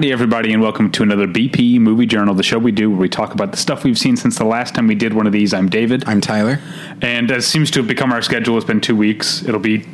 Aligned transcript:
Howdy, 0.00 0.12
everybody, 0.12 0.50
and 0.54 0.62
welcome 0.62 0.90
to 0.92 1.02
another 1.02 1.26
BP 1.26 1.78
Movie 1.78 2.06
Journal, 2.06 2.32
the 2.34 2.42
show 2.42 2.58
we 2.58 2.72
do 2.72 2.88
where 2.88 2.98
we 2.98 3.06
talk 3.06 3.34
about 3.34 3.50
the 3.50 3.58
stuff 3.58 3.84
we've 3.84 3.98
seen 3.98 4.16
since 4.16 4.38
the 4.38 4.46
last 4.46 4.74
time 4.74 4.86
we 4.86 4.94
did 4.94 5.12
one 5.12 5.26
of 5.26 5.32
these. 5.34 5.52
I'm 5.52 5.68
David. 5.68 6.04
I'm 6.06 6.22
Tyler. 6.22 6.58
And 7.02 7.30
as 7.30 7.46
seems 7.46 7.70
to 7.72 7.80
have 7.80 7.86
become 7.86 8.10
our 8.10 8.22
schedule, 8.22 8.56
it's 8.56 8.64
been 8.64 8.80
two 8.80 8.96
weeks. 8.96 9.42
It'll 9.42 9.60
be 9.60 9.84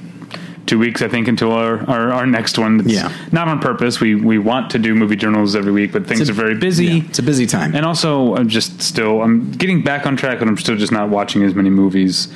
two 0.66 0.78
weeks, 0.78 1.02
I 1.02 1.08
think, 1.08 1.26
until 1.26 1.50
our, 1.50 1.80
our, 1.90 2.12
our 2.12 2.24
next 2.24 2.56
one. 2.56 2.78
It's 2.82 2.88
Yeah. 2.92 3.12
Not 3.32 3.48
on 3.48 3.58
purpose. 3.58 3.98
We 3.98 4.14
we 4.14 4.38
want 4.38 4.70
to 4.70 4.78
do 4.78 4.94
movie 4.94 5.16
journals 5.16 5.56
every 5.56 5.72
week, 5.72 5.90
but 5.90 6.06
things 6.06 6.28
a- 6.28 6.30
are 6.30 6.36
very 6.36 6.54
busy. 6.54 6.86
Yeah, 6.86 7.02
it's 7.08 7.18
a 7.18 7.24
busy 7.24 7.48
time. 7.48 7.74
And 7.74 7.84
also, 7.84 8.36
I'm 8.36 8.48
just 8.48 8.80
still 8.82 9.22
I'm 9.22 9.50
getting 9.50 9.82
back 9.82 10.06
on 10.06 10.16
track, 10.16 10.38
but 10.38 10.46
I'm 10.46 10.56
still 10.56 10.76
just 10.76 10.92
not 10.92 11.08
watching 11.08 11.42
as 11.42 11.56
many 11.56 11.70
movies. 11.70 12.28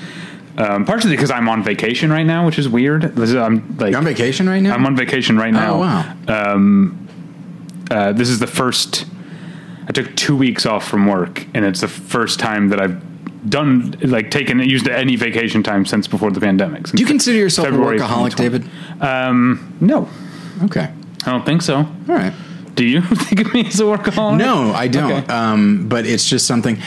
Um, 0.59 0.85
partially 0.85 1.13
because 1.13 1.31
I'm 1.31 1.49
on 1.49 1.63
vacation 1.63 2.11
right 2.11 2.27
now, 2.27 2.45
which 2.47 2.59
is 2.59 2.69
weird. 2.69 3.17
Is, 3.17 3.37
I'm 3.37 3.77
like 3.79 3.91
You're 3.93 3.99
on 3.99 4.05
vacation 4.05 4.49
right 4.49 4.61
now? 4.61 4.75
I'm 4.75 4.85
on 4.85 4.97
vacation 4.97 5.39
right 5.39 5.53
now. 5.53 5.75
Oh, 5.75 5.79
wow. 5.79 6.17
Uh, 7.91 8.13
this 8.13 8.29
is 8.29 8.39
the 8.39 8.47
first. 8.47 9.07
I 9.89 9.93
took 9.93 10.15
two 10.17 10.37
weeks 10.37 10.67
off 10.67 10.87
from 10.87 11.07
work, 11.07 11.47
and 11.55 11.65
it's 11.65 11.81
the 11.81 11.89
first 11.89 12.39
time 12.39 12.69
that 12.69 12.81
I've 12.81 13.03
done 13.49 13.97
like 14.03 14.31
taken 14.31 14.59
used 14.61 14.87
any 14.89 15.17
vacation 15.17 15.63
time 15.63 15.85
since 15.87 16.07
before 16.07 16.31
the 16.31 16.41
pandemic. 16.41 16.85
Do 16.85 17.01
you 17.01 17.07
consider 17.07 17.39
yourself 17.39 17.69
February 17.69 17.97
a 17.97 18.01
workaholic, 18.01 18.37
2020. 18.37 18.59
David? 18.59 18.71
No, 19.81 20.09
Okay. 20.65 20.93
I 21.25 21.31
don't 21.31 21.45
think 21.47 21.63
so. 21.63 21.77
All 21.77 21.87
right. 22.09 22.33
Do 22.75 22.85
you 22.85 23.01
think 23.03 23.41
of 23.41 23.53
me 23.55 23.67
as 23.67 23.81
a 23.81 23.85
workaholic? 23.85 24.37
No, 24.39 24.73
I 24.73 24.89
don't. 24.89 25.11
Okay. 25.13 25.27
Um, 25.33 25.89
but 25.89 26.07
it's 26.07 26.29
just 26.29 26.47
something. 26.47 26.79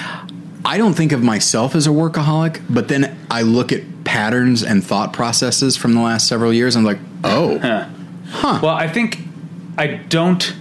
I 0.66 0.78
don't 0.78 0.94
think 0.94 1.12
of 1.12 1.22
myself 1.22 1.76
as 1.76 1.88
a 1.88 1.90
workaholic, 1.90 2.62
but 2.70 2.88
then 2.88 3.18
I 3.30 3.42
look 3.42 3.72
at 3.72 3.82
patterns 4.06 4.64
and 4.64 4.84
thought 4.84 5.12
processes 5.12 5.76
from 5.76 5.94
the 5.94 6.00
last 6.02 6.28
several 6.28 6.54
years. 6.54 6.76
And 6.76 6.88
I'm 6.88 6.94
like, 6.96 7.04
oh, 7.24 7.58
Huh. 8.30 8.60
Well, 8.64 8.76
I 8.76 8.88
think 8.88 9.20
I 9.78 9.88
don't. 9.88 10.56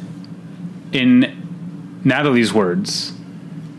In 0.93 2.01
Natalie's 2.05 2.53
words, 2.53 3.13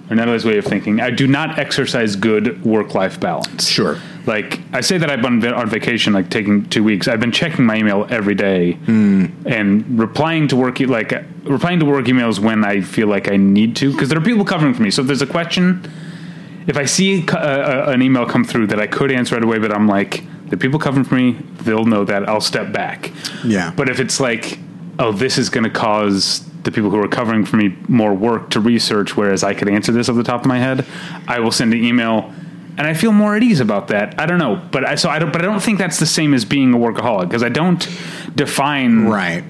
or 0.09 0.15
Natalie's 0.15 0.45
way 0.45 0.57
of 0.57 0.65
thinking, 0.65 0.99
I 0.99 1.09
do 1.09 1.27
not 1.27 1.59
exercise 1.59 2.15
good 2.15 2.63
work-life 2.65 3.19
balance. 3.19 3.67
sure. 3.67 3.97
Like 4.25 4.61
I 4.71 4.79
say 4.79 4.97
that 4.97 5.09
I've 5.09 5.21
been 5.21 5.43
on 5.45 5.69
vacation, 5.69 6.13
like 6.13 6.29
taking 6.29 6.65
two 6.69 6.81
weeks. 6.81 7.09
I've 7.09 7.19
been 7.19 7.33
checking 7.33 7.65
my 7.65 7.75
email 7.75 8.07
every 8.09 8.35
day 8.35 8.77
and 8.87 9.99
replying 9.99 10.47
to 10.47 10.55
work 10.55 10.79
like 10.79 11.11
replying 11.43 11.79
to 11.79 11.85
work 11.85 12.05
emails 12.05 12.39
when 12.39 12.63
I 12.63 12.79
feel 12.79 13.07
like 13.07 13.29
I 13.29 13.35
need 13.35 13.75
to 13.77 13.91
because 13.91 14.07
there 14.07 14.17
are 14.17 14.23
people 14.23 14.45
covering 14.45 14.73
for 14.73 14.81
me. 14.81 14.91
So 14.91 15.01
if 15.01 15.07
there's 15.07 15.21
a 15.21 15.27
question, 15.27 15.83
if 16.67 16.77
I 16.77 16.85
see 16.85 17.27
uh, 17.27 17.35
uh, 17.37 17.85
an 17.89 18.01
email 18.01 18.25
come 18.25 18.45
through 18.45 18.67
that 18.67 18.79
I 18.79 18.87
could 18.87 19.11
answer 19.11 19.35
right 19.35 19.43
away, 19.43 19.59
but 19.59 19.73
I'm 19.75 19.89
like 19.89 20.23
the 20.49 20.55
people 20.55 20.79
covering 20.79 21.03
for 21.03 21.15
me, 21.15 21.33
they'll 21.63 21.83
know 21.83 22.05
that 22.05 22.29
I'll 22.29 22.39
step 22.39 22.71
back. 22.71 23.11
Yeah. 23.43 23.73
But 23.75 23.89
if 23.89 23.99
it's 23.99 24.21
like, 24.21 24.57
oh, 24.99 25.11
this 25.11 25.37
is 25.37 25.49
going 25.49 25.65
to 25.65 25.69
cause 25.69 26.49
the 26.63 26.71
people 26.71 26.89
who 26.89 26.99
are 26.99 27.07
covering 27.07 27.45
for 27.45 27.57
me 27.57 27.75
more 27.87 28.13
work 28.13 28.49
to 28.51 28.59
research, 28.59 29.15
whereas 29.17 29.43
I 29.43 29.53
could 29.53 29.69
answer 29.69 29.91
this 29.91 30.09
off 30.09 30.15
the 30.15 30.23
top 30.23 30.41
of 30.41 30.47
my 30.47 30.59
head, 30.59 30.85
I 31.27 31.39
will 31.39 31.51
send 31.51 31.73
an 31.73 31.83
email, 31.83 32.33
and 32.77 32.87
I 32.87 32.93
feel 32.93 33.11
more 33.11 33.35
at 33.35 33.43
ease 33.43 33.59
about 33.59 33.87
that. 33.89 34.19
I 34.19 34.25
don't 34.25 34.39
know, 34.39 34.61
but 34.71 34.85
I 34.85 34.95
so 34.95 35.09
I 35.09 35.19
don't, 35.19 35.31
but 35.31 35.41
I 35.41 35.45
don't 35.45 35.61
think 35.61 35.79
that's 35.79 35.99
the 35.99 36.05
same 36.05 36.33
as 36.33 36.45
being 36.45 36.73
a 36.73 36.77
workaholic 36.77 37.27
because 37.29 37.43
I 37.43 37.49
don't 37.49 37.87
define 38.35 39.05
Right. 39.05 39.43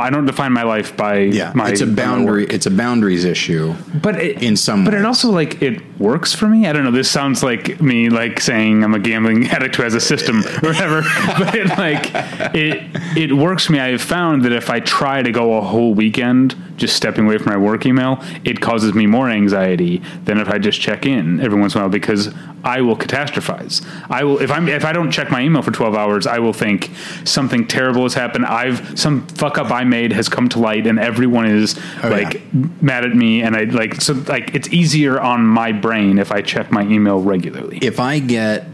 I 0.00 0.10
don't 0.10 0.26
define 0.26 0.52
my 0.52 0.62
life 0.62 0.96
by 0.96 1.18
Yeah. 1.20 1.52
my 1.54 1.70
it's 1.70 1.80
a 1.80 1.86
boundary. 1.86 2.44
It's 2.46 2.66
a 2.66 2.70
boundaries 2.70 3.24
issue. 3.24 3.74
But 3.94 4.16
it, 4.16 4.42
in 4.42 4.56
some 4.56 4.84
but 4.84 4.94
it 4.94 5.04
also 5.04 5.30
like 5.30 5.62
it 5.62 5.80
works 5.98 6.34
for 6.34 6.46
me. 6.48 6.66
I 6.66 6.72
don't 6.72 6.84
know. 6.84 6.90
This 6.90 7.10
sounds 7.10 7.42
like 7.42 7.80
me 7.80 8.08
like 8.10 8.40
saying 8.40 8.84
I'm 8.84 8.94
a 8.94 8.98
gambling 8.98 9.46
addict 9.50 9.76
who 9.76 9.82
has 9.82 9.94
a 9.94 10.00
system 10.00 10.40
or 10.62 10.68
whatever. 10.68 11.02
but 11.38 11.54
it, 11.54 11.68
like 11.78 12.10
it 12.54 12.82
it 13.16 13.32
works 13.32 13.66
for 13.66 13.72
me. 13.72 13.80
I 13.80 13.88
have 13.90 14.02
found 14.02 14.44
that 14.44 14.52
if 14.52 14.70
I 14.70 14.80
try 14.80 15.22
to 15.22 15.30
go 15.32 15.54
a 15.58 15.60
whole 15.60 15.94
weekend 15.94 16.54
just 16.80 16.96
stepping 16.96 17.26
away 17.26 17.38
from 17.38 17.52
my 17.52 17.56
work 17.56 17.86
email, 17.86 18.18
it 18.44 18.60
causes 18.60 18.94
me 18.94 19.06
more 19.06 19.28
anxiety 19.30 19.98
than 20.24 20.38
if 20.38 20.48
I 20.48 20.58
just 20.58 20.80
check 20.80 21.06
in 21.06 21.40
every 21.40 21.60
once 21.60 21.74
in 21.74 21.80
a 21.80 21.84
while 21.84 21.90
because 21.90 22.34
I 22.64 22.80
will 22.80 22.96
catastrophize. 22.96 23.86
I 24.10 24.24
will 24.24 24.38
if 24.42 24.50
I'm 24.50 24.68
if 24.68 24.84
I 24.84 24.92
don't 24.92 25.10
check 25.10 25.30
my 25.30 25.40
email 25.42 25.62
for 25.62 25.70
12 25.70 25.94
hours, 25.94 26.26
I 26.26 26.38
will 26.40 26.52
think 26.52 26.90
something 27.24 27.66
terrible 27.66 28.02
has 28.02 28.14
happened. 28.14 28.46
I've 28.46 28.98
some 28.98 29.26
fuck 29.28 29.56
up 29.58 29.70
I 29.70 29.84
made 29.84 30.12
has 30.12 30.28
come 30.28 30.48
to 30.50 30.58
light 30.58 30.86
and 30.86 30.98
everyone 30.98 31.46
is 31.46 31.78
Oh, 32.02 32.08
like 32.08 32.34
yeah. 32.34 32.40
mad 32.80 33.04
at 33.04 33.14
me 33.14 33.42
and 33.42 33.54
I 33.56 33.64
like 33.64 34.00
so 34.00 34.14
like 34.14 34.54
it's 34.54 34.68
easier 34.68 35.20
on 35.20 35.46
my 35.46 35.72
brain 35.72 36.18
if 36.18 36.32
I 36.32 36.42
check 36.42 36.70
my 36.72 36.82
email 36.82 37.20
regularly. 37.20 37.78
if 37.82 38.00
I 38.00 38.18
get, 38.18 38.66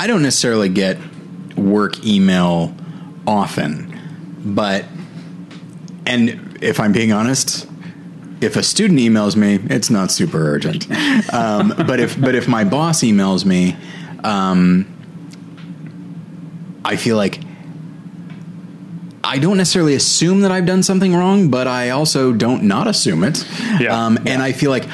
I 0.00 0.06
don't 0.06 0.22
necessarily 0.22 0.68
get 0.68 0.98
work 1.56 2.04
email 2.04 2.74
often, 3.26 4.42
but, 4.44 4.84
and 6.06 6.58
if 6.62 6.78
I'm 6.80 6.92
being 6.92 7.12
honest, 7.12 7.66
if 8.40 8.56
a 8.56 8.62
student 8.62 8.98
emails 9.00 9.36
me, 9.36 9.58
it's 9.74 9.90
not 9.90 10.10
super 10.10 10.38
urgent. 10.54 10.86
Um, 11.32 11.72
but 11.86 11.98
if 12.00 12.20
but 12.20 12.34
if 12.34 12.46
my 12.48 12.64
boss 12.64 13.00
emails 13.00 13.44
me, 13.44 13.76
um, 14.22 14.86
I 16.84 16.96
feel 16.96 17.16
like 17.16 17.40
I 19.22 19.38
don't 19.38 19.56
necessarily 19.56 19.94
assume 19.94 20.42
that 20.42 20.52
I've 20.52 20.66
done 20.66 20.82
something 20.82 21.14
wrong, 21.14 21.48
but 21.50 21.66
I 21.66 21.90
also 21.90 22.32
don't 22.32 22.64
not 22.64 22.86
assume 22.86 23.24
it. 23.24 23.44
Yeah. 23.80 24.04
Um, 24.06 24.18
and 24.26 24.42
I 24.42 24.52
feel 24.52 24.70
like 24.70 24.84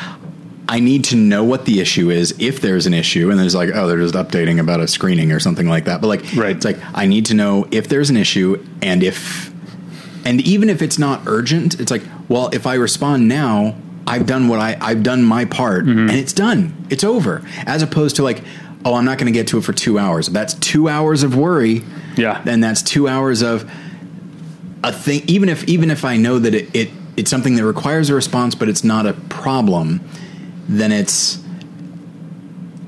I 0.68 0.78
need 0.78 1.04
to 1.06 1.16
know 1.16 1.42
what 1.42 1.64
the 1.64 1.80
issue 1.80 2.10
is 2.10 2.32
if 2.38 2.60
there's 2.60 2.86
an 2.86 2.94
issue. 2.94 3.30
And 3.30 3.38
there's 3.40 3.56
like, 3.56 3.70
oh, 3.74 3.88
they're 3.88 3.98
just 3.98 4.14
updating 4.14 4.60
about 4.60 4.78
a 4.80 4.86
screening 4.86 5.32
or 5.32 5.40
something 5.40 5.66
like 5.66 5.86
that. 5.86 6.00
But 6.00 6.06
like, 6.06 6.24
Right. 6.36 6.54
it's 6.54 6.64
like 6.64 6.78
I 6.94 7.06
need 7.06 7.26
to 7.26 7.34
know 7.34 7.66
if 7.72 7.88
there's 7.88 8.08
an 8.08 8.16
issue 8.16 8.64
and 8.80 9.02
if, 9.02 9.49
and 10.30 10.40
even 10.42 10.68
if 10.70 10.80
it's 10.80 10.98
not 10.98 11.22
urgent, 11.26 11.80
it's 11.80 11.90
like, 11.90 12.02
well, 12.28 12.48
if 12.52 12.64
I 12.66 12.74
respond 12.74 13.26
now, 13.28 13.74
I've 14.06 14.26
done 14.26 14.46
what 14.48 14.60
I 14.60 14.76
I've 14.80 15.02
done 15.02 15.22
my 15.24 15.44
part 15.44 15.84
Mm-hmm. 15.84 16.08
and 16.08 16.12
it's 16.12 16.32
done. 16.32 16.86
It's 16.88 17.04
over. 17.04 17.42
As 17.66 17.82
opposed 17.82 18.16
to 18.16 18.22
like, 18.22 18.42
oh, 18.84 18.94
I'm 18.94 19.04
not 19.04 19.18
going 19.18 19.26
to 19.32 19.38
get 19.38 19.48
to 19.48 19.58
it 19.58 19.64
for 19.64 19.72
two 19.74 19.98
hours. 19.98 20.28
That's 20.28 20.54
two 20.54 20.88
hours 20.88 21.22
of 21.22 21.34
worry. 21.36 21.82
Yeah. 22.16 22.40
Then 22.44 22.60
that's 22.60 22.82
two 22.82 23.08
hours 23.08 23.42
of 23.42 23.70
a 24.82 24.92
thing. 24.92 25.22
Even 25.26 25.48
if 25.48 25.64
even 25.68 25.90
if 25.90 26.04
I 26.04 26.16
know 26.16 26.38
that 26.38 26.54
it, 26.54 26.74
it 26.74 26.90
it's 27.16 27.30
something 27.30 27.56
that 27.56 27.64
requires 27.64 28.08
a 28.10 28.14
response, 28.14 28.54
but 28.54 28.68
it's 28.68 28.84
not 28.84 29.06
a 29.06 29.12
problem, 29.28 30.00
then 30.68 30.92
it's 30.92 31.38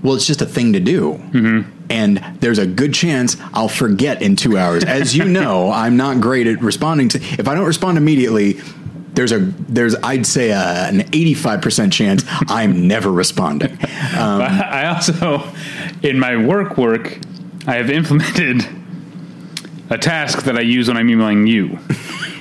well, 0.02 0.14
it's 0.14 0.26
just 0.26 0.42
a 0.42 0.46
thing 0.46 0.72
to 0.72 0.80
do. 0.80 1.12
Mm-hmm. 1.32 1.81
And 1.92 2.18
there's 2.40 2.58
a 2.58 2.66
good 2.66 2.94
chance 2.94 3.36
I'll 3.52 3.68
forget 3.68 4.22
in 4.22 4.34
two 4.36 4.56
hours. 4.56 4.82
As 4.84 5.14
you 5.16 5.24
know, 5.24 5.70
I'm 5.82 5.96
not 5.96 6.20
great 6.20 6.46
at 6.46 6.62
responding 6.62 7.08
to. 7.10 7.18
If 7.18 7.48
I 7.48 7.54
don't 7.54 7.66
respond 7.66 7.98
immediately, 7.98 8.54
there's 9.14 9.30
a 9.32 9.38
there's 9.38 9.94
I'd 9.96 10.24
say 10.26 10.50
a, 10.50 10.58
an 10.88 11.02
85 11.12 11.60
percent 11.60 11.92
chance 11.92 12.24
I'm 12.48 12.88
never 12.88 13.10
responding. 13.12 13.78
Um, 14.12 14.42
I 14.42 14.88
also 14.88 15.42
in 16.02 16.18
my 16.18 16.36
work 16.36 16.76
work 16.76 17.18
I 17.66 17.76
have 17.76 17.88
implemented 17.88 18.62
a 19.88 19.96
task 19.96 20.44
that 20.44 20.56
I 20.56 20.60
use 20.60 20.88
when 20.88 20.96
I'm 20.98 21.08
emailing 21.08 21.46
you 21.46 21.78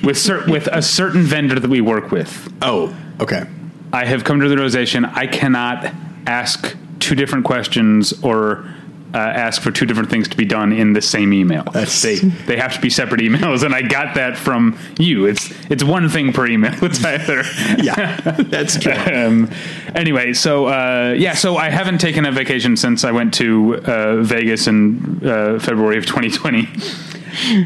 with 0.02 0.18
cer- 0.18 0.44
with 0.48 0.66
a 0.66 0.82
certain 0.82 1.22
vendor 1.22 1.58
that 1.58 1.70
we 1.70 1.80
work 1.80 2.10
with. 2.10 2.52
oh, 2.62 2.94
okay. 3.20 3.44
I 3.92 4.04
have 4.04 4.24
come 4.24 4.40
to 4.40 4.48
the 4.48 4.56
realization 4.56 5.04
I 5.04 5.26
cannot 5.26 5.92
ask 6.26 6.76
two 6.98 7.14
different 7.14 7.44
questions 7.46 8.12
or 8.22 8.66
uh, 9.14 9.18
ask 9.18 9.60
for 9.60 9.70
two 9.70 9.84
different 9.86 10.08
things 10.10 10.28
to 10.28 10.36
be 10.36 10.44
done 10.44 10.72
in 10.72 10.92
the 10.94 11.02
same 11.02 11.32
email. 11.32 11.64
That's- 11.64 12.00
they 12.02 12.16
they 12.46 12.56
have 12.56 12.74
to 12.74 12.80
be 12.80 12.90
separate 12.90 13.20
emails, 13.20 13.62
and 13.62 13.74
I 13.74 13.82
got 13.82 14.14
that 14.14 14.36
from 14.36 14.78
you. 14.98 15.26
It's 15.26 15.52
it's 15.70 15.84
one 15.84 16.08
thing 16.08 16.32
per 16.32 16.46
email. 16.46 16.72
It's 16.82 17.04
either 17.04 17.42
Yeah, 17.82 18.20
that's 18.20 18.78
true. 18.78 18.92
um, 19.14 19.50
anyway, 19.94 20.32
so 20.32 20.66
uh, 20.66 21.14
yeah, 21.16 21.34
so 21.34 21.56
I 21.56 21.70
haven't 21.70 21.98
taken 21.98 22.24
a 22.24 22.32
vacation 22.32 22.76
since 22.76 23.04
I 23.04 23.12
went 23.12 23.34
to 23.34 23.76
uh, 23.84 24.22
Vegas 24.22 24.66
in 24.66 25.20
uh, 25.26 25.58
February 25.58 25.98
of 25.98 26.06
2020, 26.06 26.68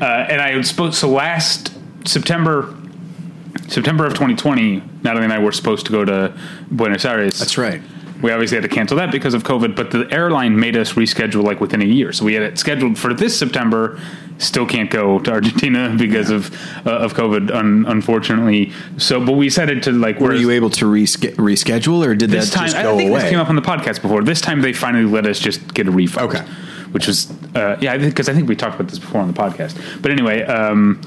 uh, 0.00 0.04
and 0.04 0.40
I 0.40 0.56
was 0.56 0.68
supposed 0.68 0.94
so 0.94 1.08
last 1.08 1.72
September. 2.06 2.74
September 3.68 4.04
of 4.06 4.12
2020, 4.12 4.80
Natalie 5.02 5.24
and 5.24 5.32
I 5.32 5.40
were 5.40 5.50
supposed 5.50 5.86
to 5.86 5.92
go 5.92 6.04
to 6.04 6.38
Buenos 6.70 7.04
Aires. 7.04 7.36
That's 7.38 7.58
right. 7.58 7.82
We 8.22 8.30
obviously 8.32 8.56
had 8.56 8.62
to 8.62 8.74
cancel 8.74 8.96
that 8.96 9.12
because 9.12 9.34
of 9.34 9.42
COVID, 9.42 9.76
but 9.76 9.90
the 9.90 10.08
airline 10.10 10.58
made 10.58 10.76
us 10.76 10.94
reschedule 10.94 11.42
like 11.42 11.60
within 11.60 11.82
a 11.82 11.84
year. 11.84 12.12
So 12.12 12.24
we 12.24 12.34
had 12.34 12.42
it 12.42 12.58
scheduled 12.58 12.98
for 12.98 13.12
this 13.12 13.38
September. 13.38 14.00
Still 14.38 14.66
can't 14.66 14.90
go 14.90 15.18
to 15.20 15.30
Argentina 15.30 15.94
because 15.98 16.30
of 16.30 16.54
uh, 16.86 16.90
of 16.90 17.14
COVID, 17.14 17.54
un- 17.54 17.84
unfortunately. 17.86 18.72
So, 18.96 19.24
but 19.24 19.32
we 19.32 19.46
decided 19.48 19.82
to 19.84 19.92
like. 19.92 20.18
Were 20.20 20.34
you 20.34 20.50
able 20.50 20.70
to 20.70 20.86
reske- 20.86 21.34
reschedule, 21.36 22.06
or 22.06 22.14
did 22.14 22.30
this 22.30 22.50
that 22.50 22.56
time, 22.56 22.66
just 22.66 22.76
I 22.76 22.82
go 22.82 22.96
think 22.96 23.10
away? 23.10 23.20
this 23.20 23.30
came 23.30 23.38
up 23.38 23.48
on 23.48 23.56
the 23.56 23.62
podcast 23.62 24.00
before. 24.02 24.22
This 24.22 24.40
time 24.40 24.62
they 24.62 24.72
finally 24.72 25.04
let 25.04 25.26
us 25.26 25.38
just 25.38 25.74
get 25.74 25.86
a 25.86 25.90
refund. 25.90 26.28
Okay. 26.34 26.44
Which 26.92 27.08
was, 27.08 27.30
uh, 27.54 27.76
yeah, 27.80 27.96
because 27.98 28.28
I 28.28 28.32
think 28.32 28.48
we 28.48 28.56
talked 28.56 28.76
about 28.76 28.88
this 28.88 28.98
before 28.98 29.20
on 29.20 29.28
the 29.28 29.34
podcast. 29.34 30.00
But 30.00 30.10
anyway, 30.12 30.42
um, 30.44 31.02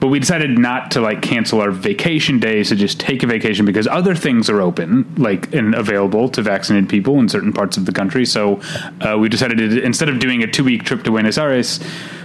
but 0.00 0.08
we 0.08 0.18
decided 0.18 0.58
not 0.58 0.90
to 0.92 1.00
like 1.00 1.20
cancel 1.22 1.60
our 1.60 1.70
vacation 1.70 2.38
days 2.40 2.70
to 2.70 2.76
just 2.76 2.98
take 2.98 3.22
a 3.22 3.26
vacation 3.26 3.66
because 3.66 3.86
other 3.86 4.14
things 4.14 4.48
are 4.50 4.60
open, 4.62 5.14
like 5.16 5.52
and 5.54 5.74
available 5.74 6.28
to 6.30 6.42
vaccinated 6.42 6.88
people 6.88 7.18
in 7.20 7.28
certain 7.28 7.52
parts 7.52 7.76
of 7.76 7.84
the 7.86 7.92
country. 7.92 8.24
So 8.24 8.60
uh, 9.02 9.18
we 9.18 9.28
decided 9.28 9.58
to, 9.58 9.82
instead 9.82 10.08
of 10.08 10.18
doing 10.18 10.42
a 10.42 10.46
two 10.46 10.64
week 10.64 10.84
trip 10.84 11.02
to 11.04 11.10
Buenos 11.10 11.36
Aires, 11.38 11.80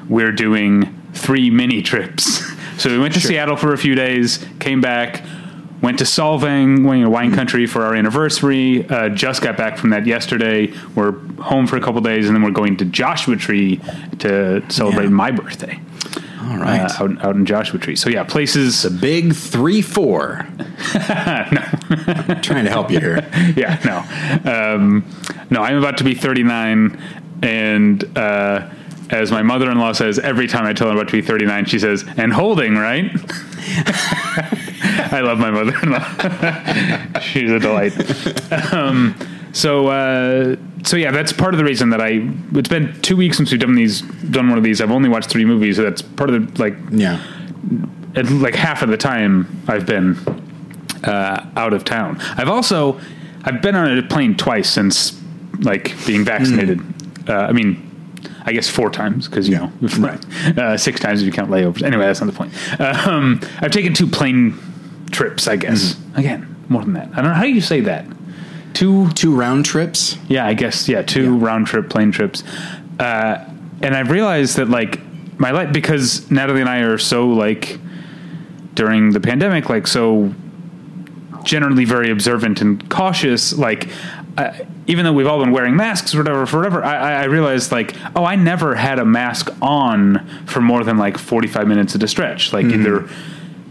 we're 0.07 0.31
doing 0.31 1.01
three 1.13 1.49
mini 1.49 1.81
trips. 1.81 2.41
So 2.77 2.89
we 2.89 2.99
went 2.99 3.13
to 3.13 3.21
Sure. 3.21 3.29
Seattle 3.29 3.55
for 3.55 3.71
a 3.71 3.77
few 3.77 3.95
days, 3.95 4.45
came 4.59 4.81
back, 4.81 5.23
went 5.81 5.97
to 5.99 6.03
Solvang, 6.03 6.83
wine 7.09 7.33
country 7.33 7.67
for 7.67 7.83
our 7.85 7.95
anniversary. 7.95 8.85
Uh, 8.89 9.07
just 9.07 9.41
got 9.41 9.55
back 9.55 9.77
from 9.77 9.91
that 9.91 10.05
yesterday. 10.05 10.73
We're 10.93 11.13
home 11.41 11.67
for 11.67 11.77
a 11.77 11.79
couple 11.79 12.01
days, 12.01 12.27
and 12.27 12.35
then 12.35 12.43
we're 12.43 12.51
going 12.51 12.75
to 12.75 12.85
Joshua 12.85 13.37
Tree 13.37 13.79
to 14.19 14.61
celebrate 14.69 15.05
Yeah. 15.05 15.09
my 15.11 15.31
birthday 15.31 15.79
All 16.45 16.57
right. 16.57 16.81
uh, 16.81 17.03
out, 17.03 17.25
out 17.25 17.35
in 17.35 17.45
Joshua 17.45 17.79
Tree. 17.79 17.95
So 17.95 18.09
yeah, 18.09 18.23
places. 18.23 18.83
the 18.83 18.89
big 18.89 19.33
three 19.33 19.81
four. 19.81 20.47
no, 20.93 21.01
trying 22.41 22.65
to 22.65 22.69
help 22.69 22.91
you 22.91 22.99
here. 22.99 23.27
yeah, 23.55 23.79
no, 23.83 23.97
um, 24.51 25.05
no. 25.49 25.61
I'm 25.61 25.77
about 25.77 25.97
to 25.97 26.03
be 26.03 26.13
39, 26.13 26.99
and 27.41 28.17
uh, 28.17 28.69
as 29.09 29.31
my 29.31 29.41
mother-in-law 29.41 29.93
says 29.93 30.19
every 30.19 30.47
time 30.47 30.65
I 30.65 30.73
tell 30.73 30.87
her 30.87 30.91
I'm 30.91 30.97
about 30.99 31.09
to 31.09 31.21
be 31.21 31.21
39, 31.21 31.65
she 31.65 31.79
says, 31.79 32.05
"And 32.17 32.31
holding, 32.31 32.75
right?" 32.75 33.05
I 35.11 35.21
love 35.21 35.39
my 35.39 35.51
mother-in-law. 35.51 37.19
She's 37.21 37.49
a 37.49 37.59
delight. 37.59 37.93
Um, 38.73 39.15
so, 39.55 39.87
uh, 39.87 40.55
so 40.83 40.97
yeah, 40.97 41.11
that's 41.11 41.31
part 41.31 41.53
of 41.53 41.57
the 41.57 41.63
reason 41.63 41.89
that 41.91 42.01
I. 42.01 42.29
It's 42.53 42.67
been 42.69 42.93
two 43.01 43.15
weeks 43.15 43.37
since 43.37 43.51
we've 43.51 43.59
done 43.59 43.73
these, 43.75 44.01
done 44.01 44.49
one 44.49 44.57
of 44.57 44.63
these. 44.63 44.81
I've 44.81 44.91
only 44.91 45.07
watched 45.09 45.29
three 45.29 45.45
movies, 45.45 45.77
so 45.77 45.83
that's 45.83 46.01
part 46.01 46.29
of 46.29 46.53
the 46.55 46.61
like 46.61 46.75
Yeah. 46.91 47.21
at 48.15 48.29
like 48.29 48.55
half 48.55 48.81
of 48.81 48.89
the 48.89 48.97
time 48.97 49.47
I've 49.67 49.85
been 49.85 50.17
uh, 51.05 51.45
out 51.55 51.73
of 51.73 51.85
town. 51.85 52.19
I've 52.37 52.49
also 52.49 52.99
I've 53.45 53.61
been 53.61 53.75
on 53.75 53.97
a 53.97 54.03
plane 54.03 54.35
twice 54.35 54.69
since 54.69 55.19
like 55.59 55.93
being 56.05 56.25
vaccinated. 56.25 56.81
Uh, 57.29 57.33
I 57.33 57.53
mean, 57.53 57.81
I 58.43 58.51
guess 58.51 58.69
four 58.69 58.89
times 58.89 59.27
because 59.29 59.47
you 59.47 59.55
Yeah. 59.55 59.69
know, 59.97 60.17
uh, 60.61 60.75
six 60.77 60.99
times 60.99 61.21
if 61.21 61.25
you 61.25 61.31
count 61.31 61.49
layovers. 61.49 61.81
Anyway, 61.81 62.05
that's 62.05 62.19
not 62.19 62.27
the 62.27 62.33
point. 62.37 62.51
Um, 63.07 63.39
I've 63.61 63.71
taken 63.71 63.93
two 63.93 64.07
plane 64.07 64.53
trips. 65.11 65.47
I 65.47 65.55
guess 65.55 65.95
again 66.15 66.51
more 66.67 66.83
than 66.83 66.93
that. 66.93 67.09
I 67.13 67.15
don't 67.21 67.25
know 67.25 67.33
how 67.35 67.43
do 67.43 67.49
you 67.51 67.61
say 67.61 67.79
that. 67.81 68.05
Two 68.75 69.09
Two 69.11 69.35
round 69.35 69.65
trips. 69.65 70.17
yeah, 70.27 70.45
I 70.45 70.53
guess 70.53 70.87
yeah, 70.87 71.01
two 71.01 71.37
Yeah. 71.37 71.45
round 71.45 71.65
trip 71.65 71.89
plane 71.89 72.11
trips, 72.11 72.43
uh, 72.99 73.37
and 73.81 73.95
I've 73.95 74.11
realized 74.11 74.57
that 74.57 74.69
like 74.69 74.99
my 75.39 75.51
life 75.51 75.73
because 75.73 76.29
Natalie 76.29 76.61
and 76.61 76.69
I 76.69 76.79
are 76.81 76.97
so 76.97 77.27
like 77.29 77.79
during 78.75 79.11
the 79.11 79.19
pandemic, 79.19 79.69
like 79.69 79.87
so 79.87 80.33
generally 81.43 81.85
very 81.85 82.11
observant 82.11 82.61
and 82.61 82.87
cautious. 82.89 83.53
Like 83.57 83.87
uh, 84.37 84.51
even 84.87 85.05
though 85.05 85.13
we've 85.13 85.27
all 85.27 85.39
been 85.39 85.51
wearing 85.53 85.75
masks 85.77 86.13
or 86.13 86.17
whatever 86.17 86.45
forever, 86.45 86.83
I, 86.83 86.95
I 86.95 87.11
I 87.21 87.23
realized 87.25 87.71
like 87.71 87.95
oh, 88.15 88.25
I 88.25 88.35
never 88.35 88.75
had 88.75 88.99
a 88.99 89.05
mask 89.05 89.49
on 89.61 90.27
for 90.47 90.59
more 90.61 90.83
than 90.83 90.97
like 90.97 91.17
forty 91.17 91.47
five 91.47 91.67
minutes 91.67 91.95
at 91.95 92.03
a 92.03 92.07
stretch. 92.09 92.51
Like 92.51 92.65
either 92.65 93.07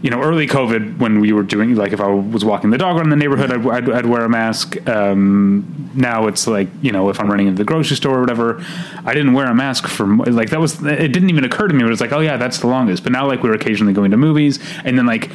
you 0.05 0.11
know, 0.11 0.21
early 0.21 0.45
COVID 0.45 0.99
when 0.99 1.19
we 1.19 1.33
were 1.33 1.41
doing 1.41 1.73
like 1.73 1.91
if 1.91 1.99
I 1.99 2.05
was 2.05 2.45
walking 2.45 2.69
the 2.69 2.77
dog 2.77 2.97
around 2.97 3.09
the 3.09 3.15
neighborhood, 3.15 3.51
I'd, 3.51 3.65
I'd, 3.65 3.89
I'd 3.89 4.05
wear 4.05 4.23
a 4.23 4.29
mask. 4.29 4.77
Um, 4.87 5.89
now 5.95 6.27
it's 6.27 6.45
like 6.45 6.67
you 6.83 6.91
know 6.91 7.09
if 7.09 7.19
I'm 7.19 7.27
running 7.27 7.47
into 7.47 7.57
the 7.57 7.63
grocery 7.63 7.97
store 7.97 8.19
or 8.19 8.21
whatever, 8.21 8.63
I 9.03 9.15
didn't 9.15 9.33
wear 9.33 9.47
a 9.47 9.55
mask 9.55 9.87
for 9.87 10.05
like 10.05 10.51
that 10.51 10.59
was 10.59 10.79
it 10.83 11.11
didn't 11.11 11.31
even 11.31 11.43
occur 11.43 11.67
to 11.67 11.73
me. 11.73 11.81
But 11.81 11.91
it's 11.91 12.01
like 12.01 12.11
oh 12.11 12.19
yeah, 12.19 12.37
that's 12.37 12.59
the 12.59 12.67
longest. 12.67 13.01
But 13.01 13.13
now 13.13 13.25
like 13.25 13.41
we're 13.41 13.55
occasionally 13.55 13.93
going 13.93 14.11
to 14.11 14.17
movies 14.17 14.59
and 14.83 14.95
then 14.95 15.07
like 15.07 15.31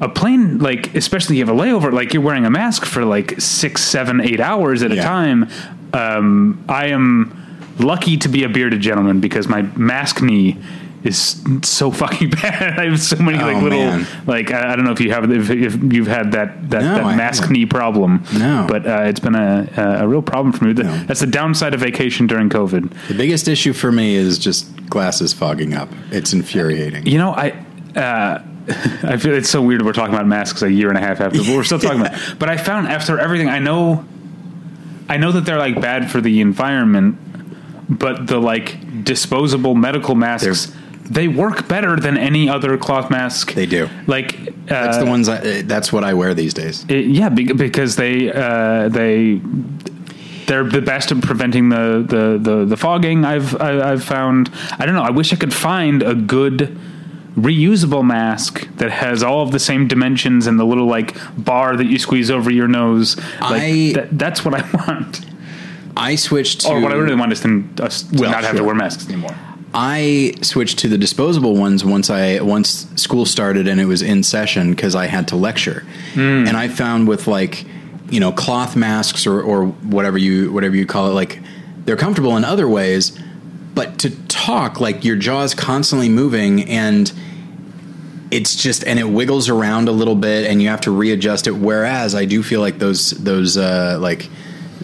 a 0.00 0.08
plane 0.08 0.60
like 0.60 0.94
especially 0.94 1.38
you 1.38 1.44
have 1.44 1.52
a 1.52 1.60
layover 1.60 1.92
like 1.92 2.14
you're 2.14 2.22
wearing 2.22 2.46
a 2.46 2.50
mask 2.50 2.84
for 2.84 3.04
like 3.04 3.40
six 3.40 3.82
seven 3.82 4.20
eight 4.20 4.38
hours 4.38 4.84
at 4.84 4.92
a 4.92 4.96
time. 4.96 5.50
Um, 5.92 6.64
I 6.68 6.86
am 6.86 7.40
lucky 7.80 8.16
to 8.18 8.28
be 8.28 8.44
a 8.44 8.48
bearded 8.48 8.80
gentleman 8.80 9.18
because 9.18 9.48
my 9.48 9.62
mask 9.62 10.22
knee 10.22 10.56
is 11.04 11.40
so 11.62 11.90
fucking 11.90 12.30
bad. 12.42 12.78
I 12.80 12.86
have 12.86 13.00
so 13.00 13.16
many 13.16 13.38
like 13.38 13.56
Oh, 13.56 13.60
little 13.60 13.78
man. 13.78 14.06
like 14.26 14.50
I, 14.50 14.72
I 14.72 14.76
don't 14.76 14.84
know 14.84 14.92
if 14.92 15.00
you 15.00 15.10
have 15.12 15.30
if, 15.30 15.50
if 15.50 15.92
you've 15.92 16.06
had 16.06 16.32
that 16.32 16.70
that, 16.70 16.82
No, 16.82 16.94
that 17.08 17.16
mask 17.16 17.50
knee 17.50 17.66
problem. 17.66 18.24
No. 18.34 18.66
but 18.68 18.86
uh, 18.86 19.02
it's 19.04 19.20
been 19.20 19.34
a 19.34 19.68
a 20.02 20.08
real 20.08 20.22
problem 20.22 20.52
for 20.52 20.64
me. 20.64 20.72
The- 20.72 20.84
No. 20.84 21.04
That's 21.04 21.20
the 21.20 21.26
downside 21.26 21.74
of 21.74 21.80
vacation 21.80 22.26
during 22.26 22.48
COVID. 22.48 22.92
The 23.08 23.14
biggest 23.14 23.48
issue 23.48 23.72
for 23.72 23.92
me 23.92 24.14
is 24.16 24.38
just 24.38 24.74
glasses 24.88 25.32
fogging 25.32 25.74
up. 25.74 25.88
It's 26.10 26.32
infuriating. 26.32 27.06
You 27.06 27.18
know, 27.18 27.30
I. 27.32 27.50
Uh, 27.94 28.42
I 29.02 29.18
feel 29.18 29.34
it's 29.34 29.50
so 29.50 29.60
weird 29.60 29.82
we're 29.82 29.92
talking 29.92 30.14
about 30.14 30.26
masks 30.26 30.62
a 30.62 30.72
year 30.72 30.88
and 30.88 30.96
a 30.96 31.00
half 31.02 31.20
after, 31.20 31.38
but 31.38 31.48
we're 31.48 31.64
still 31.64 31.78
talking 31.78 32.00
about. 32.00 32.18
But 32.38 32.48
I 32.48 32.56
found 32.56 32.88
after 32.88 33.18
everything, 33.18 33.50
I 33.50 33.58
know, 33.58 34.06
I 35.06 35.18
know 35.18 35.32
that 35.32 35.44
they're 35.44 35.58
like 35.58 35.78
bad 35.82 36.10
for 36.10 36.22
the 36.22 36.40
environment, 36.40 37.18
but 37.90 38.26
the 38.26 38.38
like 38.38 39.04
disposable 39.04 39.74
medical 39.74 40.14
masks, 40.14 40.74
they 41.04 41.28
work 41.28 41.68
better 41.68 41.96
than 41.96 42.16
any 42.16 42.48
other 42.48 42.76
cloth 42.78 43.10
mask. 43.10 43.52
They 43.52 43.66
do. 43.66 43.88
Like 44.06 44.38
That's 44.66 44.96
uh, 44.96 45.04
the 45.04 45.10
ones. 45.10 45.28
I, 45.28 45.62
that's 45.62 45.92
what 45.92 46.04
I 46.04 46.14
wear 46.14 46.34
these 46.34 46.54
days. 46.54 46.84
It, 46.88 47.06
yeah, 47.06 47.28
because 47.28 47.96
they 47.96 48.32
uh, 48.32 48.88
they 48.88 49.40
they're 50.46 50.64
the 50.64 50.82
best 50.82 51.12
at 51.12 51.20
preventing 51.22 51.68
the 51.68 52.04
the 52.06 52.38
the, 52.40 52.64
the 52.64 52.76
fogging. 52.76 53.24
I've 53.24 53.60
I, 53.60 53.92
I've 53.92 54.04
found. 54.04 54.50
I 54.78 54.86
don't 54.86 54.94
know. 54.94 55.02
I 55.02 55.10
wish 55.10 55.32
I 55.32 55.36
could 55.36 55.54
find 55.54 56.02
a 56.02 56.14
good 56.14 56.78
reusable 57.36 58.04
mask 58.04 58.68
that 58.76 58.90
has 58.92 59.22
all 59.22 59.42
of 59.42 59.50
the 59.50 59.58
same 59.58 59.88
dimensions 59.88 60.46
and 60.46 60.58
the 60.58 60.64
little 60.64 60.86
like 60.86 61.16
bar 61.36 61.76
that 61.76 61.86
you 61.86 61.98
squeeze 61.98 62.30
over 62.30 62.50
your 62.50 62.68
nose. 62.68 63.16
Like, 63.40 63.62
I- 63.62 63.92
that, 63.94 64.18
that's 64.18 64.44
what 64.44 64.54
I 64.54 64.88
want. 64.88 65.26
I 65.96 66.14
switched 66.16 66.62
to. 66.62 66.70
Or 66.70 66.80
what 66.80 66.92
I 66.92 66.96
really 66.96 67.14
want 67.14 67.32
is 67.32 67.40
to, 67.40 67.64
us 67.80 68.10
Well, 68.12 68.30
not 68.30 68.44
have 68.44 68.56
to 68.56 68.64
wear 68.64 68.74
masks 68.74 69.06
anymore. 69.08 69.34
I 69.74 70.34
switched 70.42 70.78
to 70.80 70.88
the 70.88 70.96
disposable 70.96 71.56
ones 71.56 71.84
once 71.84 72.08
I 72.08 72.40
once 72.40 72.86
school 72.94 73.26
started 73.26 73.66
and 73.66 73.80
it 73.80 73.86
was 73.86 74.02
in 74.02 74.22
session 74.22 74.70
because 74.70 74.94
I 74.94 75.06
had 75.06 75.28
to 75.28 75.36
lecture, 75.36 75.84
Hmm. 76.14 76.46
and 76.46 76.56
I 76.56 76.68
found 76.68 77.08
with 77.08 77.26
like 77.26 77.64
you 78.08 78.20
know 78.20 78.30
cloth 78.32 78.76
masks 78.76 79.26
or 79.26 79.40
or 79.42 79.66
whatever 79.66 80.16
you 80.16 80.52
whatever 80.52 80.76
you 80.76 80.86
call 80.86 81.10
it 81.10 81.14
like 81.14 81.40
they're 81.84 81.96
comfortable 81.96 82.36
in 82.36 82.44
other 82.44 82.68
ways, 82.68 83.18
but 83.74 83.98
to 83.98 84.10
talk 84.28 84.80
like 84.80 85.04
your 85.04 85.16
jaw's 85.16 85.54
constantly 85.54 86.08
moving 86.08 86.62
and 86.68 87.12
it's 88.30 88.56
just 88.56 88.84
and 88.84 88.98
it 88.98 89.04
wiggles 89.08 89.48
around 89.48 89.88
a 89.88 89.92
little 89.92 90.14
bit 90.14 90.46
and 90.50 90.62
you 90.62 90.68
have 90.68 90.80
to 90.82 90.90
readjust 90.90 91.46
it. 91.46 91.52
Whereas 91.52 92.14
I 92.14 92.24
do 92.24 92.42
feel 92.42 92.60
like 92.60 92.78
those 92.78 93.10
those 93.10 93.56
uh, 93.56 93.98
like 94.00 94.28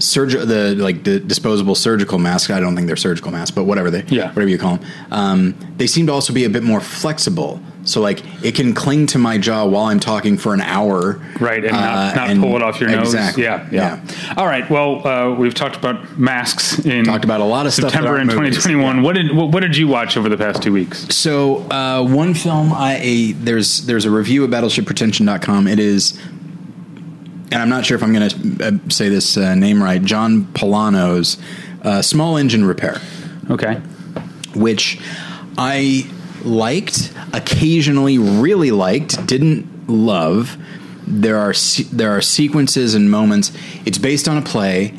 surg 0.00 0.30
the 0.30 0.74
like 0.76 1.04
the 1.04 1.20
disposable 1.20 1.74
surgical 1.74 2.18
masks. 2.18 2.50
I 2.50 2.60
don't 2.60 2.74
think 2.74 2.86
they're 2.86 2.96
surgical 2.96 3.30
masks, 3.30 3.50
but 3.50 3.64
whatever 3.64 3.90
they 3.90 4.04
Yeah. 4.08 4.28
whatever 4.28 4.48
you 4.48 4.58
call 4.58 4.76
them. 4.76 4.86
Um, 5.10 5.54
they 5.76 5.86
seem 5.86 6.06
to 6.06 6.12
also 6.12 6.32
be 6.32 6.44
a 6.44 6.50
bit 6.50 6.62
more 6.62 6.80
flexible. 6.80 7.60
So 7.82 8.02
like 8.02 8.20
it 8.44 8.54
can 8.54 8.74
cling 8.74 9.06
to 9.08 9.18
my 9.18 9.38
jaw 9.38 9.64
while 9.64 9.84
I'm 9.86 10.00
talking 10.00 10.36
for 10.36 10.52
an 10.52 10.60
hour, 10.60 11.18
Right, 11.40 11.64
and 11.64 11.72
not, 11.72 11.94
uh, 11.96 12.14
not 12.14 12.30
and- 12.30 12.40
pull 12.42 12.54
it 12.56 12.62
off 12.62 12.78
your 12.78 12.90
nose. 12.90 13.14
Exactly. 13.14 13.44
Yeah, 13.44 13.66
yeah. 13.72 14.00
All 14.36 14.44
right. 14.46 14.68
Well, 14.70 15.06
uh, 15.06 15.34
we've 15.34 15.54
talked 15.54 15.76
about 15.76 16.18
masks 16.18 16.78
in 16.80 17.04
Talked 17.06 17.24
about 17.24 17.40
a 17.40 17.44
lot 17.44 17.64
of 17.66 17.72
stuff 17.72 17.90
September 17.92 18.18
in 18.18 18.28
aren't 18.28 18.38
movies. 18.40 18.56
2021. 18.56 19.02
What 19.02 19.14
did 19.14 19.34
what, 19.34 19.48
what 19.52 19.60
did 19.60 19.76
you 19.78 19.88
watch 19.88 20.16
over 20.18 20.28
the 20.28 20.36
past 20.36 20.62
two 20.62 20.72
weeks? 20.74 21.06
So 21.14 21.58
uh, 21.70 22.02
one 22.04 22.34
film, 22.34 22.72
I 22.72 22.98
a, 23.02 23.32
there's 23.32 23.86
there's 23.86 24.04
a 24.04 24.10
review 24.10 24.44
at 24.44 24.50
BattleshipPretension.com. 24.50 25.66
It 25.66 25.78
is, 25.78 26.18
and 27.52 27.60
I'm 27.62 27.68
not 27.68 27.84
sure 27.84 27.96
if 27.96 28.02
I'm 28.02 28.12
going 28.12 28.28
to 28.28 28.66
uh, 28.66 28.88
say 28.90 29.08
this 29.08 29.36
uh, 29.36 29.54
name 29.54 29.82
right. 29.82 30.02
John 30.02 30.44
Pollono's 30.44 31.36
uh, 31.82 32.02
Small 32.02 32.36
Engine 32.36 32.64
Repair, 32.64 33.00
Okay. 33.50 33.74
which 34.54 35.00
I 35.58 36.08
liked, 36.44 37.12
occasionally 37.32 38.18
really 38.18 38.70
liked, 38.70 39.26
didn't 39.26 39.88
love. 39.88 40.56
There 41.06 41.38
are 41.38 41.52
there 41.92 42.12
are 42.12 42.22
sequences 42.22 42.94
and 42.94 43.10
moments. 43.10 43.52
It's 43.84 43.98
based 43.98 44.28
on 44.28 44.36
a 44.36 44.42
play, 44.42 44.94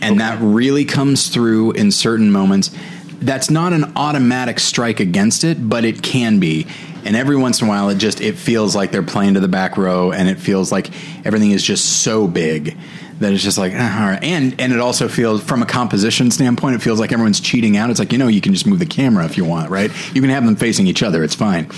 and 0.00 0.20
that 0.20 0.38
really 0.40 0.84
comes 0.84 1.28
through 1.28 1.72
in 1.72 1.90
certain 1.90 2.30
moments. 2.30 2.70
That's 3.18 3.50
not 3.50 3.72
an 3.72 3.92
automatic 3.96 4.60
strike 4.60 5.00
against 5.00 5.42
it, 5.42 5.68
but 5.68 5.84
it 5.84 6.02
can 6.02 6.38
be. 6.38 6.66
And 7.06 7.16
every 7.16 7.36
once 7.36 7.60
in 7.60 7.68
a 7.68 7.70
while, 7.70 7.88
it 7.88 7.98
just 7.98 8.20
it 8.20 8.36
feels 8.36 8.74
like 8.74 8.90
they're 8.90 9.02
playing 9.02 9.34
to 9.34 9.40
the 9.40 9.48
back 9.48 9.76
row, 9.76 10.12
and 10.12 10.28
it 10.28 10.38
feels 10.38 10.72
like 10.72 10.90
everything 11.24 11.52
is 11.52 11.62
just 11.62 12.02
so 12.02 12.26
big 12.26 12.76
that 13.20 13.32
it's 13.32 13.42
just 13.42 13.56
like 13.56 13.72
ah, 13.74 14.02
all 14.02 14.10
right. 14.10 14.22
And 14.22 14.60
and 14.60 14.72
it 14.72 14.80
also 14.80 15.08
feels 15.08 15.42
from 15.42 15.62
a 15.62 15.66
composition 15.66 16.30
standpoint, 16.30 16.76
it 16.76 16.82
feels 16.82 17.00
like 17.00 17.12
everyone's 17.12 17.40
cheating 17.40 17.76
out. 17.76 17.90
It's 17.90 17.98
like 17.98 18.12
you 18.12 18.18
know 18.18 18.28
you 18.28 18.40
can 18.40 18.52
just 18.52 18.66
move 18.66 18.78
the 18.78 18.86
camera 18.86 19.24
if 19.24 19.36
you 19.36 19.44
want, 19.44 19.70
right? 19.70 19.90
You 20.14 20.20
can 20.20 20.30
have 20.30 20.44
them 20.44 20.56
facing 20.56 20.86
each 20.86 21.02
other. 21.02 21.22
It's 21.22 21.34
fine. 21.34 21.70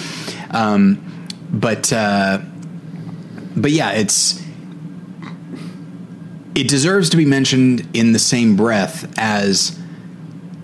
Um, 0.51 1.27
but 1.51 1.93
uh, 1.93 2.41
but 3.55 3.71
yeah, 3.71 3.93
it's 3.93 4.43
it 6.55 6.69
deserves 6.69 7.11
to 7.11 7.17
be 7.17 7.25
mentioned 7.25 7.87
in 7.95 8.13
the 8.13 8.19
same 8.19 8.57
breath 8.57 9.13
as 9.19 9.79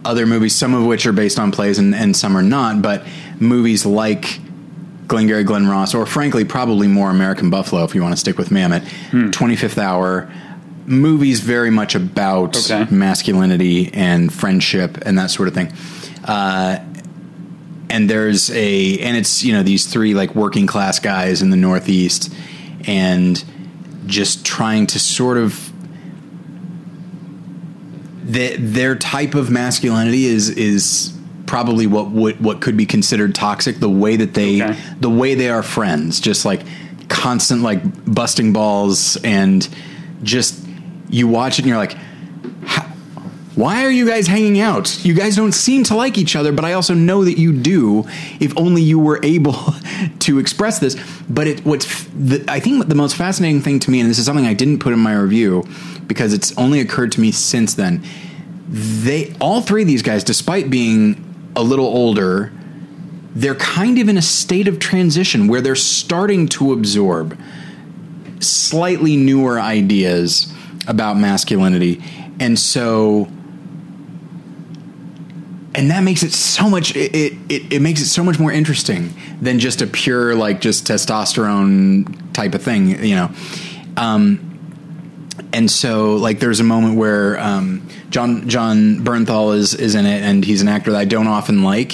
other 0.04 0.26
movies, 0.26 0.54
some 0.54 0.75
of 0.75 0.85
which 0.85 1.06
are 1.06 1.12
based 1.12 1.38
on 1.38 1.52
plays 1.52 1.78
and, 1.78 1.94
and 1.94 2.16
some 2.16 2.37
are 2.37 2.42
not, 2.42 2.83
but 2.83 3.06
movies 3.38 3.87
like 3.87 4.40
Glengarry 5.06 5.44
Glen 5.44 5.66
Ross, 5.68 5.94
or 5.94 6.06
frankly, 6.06 6.44
probably 6.44 6.88
more 6.88 7.11
American 7.11 7.50
Buffalo, 7.50 7.84
if 7.84 7.94
you 7.94 8.02
want 8.02 8.14
to 8.14 8.16
stick 8.20 8.38
with 8.38 8.49
Mamet, 8.49 8.82
25th 9.32 9.78
Hour, 9.78 10.30
movies 10.87 11.40
very 11.40 11.70
much 11.70 11.94
about 11.94 12.56
Okay. 12.56 12.87
masculinity 12.90 13.90
and 13.92 14.32
friendship 14.32 14.99
and 15.06 15.18
that 15.18 15.30
sort 15.30 15.49
of 15.49 15.54
thing. 15.54 15.73
Uh, 16.25 16.78
and 17.90 18.08
there's 18.08 18.50
a 18.50 18.99
and 18.99 19.16
it's 19.16 19.44
you 19.44 19.52
know 19.52 19.62
these 19.62 19.87
three 19.87 20.14
like 20.14 20.34
working 20.34 20.66
class 20.66 20.99
guys 20.99 21.42
in 21.42 21.50
the 21.50 21.56
Northeast, 21.56 22.32
and 22.87 23.44
just 24.06 24.44
trying 24.44 24.87
to 24.88 24.99
sort 24.99 25.37
of 25.37 25.70
the, 28.25 28.56
their 28.56 28.96
type 28.96 29.34
of 29.34 29.50
masculinity 29.50 30.25
is 30.26 30.49
is 30.50 31.13
probably 31.54 31.87
what 31.87 32.11
would 32.11 32.40
what 32.42 32.61
could 32.61 32.76
be 32.76 32.84
considered 32.84 33.32
toxic. 33.32 33.78
The 33.78 33.88
way 33.88 34.16
that 34.16 34.34
they 34.34 34.61
Okay. 34.61 34.76
the 34.99 35.08
way 35.08 35.37
they 35.37 35.49
are 35.50 35.62
friends, 35.62 36.18
just 36.18 36.44
like 36.44 36.62
constant 37.08 37.62
like 37.62 37.80
busting 38.12 38.52
balls 38.52 39.16
and 39.23 39.68
just 40.25 40.58
you 41.11 41.28
watch 41.28 41.61
it 41.61 41.62
and 41.62 41.68
you're 41.68 41.78
like. 41.78 41.96
Why 43.54 43.84
are 43.84 43.90
you 43.90 44.04
guys 44.04 44.26
hanging 44.26 44.58
out? 44.58 45.04
You 45.04 45.14
guys 45.14 45.37
don't 45.37 45.52
seem 45.52 45.84
to 45.84 45.94
like 45.94 46.18
each 46.18 46.34
other, 46.34 46.50
but 46.50 46.64
I 46.64 46.73
also 46.73 46.92
know 46.92 47.25
that 47.25 47.38
you 47.38 47.52
do. 47.52 48.02
If 48.40 48.52
only 48.58 48.82
you 48.82 48.99
were 48.99 49.20
able 49.23 49.54
to 50.26 50.40
express 50.40 50.80
this. 50.80 50.96
But 51.30 51.46
it, 51.46 51.64
what's 51.64 51.87
the, 52.06 52.44
I 52.49 52.58
think 52.58 52.88
the 52.88 52.96
most 52.96 53.14
fascinating 53.14 53.61
thing 53.61 53.78
to 53.78 53.92
me, 53.92 54.00
and 54.00 54.11
this 54.11 54.18
is 54.18 54.26
something 54.26 54.44
I 54.44 54.54
didn't 54.54 54.80
put 54.80 54.92
in 54.92 54.99
my 54.99 55.14
review 55.14 55.62
because 56.08 56.34
it's 56.34 56.50
only 56.58 56.80
occurred 56.80 57.12
to 57.12 57.20
me 57.20 57.30
since 57.30 57.75
then. 57.75 58.02
They 58.68 59.32
all 59.40 59.61
three 59.61 59.82
of 59.82 59.87
these 59.87 60.02
guys, 60.02 60.25
despite 60.25 60.68
being 60.68 61.33
a 61.56 61.62
little 61.62 61.87
older, 61.87 62.52
they're 63.34 63.54
kind 63.54 63.99
of 63.99 64.08
in 64.08 64.16
a 64.16 64.23
state 64.23 64.68
of 64.68 64.78
transition 64.78 65.49
where 65.49 65.61
they're 65.61 65.75
starting 65.75 66.49
to 66.49 66.73
absorb 66.73 67.38
slightly 68.40 69.16
newer 69.16 69.58
ideas 69.58 70.52
about 70.87 71.16
masculinity. 71.16 72.02
And 72.38 72.58
so 72.58 73.28
and 75.76 75.90
that 75.90 76.04
makes 76.04 76.23
it 76.23 76.32
so 76.32 76.70
much 76.70 76.94
it, 76.94 77.14
it 77.49 77.73
it 77.73 77.82
makes 77.82 78.00
it 78.00 78.06
so 78.06 78.23
much 78.23 78.38
more 78.38 78.52
interesting 78.52 79.12
than 79.40 79.58
just 79.58 79.82
a 79.82 79.87
pure 79.87 80.34
like 80.34 80.61
just 80.61 80.87
testosterone 80.87 82.32
type 82.32 82.54
of 82.54 82.62
thing, 82.62 83.04
you 83.04 83.16
know. 83.16 83.30
Um 83.96 84.54
and 85.52 85.70
so 85.70 86.14
like 86.14 86.40
there's 86.40 86.61
a 86.61 86.64
moment 86.64 86.96
where 86.96 87.38
um, 87.38 87.88
Jon 88.14 88.49
Jon 88.49 89.00
Bernthal 89.00 89.56
is 89.56 89.75
is 89.75 89.97
in 89.97 90.06
it 90.06 90.23
and 90.23 90.44
he's 90.44 90.62
an 90.62 90.68
actor 90.68 90.92
that 90.92 90.99
I 91.00 91.04
don't 91.04 91.26
often 91.26 91.64
like 91.64 91.92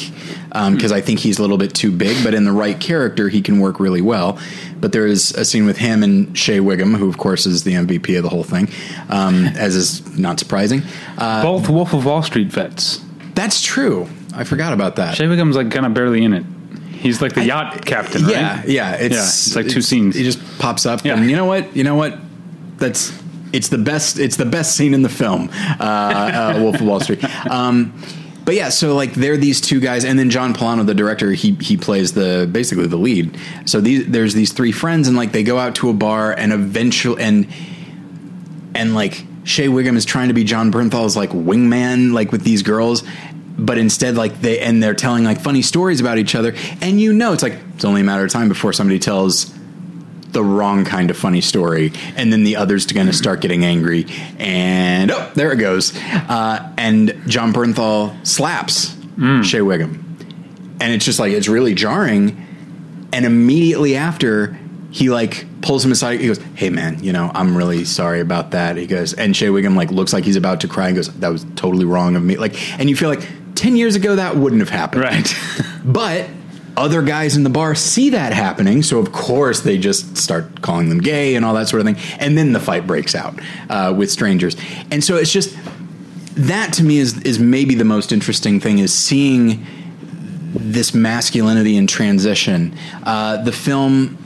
because 0.50 0.92
I 0.92 1.00
think 1.00 1.18
he's 1.20 1.38
a 1.38 1.40
little 1.40 1.56
bit 1.56 1.72
too 1.72 1.90
big 1.90 2.22
but 2.22 2.34
in 2.34 2.44
the 2.44 2.52
right 2.52 2.78
character 2.78 3.30
he 3.30 3.40
can 3.40 3.58
work 3.58 3.80
really 3.80 4.02
well 4.02 4.38
but 4.78 4.92
there 4.92 5.06
is 5.06 5.30
a 5.32 5.46
scene 5.46 5.64
with 5.64 5.78
him 5.78 6.02
and 6.02 6.36
Shea 6.36 6.60
Whigham 6.60 6.92
who 6.92 7.08
of 7.08 7.16
course 7.16 7.46
is 7.46 7.64
the 7.64 7.72
MVP 7.72 8.18
of 8.18 8.22
the 8.22 8.28
whole 8.28 8.44
thing 8.44 8.68
um, 9.08 9.46
as 9.56 9.74
is 9.74 10.18
not 10.18 10.38
surprising 10.38 10.82
uh, 11.16 11.42
Both 11.42 11.70
Wolf 11.70 11.94
of 11.94 12.04
Wall 12.04 12.22
Street 12.22 12.48
vets. 12.48 13.00
that's 13.34 13.62
true 13.62 14.06
I 14.34 14.44
forgot 14.44 14.74
about 14.74 14.96
that 14.96 15.14
Shea 15.16 15.26
Whigham's 15.26 15.56
like 15.56 15.70
kind 15.70 15.86
of 15.86 15.94
barely 15.94 16.22
in 16.22 16.34
it. 16.34 16.44
He's 16.92 17.22
like 17.22 17.32
the 17.32 17.44
yacht 17.46 17.86
captain, 17.86 18.24
right? 18.24 18.32
Yeah, 18.32 18.62
yeah. 18.66 18.92
It's, 18.92 19.14
Yeah, 19.14 19.22
it's 19.22 19.56
like 19.56 19.68
two 19.68 19.80
scenes. 19.80 20.14
He 20.16 20.22
just 20.22 20.38
pops 20.58 20.84
up, 20.84 21.02
Yeah. 21.02 21.16
and 21.16 21.30
you 21.30 21.34
know 21.34 21.46
what? 21.46 21.74
You 21.74 21.82
know 21.82 21.94
what? 21.94 22.18
That's 22.76 23.10
it's 23.52 23.68
the 23.68 23.78
best. 23.78 24.18
It's 24.18 24.36
the 24.36 24.44
best 24.44 24.76
scene 24.76 24.94
in 24.94 25.02
the 25.02 25.08
film, 25.08 25.50
uh, 25.52 25.84
uh, 25.84 26.58
Wolf 26.60 26.76
of 26.76 26.86
Wall 26.86 27.00
Street. 27.00 27.22
Um, 27.50 28.00
but 28.44 28.54
yeah, 28.54 28.70
so 28.70 28.94
like 28.94 29.12
they're 29.14 29.36
these 29.36 29.60
two 29.60 29.80
guys, 29.80 30.04
and 30.04 30.18
then 30.18 30.30
John 30.30 30.54
Pollono, 30.54 30.84
the 30.84 30.94
director, 30.94 31.32
he 31.32 31.52
he 31.60 31.76
plays 31.76 32.12
the 32.12 32.48
basically 32.50 32.86
the 32.86 32.96
lead. 32.96 33.38
So 33.64 33.80
these 33.80 34.06
there's 34.08 34.34
these 34.34 34.52
three 34.52 34.72
friends, 34.72 35.08
and 35.08 35.16
like 35.16 35.32
they 35.32 35.42
go 35.42 35.58
out 35.58 35.76
to 35.76 35.88
a 35.88 35.92
bar, 35.92 36.32
and 36.32 36.52
eventually, 36.52 37.22
and 37.22 37.46
and 38.74 38.94
like 38.94 39.24
Shea 39.44 39.68
Whigham 39.68 39.96
is 39.96 40.04
trying 40.04 40.28
to 40.28 40.34
be 40.34 40.44
Jon 40.44 40.72
Bernthal's 40.72 41.16
like 41.16 41.30
wingman, 41.30 42.12
like 42.12 42.32
with 42.32 42.42
these 42.42 42.62
girls, 42.62 43.04
but 43.58 43.78
instead 43.78 44.16
like 44.16 44.40
they 44.40 44.58
and 44.60 44.82
they're 44.82 44.94
telling 44.94 45.24
like 45.24 45.40
funny 45.40 45.62
stories 45.62 46.00
about 46.00 46.18
each 46.18 46.34
other, 46.34 46.54
and 46.80 47.00
you 47.00 47.12
know 47.12 47.32
it's 47.32 47.42
like 47.42 47.58
it's 47.74 47.84
only 47.84 48.00
a 48.00 48.04
matter 48.04 48.24
of 48.24 48.30
time 48.30 48.48
before 48.48 48.72
somebody 48.72 48.98
tells 48.98 49.54
the 50.32 50.42
wrong 50.42 50.84
kind 50.84 51.10
of 51.10 51.16
funny 51.16 51.40
story, 51.40 51.92
and 52.16 52.32
then 52.32 52.44
the 52.44 52.56
others 52.56 52.90
are 52.90 52.94
going 52.94 53.06
to 53.06 53.12
start 53.12 53.40
getting 53.40 53.64
angry, 53.64 54.06
and 54.38 55.10
oh, 55.10 55.30
there 55.34 55.52
it 55.52 55.56
goes, 55.56 55.96
uh, 55.96 56.72
and 56.76 57.20
Jon 57.26 57.52
Bernthal 57.52 58.26
slaps 58.26 58.96
Shea 59.42 59.60
Whigham, 59.60 60.16
and 60.80 60.92
it's 60.92 61.04
just 61.04 61.18
like 61.18 61.32
it's 61.32 61.48
really 61.48 61.74
jarring, 61.74 63.08
and 63.12 63.24
immediately 63.24 63.96
after 63.96 64.58
he 64.90 65.08
like 65.08 65.46
pulls 65.62 65.84
him 65.84 65.92
aside 65.92 66.20
he 66.20 66.26
goes 66.26 66.40
hey 66.56 66.68
man 66.68 67.02
you 67.02 67.12
know 67.12 67.30
i'm 67.34 67.56
really 67.56 67.84
sorry 67.84 68.20
about 68.20 68.52
that. 68.52 68.76
He 68.76 68.86
goes 68.86 69.14
and 69.14 69.36
Shea 69.36 69.50
Whigham 69.50 69.76
like 69.76 69.90
looks 69.90 70.12
like 70.12 70.24
he's 70.24 70.36
about 70.36 70.60
to 70.62 70.68
cry 70.68 70.88
and 70.88 70.96
goes 70.96 71.08
that 71.20 71.28
was 71.28 71.44
totally 71.56 71.84
wrong 71.84 72.16
of 72.16 72.22
me. 72.22 72.36
Like 72.36 72.56
and 72.78 72.90
you 72.90 72.96
feel 72.96 73.08
like 73.08 73.26
10 73.54 73.76
years 73.76 73.94
ago 73.94 74.16
that 74.16 74.36
wouldn't 74.36 74.60
have 74.60 74.70
happened. 74.70 75.02
Right. 75.02 75.34
but 75.84 76.28
other 76.76 77.02
guys 77.02 77.36
in 77.36 77.42
the 77.42 77.50
bar 77.50 77.74
see 77.74 78.10
that 78.10 78.32
happening, 78.32 78.82
so 78.82 78.98
of 78.98 79.12
course 79.12 79.60
they 79.60 79.78
just 79.78 80.16
start 80.16 80.62
calling 80.62 80.88
them 80.88 81.00
gay 81.00 81.34
and 81.34 81.44
all 81.44 81.54
that 81.54 81.68
sort 81.68 81.80
of 81.80 81.86
thing. 81.86 82.16
And 82.18 82.36
then 82.36 82.52
the 82.52 82.60
fight 82.60 82.86
breaks 82.86 83.14
out 83.14 83.38
uh, 83.68 83.94
with 83.96 84.10
strangers. 84.10 84.56
And 84.90 85.02
so 85.02 85.16
it's 85.16 85.32
just 85.32 85.56
that 86.34 86.72
to 86.74 86.84
me 86.84 86.98
is 86.98 87.20
is 87.22 87.38
maybe 87.38 87.74
the 87.74 87.84
most 87.84 88.12
interesting 88.12 88.60
thing 88.60 88.78
is 88.78 88.94
seeing 88.94 89.66
this 90.52 90.94
masculinity 90.94 91.76
in 91.76 91.86
transition. 91.86 92.76
Uh, 93.02 93.42
the 93.42 93.52
film 93.52 94.16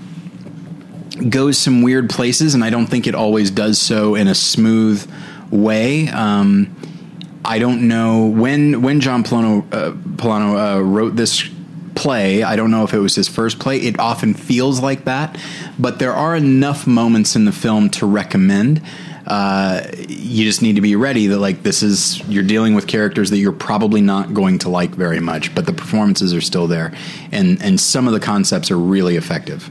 goes 1.28 1.58
some 1.58 1.82
weird 1.82 2.10
places, 2.10 2.54
and 2.54 2.64
I 2.64 2.70
don't 2.70 2.86
think 2.86 3.06
it 3.06 3.14
always 3.14 3.50
does 3.50 3.80
so 3.80 4.14
in 4.14 4.28
a 4.28 4.34
smooth 4.34 5.10
way. 5.50 6.08
Um, 6.08 6.74
I 7.44 7.58
don't 7.58 7.88
know 7.88 8.26
when 8.26 8.82
when 8.82 9.00
John 9.00 9.22
Pollono, 9.22 9.64
uh, 9.72 9.92
Pollono 10.16 10.78
uh, 10.78 10.82
wrote 10.82 11.14
this 11.16 11.48
play. 11.94 12.42
I 12.42 12.56
don't 12.56 12.70
know 12.70 12.84
if 12.84 12.92
it 12.92 12.98
was 12.98 13.14
his 13.14 13.28
first 13.28 13.58
play. 13.58 13.78
It 13.78 13.98
often 13.98 14.34
feels 14.34 14.80
like 14.80 15.04
that, 15.04 15.38
but 15.78 15.98
there 15.98 16.12
are 16.12 16.36
enough 16.36 16.86
moments 16.86 17.36
in 17.36 17.44
the 17.44 17.52
film 17.52 17.90
to 17.90 18.06
recommend. 18.06 18.82
Uh, 19.26 19.82
you 20.06 20.44
just 20.44 20.60
need 20.60 20.74
to 20.74 20.82
be 20.82 20.96
ready 20.96 21.28
that 21.28 21.38
like 21.38 21.62
this 21.62 21.82
is 21.82 22.20
you're 22.28 22.42
dealing 22.42 22.74
with 22.74 22.86
characters 22.86 23.30
that 23.30 23.38
you're 23.38 23.52
probably 23.52 24.02
not 24.02 24.34
going 24.34 24.58
to 24.58 24.68
like 24.68 24.90
very 24.90 25.20
much, 25.20 25.54
but 25.54 25.64
the 25.64 25.72
performances 25.72 26.34
are 26.34 26.42
still 26.42 26.66
there, 26.66 26.92
and 27.32 27.60
and 27.62 27.80
some 27.80 28.06
of 28.06 28.12
the 28.12 28.20
concepts 28.20 28.70
are 28.70 28.78
really 28.78 29.16
effective. 29.16 29.70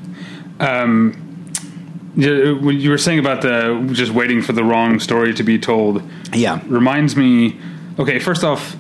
Yeah, 2.15 2.51
When 2.51 2.79
you 2.79 2.89
were 2.91 2.97
saying 2.97 3.19
about 3.19 3.41
the 3.41 3.89
just 3.91 4.11
waiting 4.11 4.41
for 4.41 4.53
the 4.53 4.63
wrong 4.63 4.99
story 4.99 5.33
to 5.33 5.43
be 5.43 5.57
told, 5.57 6.03
Yeah, 6.33 6.61
reminds 6.67 7.15
me. 7.15 7.59
Okay, 7.99 8.19
first 8.19 8.43
off, 8.43 8.75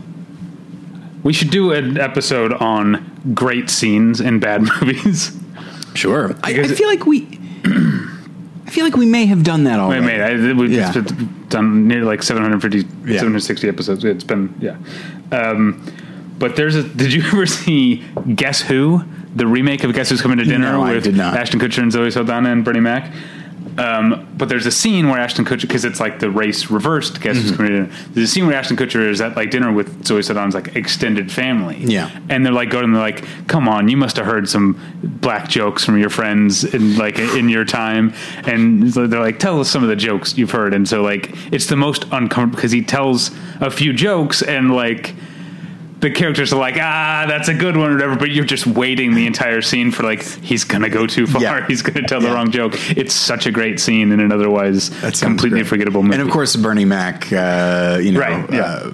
we 1.23 1.33
should 1.33 1.49
do 1.49 1.71
an 1.71 1.97
episode 1.99 2.53
on 2.53 3.31
great 3.33 3.69
scenes 3.69 4.19
in 4.21 4.39
bad 4.39 4.61
movies. 4.81 5.31
sure. 5.95 6.35
I, 6.43 6.51
I 6.61 6.67
feel 6.67 6.87
like 6.87 7.05
we. 7.05 7.39
I 8.65 8.69
feel 8.69 8.85
like 8.85 8.95
we 8.95 9.05
may 9.05 9.25
have 9.25 9.43
done 9.43 9.65
that 9.65 9.79
I 9.79 9.83
already. 9.83 10.05
mean, 10.05 10.21
I, 10.21 10.53
we've 10.53 10.71
Yeah. 10.71 10.91
done 11.49 11.87
nearly 11.87 12.05
like 12.05 12.23
750, 12.23 12.79
Yeah. 13.05 13.17
760 13.19 13.67
episodes. 13.67 14.03
It's 14.03 14.23
been, 14.23 14.53
yeah. 14.59 14.77
Um, 15.31 15.85
but 16.39 16.55
there's 16.55 16.75
a, 16.75 16.83
did 16.83 17.13
you 17.13 17.21
ever 17.27 17.45
see 17.45 18.03
Guess 18.35 18.61
Who? 18.61 19.03
The 19.35 19.45
remake 19.45 19.83
of 19.83 19.93
Guess 19.93 20.09
Who's 20.09 20.21
Coming 20.21 20.37
to 20.39 20.43
Dinner 20.45 20.71
No, 20.71 20.81
I 20.83 20.93
with 20.93 21.03
did 21.03 21.15
not. 21.17 21.35
Ashton 21.37 21.59
Kutcher 21.59 21.83
and 21.83 21.91
Zoe 21.91 22.09
Saldana 22.09 22.51
and 22.51 22.63
Bernie 22.65 22.79
Mac? 22.79 23.13
Um, 23.77 24.27
but 24.37 24.49
there's 24.49 24.65
a 24.65 24.71
scene 24.71 25.09
where 25.09 25.19
Ashton 25.19 25.45
Kutcher, 25.45 25.61
because 25.61 25.85
it's 25.85 25.99
like 25.99 26.19
the 26.19 26.29
race 26.29 26.69
reversed, 26.69 27.21
Guess 27.21 27.37
Mm-hmm. 27.37 27.47
Who's 27.47 27.57
Coming 27.57 27.71
to 27.71 27.81
Dinner. 27.83 27.95
There's 28.11 28.29
a 28.29 28.31
scene 28.31 28.45
where 28.47 28.55
Ashton 28.55 28.77
Kutcher 28.77 29.09
is 29.09 29.21
at 29.21 29.35
like 29.35 29.51
dinner 29.51 29.71
with 29.71 30.05
Zoe 30.05 30.21
Saldana's 30.21 30.55
like 30.55 30.75
extended 30.75 31.31
family. 31.31 31.77
Yeah. 31.77 32.11
And 32.29 32.45
they're 32.45 32.53
like 32.53 32.69
going, 32.69 32.85
and 32.85 32.95
they're 32.95 33.01
like, 33.01 33.25
come 33.47 33.67
on, 33.67 33.87
you 33.87 33.97
must 33.97 34.17
have 34.17 34.25
heard 34.25 34.47
some 34.47 34.79
black 35.03 35.49
jokes 35.49 35.83
from 35.83 35.97
your 35.97 36.09
friends 36.09 36.63
in 36.63 36.97
like 36.97 37.17
in 37.17 37.49
your 37.49 37.65
time. 37.65 38.13
And 38.45 38.93
so 38.93 39.07
they're 39.07 39.19
like, 39.19 39.39
tell 39.39 39.59
us 39.59 39.69
some 39.69 39.83
of 39.83 39.89
the 39.89 39.95
jokes 39.95 40.37
you've 40.37 40.51
heard. 40.51 40.73
And 40.73 40.87
so 40.87 41.01
like, 41.01 41.31
it's 41.51 41.67
the 41.67 41.75
most 41.75 42.03
uncomfortable 42.11 42.55
because 42.55 42.71
he 42.71 42.83
tells 42.83 43.31
a 43.59 43.71
few 43.71 43.93
jokes 43.93 44.41
and 44.41 44.73
like, 44.75 45.15
the 46.03 46.11
characters 46.11 46.51
are 46.53 46.59
like, 46.59 46.75
ah, 46.77 47.25
that's 47.27 47.47
a 47.47 47.53
good 47.53 47.77
one 47.77 47.89
or 47.89 47.93
whatever, 47.93 48.15
but 48.17 48.29
you're 48.29 48.43
just 48.45 48.67
waiting 48.67 49.15
the 49.15 49.25
entire 49.25 49.61
scene 49.61 49.89
for 49.89 50.03
like, 50.03 50.21
he's 50.21 50.63
gonna 50.65 50.89
go 50.89 51.07
too 51.07 51.25
far, 51.25 51.41
Yeah. 51.41 51.65
he's 51.67 51.81
gonna 51.81 52.05
tell 52.05 52.19
the 52.19 52.27
Yeah. 52.27 52.33
wrong 52.33 52.51
joke. 52.51 52.73
It's 52.97 53.13
such 53.13 53.45
a 53.47 53.51
great 53.51 53.79
scene 53.79 54.11
in 54.11 54.19
an 54.19 54.31
otherwise 54.31 54.89
That 55.01 55.19
completely 55.19 55.59
great. 55.61 55.67
forgettable 55.69 56.03
movie. 56.03 56.15
And 56.15 56.21
of 56.21 56.29
course, 56.29 56.55
Bernie 56.57 56.85
Mac, 56.85 57.31
uh, 57.31 57.99
you 58.01 58.11
know, 58.11 58.19
Right, 58.19 58.45
yeah. 58.51 58.61
uh, 58.61 58.91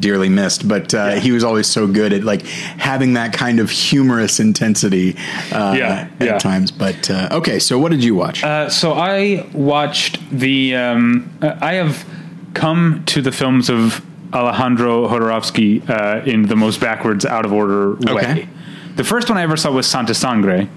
dearly 0.00 0.28
missed, 0.28 0.66
but 0.66 0.92
uh, 0.94 1.12
Yeah. 1.14 1.20
he 1.20 1.30
was 1.30 1.44
always 1.44 1.68
so 1.68 1.86
good 1.86 2.12
at 2.12 2.24
like 2.24 2.44
having 2.44 3.12
that 3.12 3.32
kind 3.32 3.60
of 3.60 3.70
humorous 3.70 4.40
intensity 4.40 5.14
uh, 5.52 5.74
Yeah, 5.78 6.08
at 6.18 6.26
yeah. 6.26 6.38
times. 6.38 6.72
But 6.72 7.08
uh, 7.08 7.28
okay, 7.38 7.60
so 7.60 7.78
what 7.78 7.92
did 7.92 8.02
you 8.02 8.16
watch? 8.16 8.42
Uh, 8.42 8.68
so 8.68 8.94
I 8.94 9.46
watched 9.52 10.18
the. 10.36 10.74
Um, 10.74 11.30
I 11.40 11.74
have 11.74 12.04
come 12.54 13.04
to 13.06 13.22
the 13.22 13.30
films 13.30 13.70
of 13.70 14.02
Alejandro 14.32 15.08
Jodorowsky 15.08 15.88
uh, 15.88 16.22
in 16.24 16.42
the 16.46 16.56
most 16.56 16.80
backwards, 16.80 17.24
out 17.24 17.44
of 17.44 17.52
order 17.52 17.92
Okay. 18.08 18.12
way. 18.14 18.48
The 18.96 19.04
first 19.04 19.28
one 19.28 19.38
I 19.38 19.42
ever 19.42 19.56
saw 19.56 19.70
was 19.70 19.86
Santa 19.86 20.14
Sangre. 20.14 20.68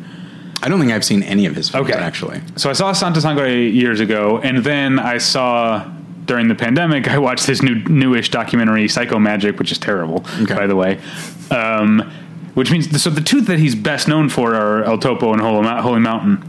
I 0.63 0.69
don't 0.69 0.79
think 0.79 0.91
I've 0.91 1.03
seen 1.05 1.21
any 1.23 1.45
of 1.45 1.55
his 1.55 1.69
films 1.69 1.89
Okay. 1.89 1.99
actually. 1.99 2.41
So 2.55 2.69
I 2.69 2.73
saw 2.73 2.91
Santa 2.93 3.21
Sangre 3.21 3.69
years 3.69 3.99
ago, 3.99 4.39
and 4.39 4.59
then 4.63 4.99
I 4.99 5.17
saw 5.17 5.85
during 6.25 6.47
the 6.47 6.55
pandemic. 6.55 7.07
I 7.15 7.17
watched 7.17 7.45
this 7.47 7.61
new 7.61 7.75
newish 7.85 8.29
documentary, 8.29 8.87
Psycho 8.87 9.19
Magic, 9.19 9.59
which 9.59 9.71
is 9.71 9.77
terrible, 9.77 10.25
Okay. 10.41 10.55
by 10.55 10.67
the 10.67 10.75
way. 10.75 10.99
Um, 11.51 12.11
which 12.55 12.71
means 12.71 13.01
so 13.01 13.09
the 13.09 13.21
two 13.21 13.41
that 13.41 13.59
he's 13.59 13.75
best 13.75 14.07
known 14.07 14.29
for 14.29 14.55
are 14.55 14.83
El 14.85 14.97
Topo 14.97 15.33
and 15.33 15.41
Holy 15.41 15.99
Mountain. 15.99 16.41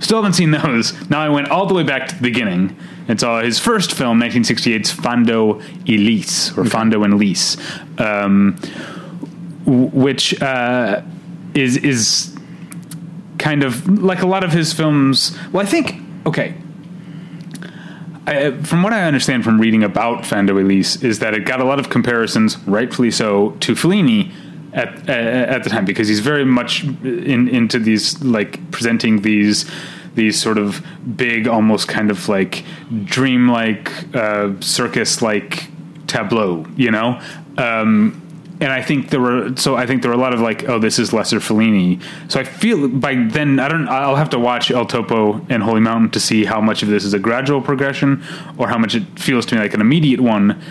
Still 0.00 0.16
haven't 0.18 0.32
seen 0.32 0.50
those. 0.50 0.94
Now 1.10 1.20
I 1.20 1.28
went 1.28 1.48
all 1.50 1.66
the 1.66 1.74
way 1.74 1.82
back 1.84 2.08
to 2.08 2.14
the 2.16 2.22
beginning 2.22 2.74
and 3.08 3.18
saw 3.18 3.42
his 3.42 3.58
first 3.58 3.92
film, 3.92 4.20
1968's 4.20 4.92
Fando 4.92 5.58
y 5.88 5.96
Lis, 5.96 6.50
or 6.56 6.64
Fondo 6.64 7.04
and 7.04 7.18
Lise, 7.18 7.56
um, 7.98 8.56
w- 9.64 9.90
which 9.92 10.40
uh, 10.40 11.02
is 11.54 11.76
is 11.78 12.36
kind 13.38 13.64
of 13.64 13.88
like 14.02 14.22
a 14.22 14.26
lot 14.26 14.44
of 14.44 14.52
his 14.52 14.72
films. 14.72 15.36
Well, 15.52 15.64
I 15.64 15.68
think 15.68 15.96
okay. 16.26 16.54
I, 18.24 18.52
from 18.62 18.84
what 18.84 18.92
I 18.92 19.02
understand 19.02 19.42
from 19.42 19.60
reading 19.60 19.82
about 19.82 20.22
Fando 20.22 20.54
y 20.54 20.62
Lis, 20.62 21.02
is 21.02 21.18
that 21.18 21.34
it 21.34 21.44
got 21.44 21.60
a 21.60 21.64
lot 21.64 21.80
of 21.80 21.90
comparisons, 21.90 22.56
rightfully 22.68 23.10
so, 23.10 23.50
to 23.60 23.74
Fellini 23.74 24.30
at 24.72 25.08
uh, 25.08 25.12
at 25.12 25.64
the 25.64 25.70
time 25.70 25.84
because 25.84 26.08
he's 26.08 26.20
very 26.20 26.44
much 26.44 26.84
in, 26.84 27.48
into 27.48 27.78
these 27.78 28.22
like 28.22 28.70
presenting 28.70 29.22
these 29.22 29.70
these 30.14 30.40
sort 30.40 30.58
of 30.58 30.84
big, 31.16 31.48
almost 31.48 31.88
kind 31.88 32.10
of 32.10 32.28
like 32.28 32.64
dreamlike 33.04 34.14
uh, 34.14 34.52
circus 34.60 35.22
like 35.22 35.68
tableau, 36.06 36.66
you 36.76 36.90
know. 36.90 37.20
Um, 37.56 38.22
and 38.62 38.70
I 38.70 38.80
think 38.80 39.10
there 39.10 39.20
were 39.20 39.56
so 39.56 39.74
I 39.74 39.86
think 39.86 40.02
there 40.02 40.10
were 40.10 40.16
a 40.16 40.20
lot 40.20 40.32
of 40.32 40.40
like 40.40 40.68
oh 40.68 40.78
this 40.78 41.00
is 41.00 41.12
lesser 41.12 41.40
Fellini 41.40 42.00
so 42.28 42.38
I 42.38 42.44
feel 42.44 42.88
by 42.88 43.16
then 43.16 43.58
I 43.58 43.66
don't 43.66 43.88
I'll 43.88 44.14
have 44.14 44.30
to 44.30 44.38
watch 44.38 44.70
El 44.70 44.86
Topo 44.86 45.44
and 45.48 45.64
Holy 45.64 45.80
Mountain 45.80 46.10
to 46.10 46.20
see 46.20 46.44
how 46.44 46.60
much 46.60 46.82
of 46.84 46.88
this 46.88 47.04
is 47.04 47.12
a 47.12 47.18
gradual 47.18 47.60
progression 47.60 48.22
or 48.58 48.68
how 48.68 48.78
much 48.78 48.94
it 48.94 49.02
feels 49.18 49.46
to 49.46 49.56
me 49.56 49.60
like 49.60 49.74
an 49.74 49.80
immediate 49.80 50.20
one 50.20 50.62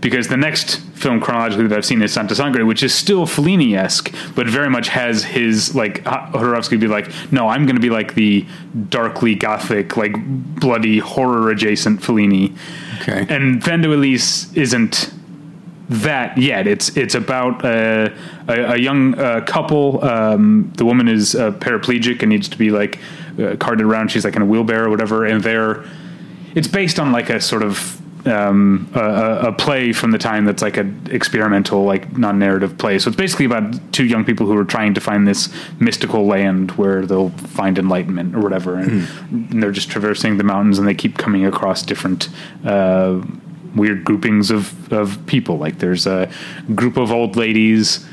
because 0.00 0.28
the 0.28 0.36
next 0.36 0.78
film 0.94 1.20
chronologically 1.20 1.66
that 1.66 1.76
I've 1.76 1.84
seen 1.84 2.02
is 2.02 2.12
Santa 2.12 2.34
Sangre 2.34 2.64
which 2.64 2.82
is 2.82 2.94
still 2.94 3.26
Fellini 3.26 3.76
esque 3.76 4.14
but 4.34 4.46
very 4.48 4.70
much 4.70 4.88
has 4.88 5.24
his 5.24 5.74
like 5.74 6.04
Jodorowsky 6.04 6.78
be 6.78 6.86
like 6.86 7.10
no 7.32 7.48
I'm 7.48 7.66
going 7.66 7.76
to 7.76 7.82
be 7.82 7.90
like 7.90 8.14
the 8.14 8.46
darkly 8.88 9.34
gothic 9.34 9.96
like 9.96 10.14
bloody 10.60 10.98
horror 10.98 11.50
adjacent 11.50 12.00
Fellini 12.00 12.56
Okay. 13.02 13.26
and 13.28 13.62
Fondo 13.62 13.92
Elise 13.94 14.52
isn't 14.54 15.12
that 15.88 16.36
yet. 16.36 16.66
It's 16.66 16.94
it's 16.96 17.14
about 17.14 17.64
uh, 17.64 18.10
a, 18.46 18.72
a 18.72 18.76
young 18.76 19.18
uh, 19.18 19.40
couple. 19.46 20.04
Um, 20.04 20.70
the 20.76 20.84
woman 20.84 21.08
is 21.08 21.34
uh, 21.34 21.52
paraplegic 21.52 22.20
and 22.20 22.28
needs 22.28 22.48
to 22.50 22.58
be 22.58 22.70
like 22.70 22.98
uh, 23.40 23.56
carted 23.56 23.86
around. 23.86 24.10
She's 24.10 24.24
like 24.24 24.36
in 24.36 24.42
a 24.42 24.46
wheelbarrow 24.46 24.88
or 24.88 24.90
whatever. 24.90 25.24
And 25.24 25.42
they're 25.42 25.84
it's 26.54 26.68
based 26.68 26.98
on 26.98 27.10
like 27.12 27.30
a 27.30 27.40
sort 27.40 27.62
of 27.62 28.00
um, 28.26 28.90
a, 28.94 29.48
a- 29.48 29.52
play 29.52 29.92
from 29.92 30.10
the 30.10 30.18
time 30.18 30.44
that's 30.44 30.62
like 30.62 30.76
an 30.76 31.08
experimental, 31.10 31.84
like 31.84 32.16
non-narrative 32.16 32.78
play. 32.78 32.98
So 32.98 33.08
it's 33.08 33.16
basically 33.16 33.46
about 33.46 33.92
two 33.92 34.04
young 34.04 34.24
people 34.24 34.46
who 34.46 34.56
are 34.56 34.64
trying 34.64 34.94
to 34.94 35.00
find 35.00 35.26
this 35.26 35.52
mystical 35.80 36.26
land 36.26 36.72
where 36.72 37.06
they'll 37.06 37.30
find 37.30 37.78
enlightenment 37.78 38.34
or 38.34 38.40
whatever, 38.40 38.76
and, 38.76 39.08
and 39.30 39.62
they're 39.62 39.72
just 39.72 39.90
traversing 39.90 40.38
the 40.38 40.44
mountains 40.44 40.78
and 40.78 40.86
they 40.86 40.94
keep 40.94 41.16
coming 41.18 41.44
across 41.44 41.82
different. 41.82 42.28
Uh, 42.64 43.20
weird 43.74 44.02
groupings 44.02 44.50
of, 44.50 44.90
of 44.92 45.24
people 45.26 45.58
like 45.58 45.78
there's 45.78 46.06
a 46.06 46.28
group 46.74 46.96
of 46.96 47.12
old 47.12 47.36
ladies 47.36 48.04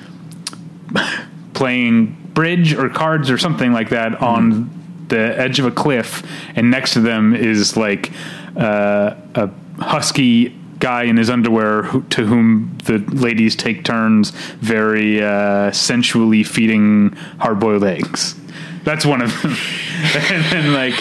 playing 1.53 2.07
bridge 2.33 2.73
or 2.73 2.89
cards 2.89 3.31
or 3.31 3.37
something 3.37 3.71
like 3.71 3.89
that 3.89 4.21
on 4.21 4.69
the 5.07 5.39
edge 5.39 5.59
of 5.59 5.65
a 5.65 5.71
cliff, 5.71 6.23
and 6.55 6.69
next 6.69 6.93
to 6.93 6.99
them 6.99 7.35
is 7.35 7.77
like 7.77 8.11
uh, 8.57 9.15
a 9.35 9.49
husky 9.79 10.55
guy 10.79 11.03
in 11.03 11.17
his 11.17 11.29
underwear 11.29 11.83
who, 11.83 12.03
to 12.03 12.25
whom 12.25 12.77
the 12.83 12.99
ladies 13.15 13.55
take 13.55 13.83
turns 13.83 14.31
very 14.59 15.23
uh, 15.23 15.71
sensually 15.71 16.43
feeding 16.43 17.11
hard-boiled 17.39 17.83
eggs. 17.83 18.35
That's 18.83 19.05
one 19.05 19.21
of 19.21 19.41
them. 19.41 19.51
and 20.13 20.43
then 20.51 20.73
like 20.73 20.93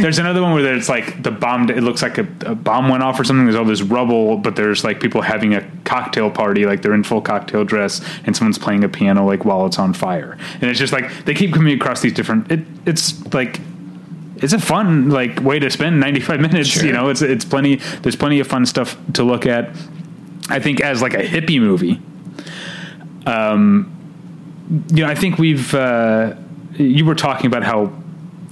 there's 0.00 0.18
another 0.18 0.40
one 0.42 0.52
where 0.52 0.74
it's 0.74 0.88
like 0.88 1.22
the 1.22 1.30
bomb 1.30 1.68
it 1.70 1.82
looks 1.82 2.02
like 2.02 2.18
a, 2.18 2.26
a 2.46 2.54
bomb 2.54 2.88
went 2.88 3.02
off 3.02 3.18
or 3.18 3.24
something 3.24 3.44
there's 3.44 3.56
all 3.56 3.64
this 3.64 3.82
rubble 3.82 4.36
but 4.36 4.54
there's 4.54 4.84
like 4.84 5.00
people 5.00 5.22
having 5.22 5.54
a 5.54 5.70
cocktail 5.84 6.30
party 6.30 6.66
like 6.66 6.82
they're 6.82 6.94
in 6.94 7.02
full 7.02 7.20
cocktail 7.20 7.64
dress 7.64 8.00
and 8.24 8.36
someone's 8.36 8.58
playing 8.58 8.84
a 8.84 8.88
piano 8.88 9.24
like 9.24 9.44
while 9.44 9.66
it's 9.66 9.78
on 9.78 9.92
fire 9.92 10.36
and 10.54 10.64
it's 10.64 10.78
just 10.78 10.92
like 10.92 11.10
they 11.24 11.34
keep 11.34 11.52
coming 11.52 11.74
across 11.74 12.00
these 12.02 12.12
different 12.12 12.50
it, 12.52 12.60
it's 12.86 13.24
like 13.32 13.60
it's 14.36 14.52
a 14.52 14.58
fun 14.58 15.10
like 15.10 15.40
way 15.40 15.58
to 15.58 15.70
spend 15.70 16.00
95 16.00 16.40
minutes 16.48 16.68
Sure. 16.70 16.84
you 16.86 16.92
know 16.92 17.08
it's 17.08 17.22
it's 17.22 17.44
plenty 17.44 17.76
there's 18.02 18.16
plenty 18.16 18.40
of 18.40 18.46
fun 18.46 18.66
stuff 18.66 18.96
to 19.14 19.22
look 19.22 19.46
at 19.46 19.70
i 20.48 20.58
think 20.58 20.80
as 20.80 21.00
like 21.02 21.14
a 21.14 21.22
hippie 21.22 21.60
movie 21.60 22.00
um 23.26 23.90
you 24.92 25.04
know 25.04 25.10
i 25.10 25.14
think 25.14 25.38
we've 25.38 25.74
uh 25.74 26.34
you 26.76 27.04
were 27.04 27.14
talking 27.14 27.46
about 27.46 27.62
how 27.62 27.92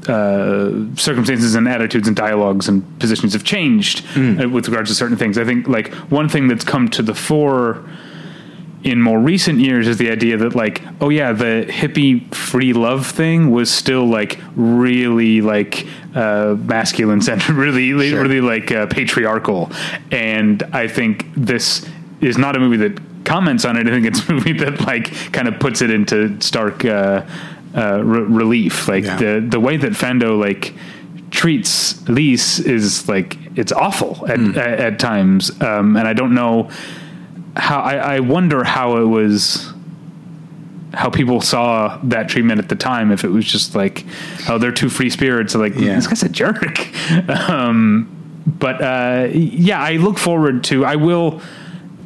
uh, 0.09 0.71
circumstances 0.97 1.55
and 1.55 1.68
attitudes 1.68 2.09
and 2.09 2.16
dialogues 2.16 2.66
and 2.68 2.83
positions 2.99 3.33
have 3.35 3.45
changed 3.45 4.05
uh, 4.16 4.49
with 4.49 4.66
regards 4.68 4.90
to 4.90 4.97
certain 4.97 5.16
things. 5.16 5.38
I 5.38 5.45
think 5.45 5.68
like 5.68 5.95
one 6.11 6.29
thing 6.29 6.49
that's 6.49 6.64
come 6.64 6.88
to 6.90 7.03
the 7.03 7.14
fore 7.14 7.85
in 8.85 9.01
more 9.01 9.18
recent 9.21 9.61
years 9.61 9.87
is 9.87 9.97
the 9.99 10.11
idea 10.11 10.37
that 10.37 10.55
like 10.57 10.83
oh 11.01 11.09
yeah 11.09 11.33
the 11.33 11.64
hippie 11.68 12.33
free 12.35 12.73
love 12.73 13.07
thing 13.07 13.51
was 13.51 13.71
still 13.71 14.05
like 14.07 14.38
really 14.57 15.40
like 15.40 15.87
uh, 16.14 16.57
masculine 16.59 17.21
centered 17.21 17.55
really 17.66 18.11
Sure. 18.11 18.23
really 18.23 18.40
like 18.40 18.73
uh, 18.73 18.87
patriarchal. 18.87 19.71
And 20.11 20.62
I 20.73 20.88
think 20.88 21.27
this 21.37 21.88
is 22.21 22.37
not 22.38 22.57
a 22.57 22.61
movie 22.61 22.88
that 22.88 23.01
comments 23.25 23.64
on 23.64 23.77
it. 23.77 23.87
I 23.87 23.90
think 23.90 24.07
it's 24.07 24.29
a 24.29 24.33
movie 24.35 24.53
that 24.55 24.81
like 24.81 25.12
kind 25.33 25.47
of 25.49 25.61
puts 25.61 25.81
it 25.81 25.90
into 25.90 26.40
stark 26.40 26.85
uh, 26.85 27.25
uh, 27.77 28.03
re- 28.03 28.23
relief. 28.23 28.88
Like 28.88 29.05
Yeah. 29.05 29.16
the 29.16 29.47
the 29.49 29.61
way 29.61 29.77
that 29.77 29.92
Fando 29.92 30.38
like 30.38 30.75
treats 31.31 32.07
Lise 32.09 32.59
is 32.61 33.09
like 33.09 33.38
it's 33.57 33.73
awful 33.73 34.25
at, 34.29 34.40
at, 34.57 34.81
at 34.81 34.99
times. 34.99 35.51
Um, 35.62 35.97
and 35.97 36.07
I 36.09 36.12
don't 36.14 36.35
know 36.35 36.68
how 37.57 37.81
I, 37.81 38.17
I 38.17 38.21
wonder 38.21 38.65
how 38.65 38.97
it 38.99 39.05
was 39.05 39.73
how 40.95 41.09
people 41.09 41.41
saw 41.41 41.99
that 42.05 42.29
treatment 42.29 42.59
at 42.59 42.69
the 42.69 42.77
time 42.77 43.11
if 43.11 43.25
it 43.25 43.29
was 43.29 43.45
just 43.47 43.75
like 43.75 44.05
oh 44.49 44.59
they're 44.59 44.73
two 44.73 44.88
free 44.91 45.09
spirits 45.11 45.55
like 45.55 45.75
Yeah. 45.75 45.95
this 45.97 46.07
guy's 46.07 46.23
a 46.23 46.29
jerk. 46.29 46.88
Um, 47.49 48.09
but 48.47 48.83
uh, 48.83 49.29
yeah 49.33 49.81
I 49.81 49.93
look 49.97 50.19
forward 50.19 50.65
to 50.65 50.85
I 50.85 50.97
will 50.97 51.41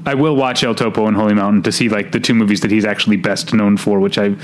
I 0.04 0.14
will 0.14 0.37
watch 0.37 0.62
El 0.62 0.74
Topo 0.74 1.06
and 1.06 1.16
Holy 1.16 1.35
Mountain 1.35 1.62
to 1.64 1.72
see 1.72 1.88
like 1.88 2.12
the 2.12 2.20
two 2.20 2.35
movies 2.35 2.61
that 2.61 2.70
he's 2.70 2.85
actually 2.85 3.16
best 3.16 3.52
known 3.54 3.76
for 3.76 3.98
which 4.00 4.18
I 4.18 4.37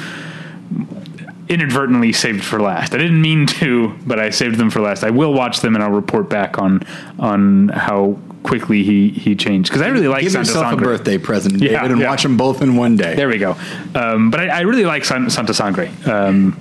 inadvertently 1.48 2.12
saved 2.12 2.42
for 2.44 2.60
last. 2.60 2.94
I 2.94 2.98
didn't 2.98 3.20
mean 3.20 3.46
to 3.46 3.94
but 4.06 4.18
I 4.18 4.30
saved 4.30 4.56
them 4.56 4.70
for 4.70 4.80
last. 4.80 5.04
I 5.04 5.10
will 5.10 5.34
watch 5.34 5.60
them 5.60 5.74
and 5.74 5.84
I'll 5.84 5.90
report 5.90 6.28
back 6.28 6.58
on 6.58 6.82
on 7.18 7.68
how 7.68 8.18
quickly 8.42 8.82
he 8.82 9.08
he 9.10 9.34
changed 9.36 9.70
because 9.70 9.82
I 9.82 9.88
really 9.88 10.08
like 10.08 10.22
Give 10.22 10.32
Santa 10.32 10.46
yourself 10.48 10.66
Sangre. 10.70 10.84
a 10.84 10.88
birthday 10.96 11.18
present, 11.18 11.54
David, 11.58 11.72
Yeah, 11.72 11.84
and 11.84 12.00
yeah. 12.00 12.08
watch 12.08 12.22
them 12.22 12.36
both 12.36 12.60
in 12.62 12.76
one 12.76 12.96
day. 12.96 13.14
There 13.14 13.28
we 13.28 13.38
go. 13.38 13.56
Um, 13.94 14.30
but 14.30 14.40
I, 14.40 14.48
I 14.48 14.60
really 14.62 14.84
like 14.84 15.04
San, 15.04 15.30
Santa 15.30 15.54
Sangre. 15.54 15.90
Um, 16.06 16.56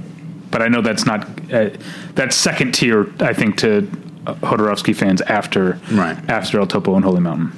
but 0.52 0.62
I 0.62 0.68
know 0.68 0.82
that's 0.82 1.06
not 1.06 1.28
uh, 1.54 1.70
that's 2.14 2.36
second 2.36 2.74
tier. 2.74 3.08
I 3.20 3.34
think 3.34 3.58
to 3.58 3.88
uh, 4.28 4.34
Jodorowsky 4.36 4.96
fans 4.96 5.22
after 5.22 5.80
Right. 5.92 6.18
after 6.30 6.60
El 6.60 6.68
Topo 6.68 6.96
and 6.96 7.04
Holy 7.06 7.22
Mountain. 7.22 7.52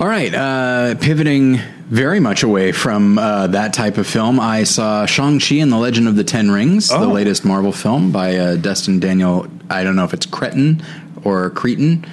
All 0.00 0.08
right, 0.08 0.34
uh, 0.34 0.94
pivoting 0.96 1.58
very 1.88 2.18
much 2.18 2.42
away 2.42 2.72
from 2.72 3.18
uh, 3.18 3.46
that 3.48 3.72
type 3.74 3.98
of 3.98 4.06
film, 4.06 4.40
I 4.40 4.64
saw 4.64 5.04
Shang-Chi 5.06 5.56
and 5.56 5.70
the 5.70 5.76
Legend 5.76 6.08
of 6.08 6.16
the 6.16 6.24
Ten 6.24 6.50
Rings, 6.50 6.88
the 6.88 6.96
Oh. 6.96 7.12
latest 7.12 7.44
Marvel 7.44 7.70
film 7.72 8.10
by 8.10 8.36
uh, 8.36 8.56
Destin 8.56 8.98
Daniel. 8.98 9.46
I 9.68 9.84
don't 9.84 9.94
know 9.94 10.04
if 10.04 10.14
it's 10.14 10.24
Cretin 10.26 10.82
or 11.22 11.50
Cretin. 11.50 12.04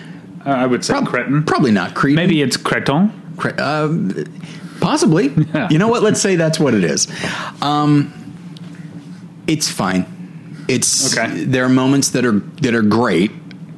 Uh, 0.49 0.55
I 0.55 0.65
would 0.65 0.83
say 0.83 0.93
Cretin. 1.05 1.43
Probably 1.43 1.71
not 1.71 1.93
Cretin. 1.95 2.15
Maybe 2.15 2.41
it's 2.41 2.57
Creton. 2.57 3.11
Cre- 3.37 3.49
uh, 3.57 3.93
possibly. 4.81 5.29
Yeah. 5.53 5.67
You 5.69 5.77
know 5.77 5.87
what? 5.87 6.03
Let's 6.03 6.21
say 6.21 6.35
that's 6.35 6.59
what 6.59 6.73
it 6.73 6.83
is. 6.83 7.07
Um, 7.61 8.13
it's 9.47 9.69
fine. 9.69 10.05
It's 10.67 11.17
Okay. 11.17 11.43
there 11.45 11.65
are 11.65 11.69
moments 11.69 12.09
that 12.11 12.25
are 12.25 12.39
that 12.61 12.75
are 12.75 12.83
great 12.83 13.31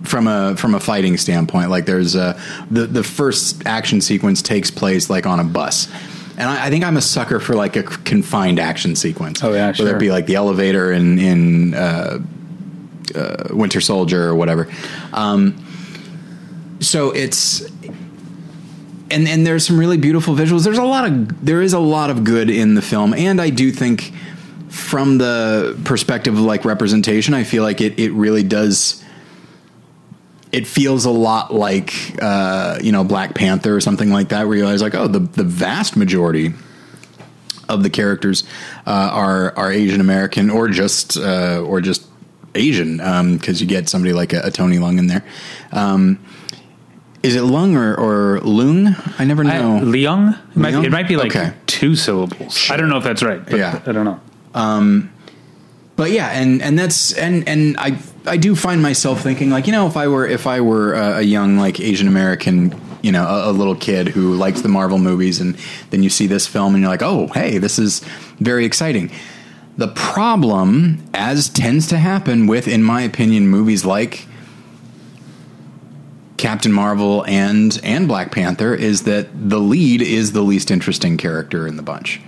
from 0.04 0.28
a 0.28 0.56
from 0.58 0.76
a 0.76 0.80
fighting 0.80 1.16
standpoint. 1.18 1.70
Like 1.70 1.86
there's 1.86 2.16
a 2.16 2.40
the 2.70 2.86
the 2.88 3.04
first 3.04 3.66
action 3.66 4.02
sequence 4.02 4.42
takes 4.42 4.70
place 4.72 5.10
like 5.10 5.26
on 5.26 5.40
a 5.40 5.44
bus. 5.44 5.88
And 6.38 6.50
I, 6.50 6.68
I 6.68 6.70
think 6.70 6.84
I'm 6.84 6.98
a 6.98 7.02
sucker 7.02 7.40
for 7.40 7.56
like 7.56 7.76
a 7.76 7.84
confined 7.84 8.60
action 8.60 8.96
sequence. 8.96 9.44
Oh, 9.44 9.54
yeah, 9.54 9.68
whether 9.68 9.76
sure. 9.76 9.96
it 9.96 10.00
be 10.00 10.12
like 10.12 10.26
the 10.26 10.36
elevator 10.36 10.92
in 10.92 11.20
in 11.20 11.74
uh, 11.76 12.20
uh, 13.16 13.44
Winter 13.52 13.80
Soldier 13.80 14.24
or 14.28 14.36
whatever. 14.36 14.68
Um, 15.14 15.54
so 16.82 17.12
it's 17.12 17.62
and 19.12 19.28
and 19.28 19.46
there's 19.46 19.68
some 19.68 19.80
really 19.80 19.98
beautiful 19.98 20.34
visuals. 20.34 20.64
There's 20.64 20.78
a 20.78 20.84
lot 20.84 21.08
of 21.08 21.46
there 21.46 21.62
is 21.62 21.74
a 21.74 21.80
lot 21.80 22.10
of 22.10 22.24
good 22.24 22.50
in 22.50 22.76
the 22.76 22.82
film, 22.82 23.14
and 23.14 23.40
I 23.40 23.50
do 23.50 23.72
think 23.72 24.14
from 24.70 25.18
the 25.18 25.80
perspective 25.84 26.34
of 26.34 26.42
like 26.42 26.66
representation, 26.66 27.34
I 27.34 27.44
feel 27.44 27.64
like 27.64 27.82
it 27.82 28.00
it 28.00 28.12
really 28.12 28.44
does. 28.44 29.04
It 30.52 30.68
feels 30.68 31.06
a 31.06 31.12
lot 31.12 31.54
like 31.54 31.94
uh, 32.22 32.80
you 32.82 32.92
know 32.92 33.04
Black 33.04 33.36
Panther 33.36 33.76
or 33.76 33.82
something 33.82 34.10
like 34.10 34.30
that, 34.30 34.48
where 34.48 34.58
you 34.58 34.64
realize 34.64 34.82
like 34.82 34.96
oh 34.96 35.08
the 35.08 35.20
the 35.20 35.44
vast 35.44 35.96
majority 35.96 36.54
of 37.70 37.84
the 37.84 37.90
characters 37.90 38.44
uh, 38.86 39.10
are 39.14 39.58
are 39.58 39.72
Asian 39.72 40.02
American 40.02 40.50
or 40.50 40.68
just 40.68 41.18
uh, 41.18 41.62
or 41.66 41.80
just 41.80 42.06
Asian 42.56 42.98
because 43.38 43.62
you 43.62 43.68
get 43.68 43.88
somebody 43.88 44.14
like 44.14 44.34
a, 44.34 44.42
a 44.46 44.52
Tony 44.52 44.80
Lung 44.80 44.98
in 44.98 45.08
there. 45.08 45.24
Um, 45.72 46.20
is 47.24 47.36
it 47.36 47.44
Lung 47.44 47.76
or, 47.76 47.96
or 47.96 48.40
Lung? 48.42 48.96
I 49.20 49.26
never 49.26 49.44
I, 49.44 49.58
know. 49.60 49.80
Leung? 49.86 50.38
It 50.52 50.56
might, 50.58 50.74
Leung? 50.74 50.86
it 50.86 50.92
might 50.92 51.08
be 51.08 51.16
like 51.18 51.36
Okay. 51.36 51.54
two 51.68 51.96
syllables. 51.96 52.70
I 52.70 52.78
don't 52.78 52.90
know 52.90 52.98
if 52.98 53.04
that's 53.04 53.24
right. 53.24 53.44
But 53.46 53.58
Yeah. 53.60 53.80
I 53.86 53.92
don't 53.92 54.06
know. 54.06 54.20
Um, 54.54 55.12
but 55.96 56.12
yeah, 56.12 56.30
and 56.32 56.62
and 56.62 56.80
that's 56.80 57.14
and 57.14 57.48
and 57.48 57.76
I 57.78 57.98
I 58.26 58.38
do 58.38 58.56
find 58.56 58.82
myself 58.82 59.22
thinking 59.22 59.50
like 59.52 59.68
you 59.68 59.72
know 59.72 59.86
if 59.88 59.96
I 59.98 60.08
were 60.08 60.26
if 60.26 60.48
I 60.48 60.62
were 60.62 60.94
a, 60.94 61.18
a 61.18 61.22
young 61.22 61.58
like 61.58 61.80
Asian 61.80 62.08
American 62.08 62.74
you 63.04 63.12
know 63.12 63.24
a, 63.28 63.52
a 63.52 63.54
little 63.54 63.76
kid 63.76 64.08
who 64.08 64.34
likes 64.34 64.62
the 64.62 64.70
Marvel 64.70 64.98
movies 64.98 65.40
and 65.40 65.56
then 65.92 66.02
you 66.02 66.10
see 66.10 66.28
this 66.28 66.48
film 66.48 66.74
and 66.74 66.82
you're 66.82 66.90
like 66.92 67.04
oh 67.04 67.28
hey 67.28 67.60
this 67.60 67.78
is 67.78 68.02
very 68.40 68.66
exciting. 68.66 69.12
The 69.78 69.90
problem, 69.90 71.02
as 71.14 71.48
tends 71.50 71.88
to 71.88 71.98
happen 71.98 72.46
with, 72.46 72.68
in 72.68 72.84
my 72.84 73.02
opinion, 73.04 73.48
movies 73.48 73.86
like 73.86 74.28
Captain 76.42 76.74
Marvel 76.74 77.24
and 77.26 77.80
and 77.84 78.08
Black 78.08 78.32
Panther, 78.32 78.76
is 78.76 79.04
that 79.04 79.28
the 79.34 79.60
lead 79.60 80.02
is 80.02 80.34
the 80.34 80.42
least 80.42 80.72
interesting 80.72 81.16
character 81.16 81.68
in 81.68 81.78
the 81.78 81.84
bunch 81.84 82.20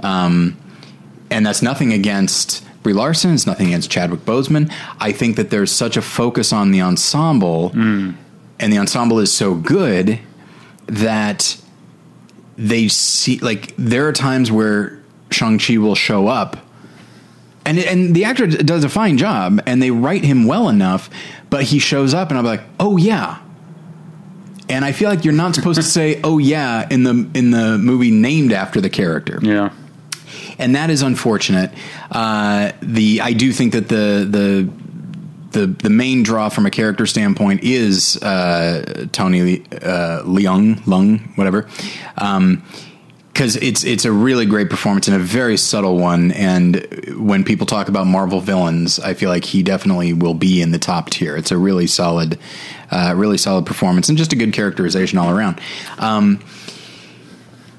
um, 0.00 0.56
and 1.30 1.44
that's 1.44 1.62
nothing 1.62 1.92
against 1.92 2.64
Brie 2.82 2.92
Larson. 2.92 3.34
It's 3.34 3.46
nothing 3.46 3.68
against 3.68 3.90
Chadwick 3.90 4.20
Boseman. 4.20 4.72
I 5.00 5.12
think 5.12 5.36
that 5.36 5.50
there's 5.50 5.72
such 5.72 5.96
a 5.96 6.02
focus 6.02 6.52
on 6.52 6.70
the 6.70 6.80
ensemble, 6.80 7.70
mm. 7.70 8.14
and 8.58 8.72
the 8.72 8.78
ensemble 8.78 9.18
is 9.18 9.32
so 9.32 9.54
good 9.54 10.18
that 10.86 11.60
they 12.56 12.88
see 12.88 13.38
like 13.38 13.74
there 13.76 14.08
are 14.08 14.12
times 14.12 14.50
where 14.50 15.00
Shang 15.30 15.58
Chi 15.58 15.76
will 15.78 15.94
show 15.94 16.28
up, 16.28 16.56
and 17.64 17.78
and 17.78 18.14
the 18.14 18.24
actor 18.24 18.46
does 18.46 18.84
a 18.84 18.88
fine 18.88 19.18
job, 19.18 19.60
and 19.66 19.82
they 19.82 19.90
write 19.90 20.24
him 20.24 20.46
well 20.46 20.68
enough, 20.68 21.10
but 21.50 21.64
he 21.64 21.78
shows 21.78 22.14
up, 22.14 22.30
and 22.30 22.38
I'm 22.38 22.44
like, 22.44 22.62
oh 22.80 22.96
yeah. 22.96 23.40
And 24.68 24.84
I 24.84 24.92
feel 24.92 25.08
like 25.08 25.24
you're 25.24 25.34
not 25.34 25.54
supposed 25.54 25.76
to 25.80 25.86
say 25.86 26.20
"oh 26.24 26.38
yeah" 26.38 26.86
in 26.90 27.02
the 27.04 27.28
in 27.34 27.50
the 27.50 27.78
movie 27.78 28.10
named 28.10 28.52
after 28.52 28.80
the 28.80 28.90
character 28.90 29.38
Yeah. 29.42 29.70
and 30.58 30.74
that 30.74 30.90
is 30.90 31.02
unfortunate. 31.02 31.70
Uh, 32.10 32.72
the 32.82 33.20
I 33.22 33.32
do 33.32 33.52
think 33.52 33.72
that 33.72 33.88
the 33.88 34.26
the 34.28 34.68
the 35.58 35.66
the 35.66 35.90
main 35.90 36.22
draw 36.22 36.50
from 36.50 36.66
a 36.66 36.70
character 36.70 37.06
standpoint 37.06 37.62
is 37.64 38.16
uh, 38.22 39.06
Tony 39.12 39.62
uh, 39.72 40.22
Leung 40.24 40.86
Lung 40.86 41.18
whatever. 41.36 41.66
Um, 42.18 42.62
because 43.32 43.54
it's 43.54 43.84
it's 43.84 44.04
a 44.04 44.10
really 44.10 44.46
great 44.46 44.68
performance 44.68 45.06
and 45.06 45.14
a 45.16 45.20
very 45.20 45.56
subtle 45.56 45.96
one. 45.96 46.32
And 46.32 46.84
when 47.16 47.44
people 47.44 47.66
talk 47.66 47.88
about 47.88 48.08
Marvel 48.08 48.40
villains, 48.40 48.98
I 48.98 49.14
feel 49.14 49.28
like 49.30 49.44
he 49.44 49.62
definitely 49.62 50.12
will 50.12 50.34
be 50.34 50.60
in 50.60 50.72
the 50.72 50.78
top 50.80 51.08
tier. 51.10 51.36
It's 51.36 51.52
a 51.52 51.56
really 51.56 51.86
solid, 51.86 52.36
uh, 52.90 53.14
really 53.16 53.38
solid 53.38 53.66
performance 53.66 54.08
and 54.08 54.16
just 54.18 54.32
a 54.32 54.36
good 54.36 54.52
characterization 54.52 55.18
all 55.18 55.30
around. 55.30 55.60
Um, 55.98 56.40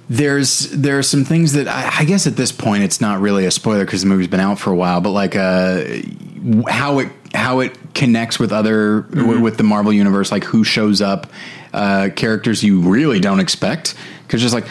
there's 0.10 0.72
there 0.72 0.98
are 0.98 1.04
some 1.04 1.24
things 1.24 1.54
that 1.54 1.67
I, 1.67 2.00
I 2.00 2.06
guess 2.06 2.26
at 2.26 2.36
this 2.36 2.52
point 2.52 2.84
it's 2.84 3.00
not 3.00 3.22
really 3.22 3.45
a 3.45 3.52
spoiler 3.52 3.86
because 3.86 4.02
the 4.02 4.08
movie's 4.08 4.28
been 4.28 4.39
out 4.39 4.60
for 4.60 4.72
a 4.72 4.76
while, 4.76 5.02
but 5.02 5.12
like 5.12 5.36
uh, 5.36 5.84
how 6.67 7.00
it 7.00 7.10
how 7.36 7.60
it 7.60 7.93
connects 7.93 8.39
with 8.39 8.52
other 8.52 9.02
w- 9.02 9.39
with 9.39 9.58
the 9.58 9.63
Marvel 9.63 9.93
universe, 9.93 10.32
like 10.32 10.43
who 10.43 10.63
shows 10.63 11.00
up, 11.00 11.28
uh, 11.74 12.10
characters 12.15 12.63
you 12.63 12.80
really 12.82 13.19
don't 13.19 13.39
expect, 13.39 13.93
because 14.24 14.41
just 14.41 14.54
like 14.54 14.65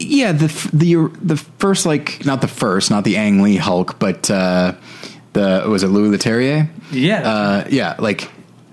yeah, 0.00 0.32
the 0.32 0.46
f- 0.46 0.70
the 0.72 0.96
the 1.22 1.36
first 1.36 1.86
like 1.86 2.24
not 2.26 2.40
the 2.40 2.48
first, 2.48 2.90
not 2.90 3.04
the 3.04 3.16
Ang 3.16 3.42
Lee 3.42 3.56
Hulk, 3.56 4.00
but 4.00 4.28
uh, 4.28 4.72
the 5.34 5.66
was 5.68 5.84
it 5.84 5.88
Louis 5.88 6.16
Leterrier? 6.16 6.68
Yeah. 6.90 7.20
uh, 7.22 7.68
yeah, 7.70 7.94
like 8.00 8.28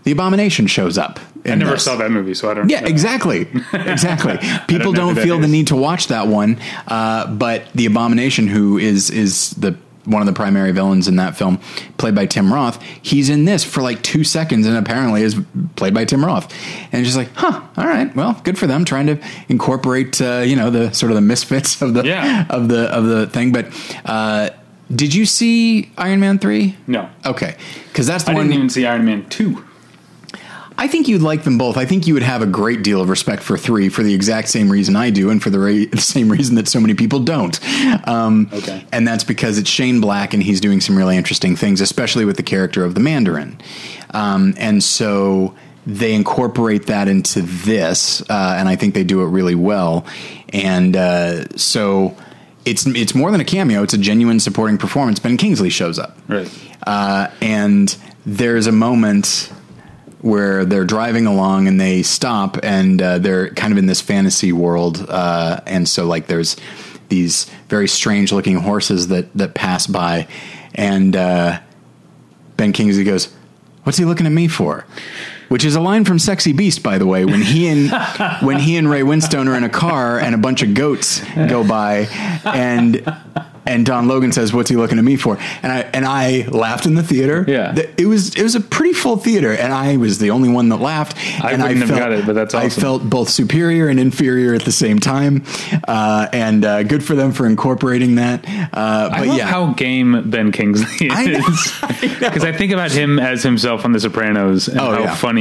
the 0.08 0.14
Abomination 0.14 0.68
shows 0.68 0.98
up. 0.98 1.20
I 1.46 1.56
never 1.56 1.78
saw 1.78 1.98
that 1.98 2.12
movie, 2.12 2.34
so 2.34 2.50
I 2.50 2.54
don't 2.54 2.70
Yeah, 2.70 2.80
know. 2.80 2.88
exactly, 2.88 3.42
exactly. 3.74 4.38
People 4.68 4.92
who 4.94 4.96
don't 4.98 5.16
feel 5.16 5.38
the 5.38 5.50
need 5.50 5.68
to 5.68 5.76
watch 5.76 6.08
that 6.08 6.28
one, 6.28 6.60
uh, 6.88 7.28
but 7.28 7.66
the 7.76 7.86
Abomination, 7.88 8.48
who 8.48 8.78
is 8.78 9.10
is 9.10 9.50
the 9.52 9.76
one 10.06 10.22
of 10.22 10.26
the 10.26 10.32
primary 10.34 10.72
villains 10.72 11.10
in 11.10 11.18
that 11.18 11.36
film, 11.36 11.60
played 11.98 12.16
by 12.16 12.26
Tim 12.26 12.54
Roth, 12.54 12.82
he's 13.02 13.30
in 13.30 13.44
this 13.44 13.66
for 13.66 13.82
like 13.82 14.02
two 14.02 14.24
seconds, 14.24 14.66
and 14.66 14.78
apparently 14.78 15.24
is 15.24 15.36
played 15.76 15.94
by 15.94 16.06
Tim 16.06 16.24
Roth, 16.26 16.50
and 16.94 17.02
it's 17.02 17.10
just 17.14 17.18
like, 17.18 17.30
huh, 17.36 17.62
all 17.76 17.86
right, 17.86 18.16
well, 18.16 18.40
good 18.46 18.58
for 18.58 18.66
them 18.68 18.86
trying 18.86 19.08
to 19.08 19.20
incorporate, 19.50 20.22
uh, 20.22 20.44
you 20.46 20.56
know, 20.56 20.70
the 20.70 20.94
sort 20.94 21.12
of 21.12 21.16
the 21.16 21.22
misfits 21.22 21.82
of 21.82 21.94
the 21.94 22.04
Yeah. 22.06 22.46
of 22.50 22.70
the 22.70 22.84
of 22.96 23.06
the 23.08 23.28
thing. 23.28 23.52
But 23.52 23.66
uh, 24.06 24.52
did 24.96 25.14
you 25.14 25.26
see 25.26 25.92
Iron 25.98 26.22
Man 26.22 26.40
three? 26.40 26.78
No. 26.88 27.10
Okay, 27.26 27.58
because 27.90 28.08
that's 28.08 28.24
the 28.24 28.32
I 28.32 28.36
one. 28.36 28.44
didn't 28.46 28.56
even 28.56 28.70
see 28.70 28.86
Iron 28.86 29.04
Man 29.04 29.28
2. 29.28 29.66
I 30.80 30.88
think 30.88 31.08
you'd 31.08 31.22
like 31.24 31.44
them 31.44 31.58
both. 31.58 31.76
I 31.76 31.86
think 31.86 32.06
you 32.06 32.14
would 32.14 32.24
have 32.24 32.42
a 32.42 32.46
great 32.46 32.84
deal 32.84 33.02
of 33.02 33.10
respect 33.10 33.42
for 33.42 33.58
three 33.58 33.90
for 33.90 34.04
the 34.04 34.14
exact 34.14 34.48
same 34.50 34.70
reason 34.72 34.96
I 34.96 35.10
do, 35.10 35.30
and 35.32 35.42
for 35.42 35.50
the, 35.50 35.60
ra- 35.60 35.86
the 35.92 35.98
same 36.02 36.30
reason 36.30 36.56
that 36.56 36.68
so 36.68 36.80
many 36.80 36.94
people 36.94 37.20
don't. 37.20 37.60
Um, 38.08 38.50
Okay. 38.54 38.86
And 38.92 39.08
that's 39.08 39.24
because 39.24 39.58
it's 39.58 39.70
Shane 39.70 40.00
Black, 40.02 40.34
and 40.34 40.42
he's 40.44 40.62
doing 40.62 40.82
some 40.82 40.96
really 40.98 41.18
interesting 41.18 41.56
things, 41.56 41.82
especially 41.82 42.26
with 42.26 42.38
the 42.38 42.44
character 42.44 42.84
of 42.86 42.94
the 42.94 43.00
Mandarin. 43.00 43.60
Um, 44.14 44.54
and 44.58 44.84
so 44.84 45.56
they 45.86 46.14
incorporate 46.14 46.86
that 46.88 47.08
into 47.08 47.42
this, 47.42 48.22
uh, 48.30 48.56
and 48.60 48.68
I 48.70 48.76
think 48.76 48.94
they 48.94 49.04
do 49.04 49.22
it 49.24 49.28
really 49.28 49.56
well. 49.56 50.06
And 50.54 50.96
uh, 50.96 51.48
so 51.58 52.16
it's 52.66 52.86
it's 52.86 53.16
more 53.16 53.32
than 53.32 53.42
a 53.42 53.46
cameo; 53.46 53.84
it's 53.84 53.94
a 53.94 53.98
genuine 53.98 54.40
supporting 54.40 54.78
performance. 54.78 55.20
Ben 55.20 55.38
Kingsley 55.38 55.70
shows 55.70 55.98
up 56.00 56.18
Right. 56.28 56.50
uh, 56.86 57.30
and 57.42 57.96
there's 58.26 58.68
a 58.68 58.72
moment 58.72 59.52
where 60.22 60.66
they're 60.66 60.86
driving 60.86 61.26
along 61.26 61.68
and 61.68 61.80
they 61.80 62.02
stop 62.02 62.58
and 62.64 63.02
uh, 63.02 63.20
they're 63.20 63.50
kind 63.52 63.72
of 63.72 63.78
in 63.78 63.86
this 63.86 64.02
fantasy 64.02 64.52
world 64.52 65.06
uh, 65.10 65.62
and 65.66 65.88
so 65.88 66.06
like 66.06 66.28
there's 66.28 66.56
these 67.10 67.46
very 67.70 67.88
strange 67.88 68.32
looking 68.32 68.58
horses 68.58 69.10
that 69.10 69.32
that 69.34 69.54
pass 69.54 69.88
by 69.88 70.28
and 70.76 71.16
uh, 71.16 71.60
Ben 72.58 72.74
Kingsley 72.74 73.04
goes 73.04 73.34
what's 73.84 73.98
he 73.98 74.06
looking 74.06 74.26
at 74.26 74.32
me 74.32 74.48
for 74.48 74.86
which 75.50 75.66
is 75.66 75.76
a 75.76 75.82
line 75.82 76.06
from 76.06 76.20
Sexy 76.20 76.54
Beast, 76.54 76.84
by 76.84 76.98
the 76.98 77.06
way. 77.06 77.26
When 77.26 77.42
he 77.42 77.68
and 77.68 77.92
when 78.46 78.60
he 78.60 78.78
and 78.78 78.90
Ray 78.90 79.02
Winstone 79.02 79.48
are 79.48 79.56
in 79.56 79.64
a 79.64 79.70
car 79.70 80.20
and 80.20 80.34
a 80.36 80.38
bunch 80.38 80.62
of 80.64 80.74
goats 80.74 81.22
go 81.36 81.68
by, 81.68 82.08
and 82.46 83.04
and 83.66 83.86
Don 83.86 84.08
Logan 84.08 84.32
says, 84.32 84.54
"What's 84.54 84.70
he 84.70 84.76
looking 84.78 84.98
at 84.98 85.04
me 85.04 85.18
for?" 85.18 85.38
And 85.62 85.72
I 85.72 85.80
and 85.94 86.06
I 86.06 86.48
laughed 86.48 86.86
in 86.86 86.96
the 86.96 87.04
theater. 87.04 87.44
Yeah. 87.48 87.76
It 87.98 88.06
was 88.06 88.34
it 88.36 88.44
was 88.44 88.56
a 88.56 88.62
pretty 88.62 88.94
full 88.94 89.18
theater, 89.18 89.52
and 89.54 89.74
I 89.74 89.98
was 89.98 90.20
the 90.20 90.32
only 90.32 90.48
one 90.50 90.70
that 90.70 90.78
laughed. 90.78 91.18
I 91.44 91.52
and 91.52 91.62
wouldn't 91.62 91.82
have 91.82 91.90
got 91.98 92.12
it, 92.14 92.26
but 92.26 92.34
that's 92.34 92.54
I 92.54 92.70
felt 92.70 93.04
both 93.10 93.30
superior 93.30 93.90
and 93.90 94.00
inferior 94.00 94.54
at 94.54 94.64
the 94.64 94.72
same 94.72 95.00
time, 95.00 95.44
uh, 95.88 96.28
and 96.32 96.64
uh, 96.64 96.84
good 96.84 97.04
for 97.04 97.16
them 97.16 97.34
for 97.34 97.46
incorporating 97.46 98.16
that. 98.16 98.46
Uh, 98.48 99.10
I 99.12 99.20
but 99.20 99.28
love 99.28 99.38
yeah, 99.38 99.48
how 99.48 99.74
game 99.74 100.30
Ben 100.30 100.52
Kingsley 100.54 101.10
I 101.12 101.24
is. 101.26 101.74
Because 102.28 102.44
I, 102.44 102.52
think 102.52 102.72
about 102.72 102.92
him 102.92 103.20
as 103.20 103.44
himself 103.44 103.84
on 103.84 103.92
The 103.92 104.00
Sopranos 104.00 104.68
and 104.68 104.80
Oh, 104.80 104.92
how 104.92 105.00
yeah. 105.02 105.16
funny. 105.16 105.37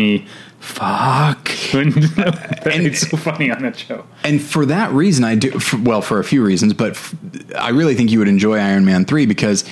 Fuck. 0.60 1.50
And 1.74 2.84
it's 2.86 3.08
so 3.08 3.16
funny 3.16 3.50
on 3.50 3.62
that 3.62 3.76
show. 3.78 4.04
and 4.24 4.42
for 4.42 4.66
that 4.66 4.90
reason, 4.92 5.24
I 5.24 5.34
do. 5.36 5.52
For, 5.60 5.76
well, 5.78 6.00
for 6.02 6.18
a 6.18 6.24
few 6.24 6.44
reasons, 6.44 6.72
but 6.74 6.92
f- 6.92 7.14
I 7.56 7.70
really 7.70 7.94
think 7.94 8.10
you 8.10 8.18
would 8.18 8.28
enjoy 8.28 8.58
Iron 8.58 8.84
Man 8.84 9.04
three 9.04 9.26
because 9.26 9.64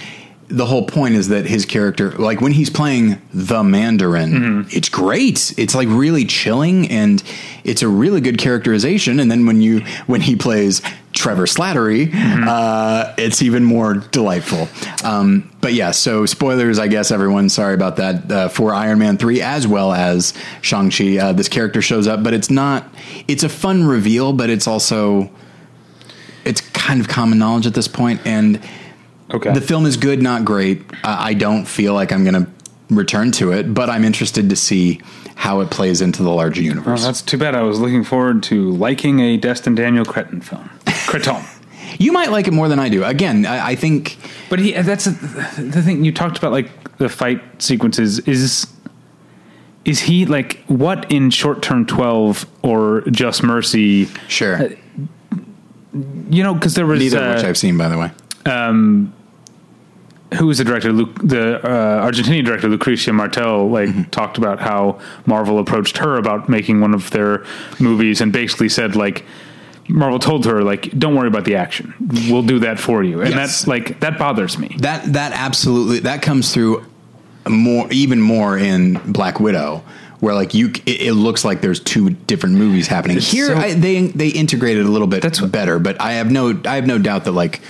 the 0.49 0.67
whole 0.67 0.87
point 0.87 1.15
is 1.15 1.29
that 1.29 1.47
his 1.47 1.65
character, 1.67 2.11
like 2.13 2.41
when 2.41 2.53
he's 2.53 2.71
playing 2.71 3.21
the 3.33 3.65
Mandarin, 3.65 4.31
Mm-hmm. 4.33 4.77
it's 4.77 4.89
great. 4.89 5.55
It's 5.59 5.75
like 5.75 5.89
really 5.89 6.25
chilling, 6.25 6.89
and 6.91 7.23
it's 7.65 7.83
a 7.83 7.89
really 7.89 8.21
good 8.21 8.39
characterization. 8.39 9.19
And 9.19 9.31
then 9.31 9.47
when 9.47 9.61
you 9.63 9.81
when 10.07 10.21
he 10.21 10.37
plays 10.37 10.81
Trevor 11.15 11.47
Slattery, 11.47 12.11
Mm-hmm. 12.11 12.45
uh, 12.49 13.15
it's 13.17 13.41
even 13.43 13.65
more 13.65 13.95
delightful. 13.95 14.69
Um, 15.09 15.51
but 15.61 15.73
yeah, 15.73 15.93
so 15.93 16.27
spoilers, 16.27 16.79
I 16.79 16.89
guess 16.89 17.11
everyone. 17.11 17.49
Sorry 17.49 17.73
about 17.75 17.97
that 17.97 18.31
uh, 18.31 18.49
for 18.49 18.75
Iron 18.75 18.99
Man 18.99 19.17
three 19.17 19.41
as 19.41 19.67
well 19.67 19.93
as 19.93 20.35
Shang 20.61 20.91
Chi. 20.91 21.17
Uh, 21.19 21.33
this 21.33 21.49
character 21.49 21.81
shows 21.81 22.07
up, 22.07 22.23
but 22.23 22.35
it's 22.35 22.51
not. 22.51 22.87
It's 23.29 23.43
a 23.45 23.49
fun 23.49 23.85
reveal, 23.85 24.33
but 24.33 24.51
it's 24.51 24.67
also 24.67 25.31
it's 26.45 26.61
kind 26.61 27.01
of 27.01 27.09
common 27.09 27.39
knowledge 27.39 27.67
at 27.67 27.75
this 27.75 27.89
point, 27.89 28.21
and 28.27 28.61
Okay. 29.33 29.53
the 29.55 29.61
film 29.63 29.87
is 29.87 29.97
good, 29.97 30.21
not 30.23 30.45
great. 30.45 30.83
Uh, 31.03 31.17
I 31.19 31.33
don't 31.35 31.65
feel 31.65 31.95
like 31.95 32.13
I'm 32.13 32.25
going 32.25 32.45
to 32.45 32.51
return 32.91 33.31
to 33.33 33.53
it, 33.53 33.73
but 33.73 33.89
I'm 33.89 34.05
interested 34.05 34.51
to 34.51 34.57
see 34.57 35.01
how 35.37 35.61
it 35.61 35.71
plays 35.71 36.01
into 36.03 36.23
the 36.23 36.31
larger 36.31 36.61
universe. 36.63 37.03
that's 37.03 37.23
too 37.23 37.39
bad. 37.39 37.55
I 37.55 37.63
was 37.63 37.81
looking 37.81 38.05
forward 38.05 38.43
to 38.45 38.71
liking 38.73 39.21
a 39.21 39.37
Destin 39.39 39.75
Daniel 39.75 40.05
Cretton 40.05 40.41
film. 40.43 40.69
Creton. 41.07 41.43
you 41.99 42.13
might 42.13 42.31
like 42.31 42.47
it 42.49 42.53
more 42.53 42.69
than 42.69 42.79
I 42.79 42.89
do. 42.89 43.05
Again, 43.05 43.47
I, 43.47 43.69
I 43.71 43.75
think 43.77 44.17
But 44.51 44.59
he, 44.59 44.73
that's 44.73 45.07
a, 45.07 45.11
the 45.61 45.83
thing 45.83 46.05
you 46.05 46.13
talked 46.13 46.39
about, 46.39 46.53
like 46.53 46.97
the 46.99 47.09
fight 47.09 47.41
sequences. 47.63 48.21
Is 48.21 48.67
is 49.85 50.01
he 50.01 50.25
like 50.25 50.63
what 50.67 51.11
in 51.13 51.31
short 51.31 51.63
term 51.63 51.85
twelve 51.87 52.47
or 52.63 53.03
Just 53.11 53.43
Mercy? 53.43 54.07
sure. 54.29 54.71
you 56.31 56.43
know, 56.43 56.55
because 56.55 56.75
there 56.75 56.87
was 56.87 57.01
Neither 57.01 57.19
uh, 57.19 57.29
of 57.31 57.35
which 57.37 57.45
I've 57.45 57.59
seen, 57.59 57.77
by 57.77 57.89
the 57.89 57.99
way. 57.99 58.11
who 60.39 60.47
was 60.47 60.59
the 60.59 60.65
director? 60.65 60.93
Luc, 60.93 61.15
the 61.23 61.61
uh, 61.65 62.05
Argentinian 62.11 62.45
director 62.45 62.69
Lucrecia 62.69 63.15
Martel, 63.15 63.69
like 63.69 63.89
Mm-hmm. 63.89 64.03
talked 64.11 64.39
about 64.39 64.59
how 64.61 64.99
Marvel 65.27 65.59
approached 65.59 65.99
her 65.99 66.17
about 66.17 66.49
making 66.49 66.81
one 66.81 66.95
of 66.95 67.11
their 67.11 67.45
movies, 67.79 68.21
and 68.21 68.33
basically 68.33 68.69
said 68.69 68.97
like. 68.97 69.25
Marvel 69.89 70.19
told 70.19 70.45
her 70.47 70.63
like, 70.63 70.91
"Don't 70.99 71.15
worry 71.15 71.29
about 71.29 71.45
the 71.45 71.57
action. 71.57 71.93
We'll 72.31 72.43
do 72.43 72.61
that 72.61 72.79
for 72.79 73.03
you," 73.03 73.21
and 73.21 73.31
Yes. 73.31 73.37
that's 73.37 73.67
like 73.67 74.01
that 74.01 74.19
bothers 74.19 74.59
me. 74.59 74.77
That 74.79 75.13
that 75.13 75.33
absolutely 75.35 76.01
that 76.01 76.23
comes 76.23 76.53
through 76.53 76.85
more 77.49 77.87
even 77.91 78.21
more 78.21 78.57
in 78.57 78.99
Black 79.07 79.41
Widow, 79.41 79.83
where 80.21 80.35
like 80.35 80.55
you 80.55 80.69
it, 80.87 81.03
it 81.03 81.13
looks 81.15 81.45
like 81.45 81.61
there's 81.61 81.81
two 81.81 82.11
different 82.11 82.57
movies 82.57 82.87
happening. 82.87 83.19
Here 83.19 83.49
so- 83.49 83.57
I, 83.57 83.75
they 83.75 84.07
they 84.09 84.29
integrated 84.29 84.87
a 84.87 84.89
little 84.89 85.07
bit 85.09 85.21
That's 85.23 85.41
better, 85.41 85.79
but 85.79 86.01
I 86.01 86.15
have 86.15 86.31
no 86.31 86.59
I 86.65 86.77
have 86.77 86.87
no 86.87 86.99
doubt 86.99 87.25
that 87.25 87.33
like 87.33 87.61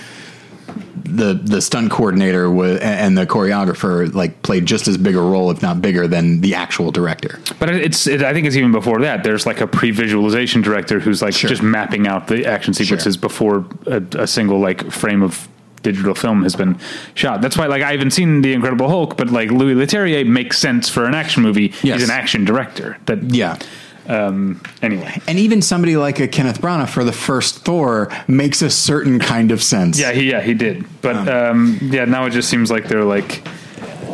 the 1.05 1.33
the 1.35 1.61
stunt 1.61 1.91
coordinator 1.91 2.45
and 2.81 3.17
the 3.17 3.25
choreographer 3.25 4.13
like 4.13 4.41
played 4.41 4.65
just 4.65 4.87
as 4.87 4.97
big 4.97 5.15
a 5.15 5.21
role, 5.21 5.51
if 5.51 5.61
not 5.61 5.81
bigger, 5.81 6.07
than 6.07 6.41
the 6.41 6.55
actual 6.55 6.91
director. 6.91 7.39
But 7.59 7.69
it's, 7.69 8.07
it, 8.07 8.23
I 8.23 8.33
think 8.33 8.47
it's 8.47 8.55
even 8.55 8.71
before 8.71 8.99
that. 9.01 9.23
There's 9.23 9.45
like 9.45 9.61
a 9.61 9.67
pre-visualization 9.67 10.61
director 10.61 10.99
who's 10.99 11.21
like 11.21 11.33
Sure. 11.33 11.49
just 11.49 11.61
mapping 11.63 12.07
out 12.07 12.27
the 12.27 12.45
action 12.45 12.73
sequences 12.73 13.17
before 13.17 13.65
a, 13.87 14.01
a 14.17 14.27
single 14.27 14.59
like 14.59 14.91
frame 14.91 15.21
of 15.21 15.47
digital 15.83 16.15
film 16.15 16.41
has 16.41 16.55
been 16.55 16.79
shot. 17.13 17.41
That's 17.41 17.55
why 17.57 17.67
like 17.67 17.83
I 17.83 17.91
haven't 17.91 18.11
seen 18.11 18.41
The 18.41 18.53
Incredible 18.53 18.89
Hulk, 18.89 19.17
but 19.17 19.29
like 19.29 19.51
Louis 19.51 19.75
Leterrier 19.75 20.25
makes 20.27 20.57
sense 20.57 20.89
for 20.89 21.05
an 21.05 21.13
action 21.13 21.43
movie. 21.43 21.73
Yes. 21.83 21.99
He's 21.99 22.09
an 22.09 22.15
action 22.15 22.43
director. 22.45 22.97
That 23.05 23.21
Yeah. 23.23 23.59
Um, 24.07 24.61
anyway. 24.81 25.21
And 25.27 25.39
even 25.39 25.61
somebody 25.61 25.97
like 25.97 26.19
a 26.19 26.27
Kenneth 26.27 26.61
Branagh 26.61 26.89
for 26.89 27.03
the 27.03 27.11
first 27.11 27.59
Thor 27.59 28.09
makes 28.27 28.61
a 28.61 28.69
certain 28.69 29.19
kind 29.19 29.51
of 29.51 29.61
sense. 29.61 29.99
Yeah, 29.99 30.11
he 30.11 30.29
yeah 30.31 30.41
he 30.41 30.53
did. 30.53 30.85
But 31.01 31.27
um, 31.27 31.79
yeah, 31.81 32.05
now 32.05 32.25
it 32.25 32.31
just 32.31 32.49
seems 32.49 32.71
like 32.71 32.87
they're 32.87 33.03
like 33.03 33.45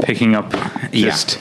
picking 0.03 0.35
up 0.35 0.53
just. 0.91 1.39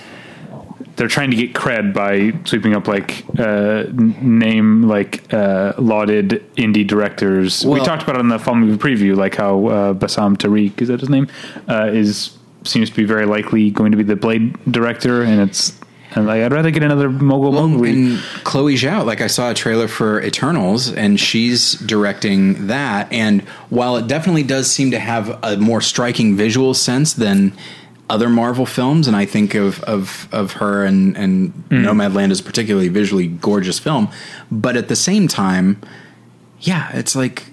They're 0.96 1.08
trying 1.08 1.30
to 1.30 1.36
get 1.36 1.54
cred 1.54 1.94
by 1.94 2.38
sweeping 2.44 2.74
up 2.74 2.86
like 2.86 3.24
uh, 3.38 3.84
name 3.90 4.82
like 4.82 5.32
uh, 5.32 5.72
lauded 5.78 6.44
indie 6.56 6.86
directors. 6.86 7.64
we 7.64 7.80
talked 7.80 8.02
about 8.02 8.16
it 8.16 8.20
in 8.20 8.28
the 8.28 8.38
fall 8.38 8.54
movie 8.54 8.76
preview, 8.76 9.16
like 9.16 9.36
how 9.36 9.66
uh, 9.66 9.92
Bassam 9.94 10.36
Tariq 10.36 10.82
is 10.82 10.88
that 10.88 11.00
his 11.00 11.08
name 11.08 11.26
uh, 11.68 11.88
is 11.90 12.36
seems 12.64 12.90
to 12.90 12.96
be 12.96 13.04
very 13.04 13.24
likely 13.24 13.70
going 13.70 13.92
to 13.92 13.96
be 13.96 14.02
the 14.02 14.16
Blade 14.16 14.54
director, 14.70 15.22
and 15.22 15.40
it's 15.40 15.79
and 16.14 16.26
like, 16.26 16.42
I'd 16.42 16.52
rather 16.52 16.70
get 16.70 16.82
another 16.82 17.08
mogul 17.08 17.52
Well, 17.52 17.68
movie. 17.68 17.90
and 17.90 18.18
Chloe 18.44 18.74
Zhao, 18.74 19.04
like 19.04 19.20
I 19.20 19.26
saw 19.28 19.50
a 19.50 19.54
trailer 19.54 19.86
for 19.88 20.20
Eternals, 20.22 20.90
and 20.92 21.18
she's 21.20 21.72
directing 21.74 22.66
that. 22.66 23.12
And 23.12 23.42
while 23.68 23.96
it 23.96 24.06
definitely 24.08 24.42
does 24.42 24.70
seem 24.70 24.90
to 24.90 24.98
have 24.98 25.38
a 25.44 25.56
more 25.56 25.80
striking 25.80 26.36
visual 26.36 26.74
sense 26.74 27.12
than 27.12 27.52
other 28.08 28.28
Marvel 28.28 28.66
films, 28.66 29.06
and 29.06 29.16
I 29.16 29.24
think 29.24 29.54
of 29.54 29.80
of 29.84 30.28
of 30.32 30.52
her 30.54 30.84
and 30.84 31.16
and 31.16 31.52
Nomadland 31.70 32.32
is 32.32 32.40
a 32.40 32.42
particularly 32.42 32.88
visually 32.88 33.28
gorgeous 33.28 33.78
film, 33.78 34.08
but 34.50 34.76
at 34.76 34.88
the 34.88 34.96
same 34.96 35.28
time, 35.28 35.80
yeah, 36.58 36.90
it's 36.92 37.14
like 37.14 37.44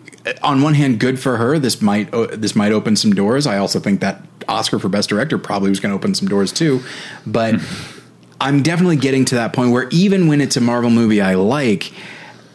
on 0.42 0.64
one 0.64 0.74
hand, 0.74 1.00
good 1.00 1.20
for 1.20 1.38
her. 1.38 1.60
This 1.60 1.80
might 1.80 2.12
uh, 2.12 2.28
this 2.32 2.56
might 2.56 2.72
open 2.72 2.96
some 2.96 3.14
doors. 3.14 3.46
I 3.46 3.60
also 3.60 3.80
think 3.80 4.02
that 4.02 4.24
Oscar 4.48 4.80
for 4.80 4.90
Best 4.90 5.10
Director 5.10 5.38
probably 5.38 5.70
was 5.70 5.80
going 5.80 5.92
to 5.92 5.96
open 5.96 6.16
some 6.16 6.28
doors 6.28 6.52
too, 6.52 6.82
but. 7.28 7.54
I'm 8.40 8.62
definitely 8.64 8.98
getting 8.98 9.26
to 9.26 9.36
that 9.36 9.54
point 9.54 9.72
where 9.72 9.88
even 9.90 10.28
when 10.28 10.42
it's 10.42 10.58
a 10.58 10.62
Marvel 10.62 10.90
movie 10.90 11.22
I 11.22 11.36
like, 11.36 11.92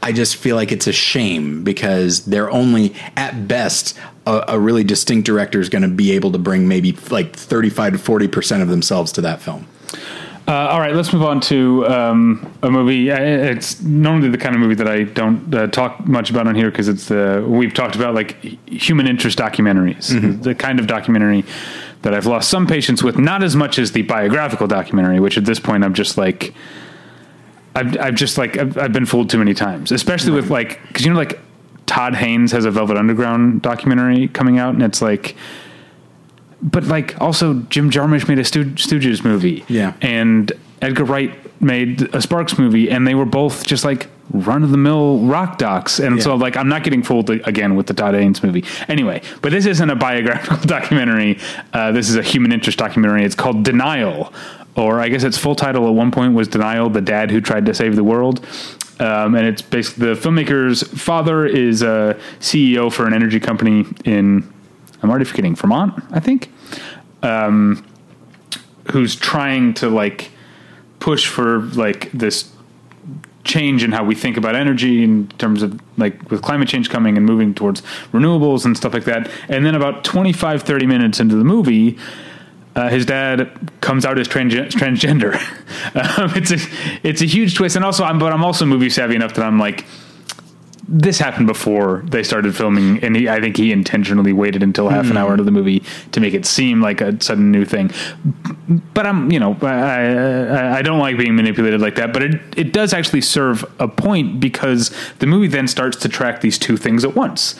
I 0.03 0.13
just 0.13 0.37
feel 0.37 0.57
like 0.57 0.73
it's 0.73 0.87
a 0.87 0.93
shame 0.93 1.65
because 1.65 2.25
they're 2.25 2.51
only 2.51 2.95
at 3.17 3.47
best 3.49 3.99
a, 4.27 4.45
a 4.49 4.59
really 4.59 4.85
distinct 4.85 5.27
director 5.27 5.61
is 5.61 5.69
going 5.69 5.83
to 5.83 5.89
be 5.89 6.13
able 6.13 6.33
to 6.33 6.39
bring 6.39 6.69
maybe 6.69 6.93
like 7.11 7.35
35 7.35 7.95
to 7.95 7.99
40 7.99 8.29
percent 8.29 8.63
of 8.63 8.69
themselves 8.69 9.13
to 9.13 9.21
that 9.23 9.41
film. 9.41 9.67
Uh, 10.49 10.53
all 10.71 10.81
right, 10.81 10.95
let's 10.95 11.13
move 11.13 11.23
on 11.23 11.41
to 11.41 11.87
um, 11.87 12.53
a 12.63 12.71
movie. 12.71 13.13
Uh, 13.13 13.21
It's 13.21 13.81
normally 13.81 14.29
the 14.29 14.39
kind 14.39 14.57
of 14.57 14.61
movie 14.61 14.75
that 14.75 14.89
I 14.89 15.05
don't 15.05 15.55
uh, 15.55 15.69
talk 15.69 16.05
much 16.05 16.31
about 16.31 16.49
on 16.49 16.57
here 16.57 16.69
because 16.69 16.89
it's 16.89 17.07
the 17.07 17.45
we've 17.47 17.73
talked 17.73 17.95
about 17.95 18.15
like 18.15 18.43
human 18.69 19.07
interest 19.07 19.39
documentaries, 19.39 20.43
the 20.43 20.55
kind 20.57 20.81
of 20.81 20.89
documentary 20.89 21.45
that 22.03 22.15
I've 22.15 22.27
lost 22.27 22.51
some 22.51 22.67
patience 22.67 23.03
with. 23.03 23.19
Not 23.19 23.43
as 23.43 23.55
much 23.57 23.79
as 23.79 23.93
the 23.93 24.03
biographical 24.03 24.67
documentary, 24.67 25.21
which 25.21 25.39
at 25.39 25.45
this 25.45 25.61
point 25.61 25.85
I'm 25.85 25.95
just 25.95 26.19
like, 26.19 26.53
I've, 27.75 27.99
I've 27.99 28.15
just 28.15 28.39
like 28.39 28.57
I've, 28.59 28.77
I've 28.77 28.93
been 28.93 29.07
fooled 29.07 29.31
too 29.31 29.39
many 29.39 29.55
times, 29.55 29.93
especially 29.93 30.33
with 30.33 30.51
like 30.51 30.81
because 30.89 31.05
you 31.05 31.11
know 31.13 31.17
like 31.19 31.39
Todd 31.87 32.15
Haynes 32.15 32.53
has 32.53 32.65
a 32.65 32.71
Velvet 32.71 32.97
Underground 32.97 33.63
documentary 33.63 34.29
coming 34.29 34.59
out, 34.59 34.75
and 34.75 34.83
it's 34.83 35.01
like 35.01 35.37
but 36.61 36.85
like 36.85 37.21
also 37.21 37.55
Jim 37.71 37.91
Jarmusch 37.91 38.29
made 38.29 38.39
a 38.39 38.43
Stoo- 38.45 38.75
Stooges 38.77 39.25
movie, 39.25 39.65
Yeah. 39.69 39.95
and 40.03 40.53
Edgar 40.81 41.05
Wright 41.05 41.33
made 41.63 42.03
a 42.15 42.21
Sparks 42.21 42.59
movie, 42.59 42.91
and 42.91 43.07
they 43.07 43.15
were 43.15 43.25
both 43.25 43.65
just 43.67 43.85
like 43.85 44.07
run 44.31 44.63
of 44.63 44.71
the 44.71 44.77
mill 44.77 45.19
rock 45.21 45.59
docs, 45.59 45.99
and 45.99 46.23
so 46.23 46.35
like 46.35 46.57
I'm 46.57 46.69
not 46.69 46.85
getting 46.85 47.03
fooled 47.03 47.31
again 47.31 47.77
with 47.77 47.87
the 47.87 47.95
Todd 47.95 48.15
Haynes 48.15 48.43
movie. 48.43 48.65
Anyway, 48.89 49.23
but 49.43 49.53
this 49.53 49.67
isn't 49.67 49.91
a 49.91 49.97
biographical 49.97 50.57
documentary. 50.67 51.39
Uh, 51.73 51.93
this 51.93 52.09
is 52.09 52.17
a 52.17 52.23
human 52.23 52.53
interest 52.53 52.79
documentary. 52.79 53.25
It's 53.25 53.35
called 53.35 53.63
Denial, 53.65 54.33
or 54.77 55.01
I 55.01 55.09
guess 55.09 55.25
its 55.25 55.39
full 55.39 55.55
title 55.55 55.87
at 55.89 55.95
one 55.95 56.11
point 56.11 56.35
was 56.35 56.49
Denial: 56.49 56.89
The 56.89 57.01
Dad 57.01 57.31
Who 57.31 57.41
Tried 57.41 57.67
to 57.67 57.75
Save 57.75 57.97
the 57.97 58.05
World. 58.05 58.45
Um, 59.01 59.35
and 59.35 59.47
it's 59.47 59.63
basically 59.63 60.15
the 60.15 60.21
filmmaker's 60.21 60.83
father 60.83 61.45
is 61.45 61.83
a 61.83 62.17
CEO 62.39 62.93
for 62.93 63.07
an 63.07 63.15
energy 63.15 63.41
company 63.41 63.85
in 64.05 64.53
I'm 65.03 65.11
already 65.11 65.25
forgetting 65.25 65.57
Vermont, 65.57 66.03
I 66.13 66.21
think, 66.21 66.53
um, 67.23 67.85
who's 68.93 69.17
trying 69.17 69.75
to 69.75 69.89
like 69.89 70.31
push 71.01 71.27
for 71.27 71.61
like 71.61 72.13
this 72.13 72.52
change 73.45 73.83
in 73.83 73.93
how 73.93 74.05
we 74.05 74.15
think 74.15 74.37
about 74.37 74.55
energy 74.55 75.03
in 75.03 75.29
terms 75.39 75.63
of 75.63 75.81
like 75.97 76.31
with 76.31 76.43
climate 76.43 76.69
change 76.69 76.91
coming 76.91 77.17
and 77.17 77.27
moving 77.27 77.55
towards 77.55 77.83
renewables 78.13 78.65
and 78.65 78.77
stuff 78.77 78.95
like 78.95 79.05
that. 79.05 79.31
And 79.49 79.67
then 79.67 79.75
about 79.75 80.05
25, 80.05 80.63
30 80.63 80.87
minutes 80.87 81.21
into 81.21 81.35
the 81.35 81.45
movie, 81.45 81.99
uh, 82.75 82.89
his 82.89 83.05
dad 83.05 83.51
comes 83.81 84.07
out 84.07 84.19
as 84.19 84.29
trans- 84.29 84.55
transgender. 84.55 85.35
um, 86.19 86.33
it's 86.35 86.51
a 86.51 86.59
it's 87.07 87.21
a 87.21 87.27
huge 87.27 87.55
twist, 87.55 87.77
and 87.77 87.85
also 87.85 88.05
I'm 88.05 88.19
but 88.19 88.33
I'm 88.33 88.45
also 88.45 88.65
movie 88.65 88.91
savvy 88.91 89.15
enough 89.15 89.35
that 89.35 89.45
I'm 89.45 89.59
like 89.59 89.85
this 90.89 91.19
happened 91.19 91.47
before 91.47 92.03
they 92.07 92.23
started 92.23 92.57
filming, 92.57 93.03
and 93.05 93.15
he, 93.17 93.29
I 93.29 93.41
think 93.41 93.57
he 93.57 93.71
intentionally 93.73 94.33
waited 94.33 94.63
until 94.63 94.89
half 94.89 95.09
an 95.11 95.17
hour 95.17 95.31
into 95.33 95.45
the 95.45 95.51
movie 95.53 95.83
to 96.11 96.21
make 96.21 96.35
it 96.35 96.45
seem 96.45 96.81
like 96.83 97.01
a 97.01 97.21
sudden 97.23 97.51
new 97.53 97.65
thing. 97.65 97.91
But 98.93 99.07
I'm, 99.07 99.31
you 99.31 99.39
know, 99.39 99.57
I, 99.63 99.69
I, 99.69 100.79
I 100.79 100.83
don't 100.83 100.99
like 100.99 101.17
being 101.17 101.37
manipulated 101.37 101.81
like 101.81 101.95
that. 101.97 102.13
But 102.13 102.23
it 102.25 102.41
it 102.57 102.73
does 102.73 102.93
actually 102.93 103.21
serve 103.21 103.65
a 103.79 103.87
point 103.89 104.41
because 104.41 104.91
the 105.21 105.27
movie 105.27 105.47
then 105.49 105.69
starts 105.69 105.97
to 105.99 106.09
track 106.09 106.41
these 106.41 106.59
two 106.59 106.77
things 106.77 107.05
at 107.05 107.15
once. 107.15 107.55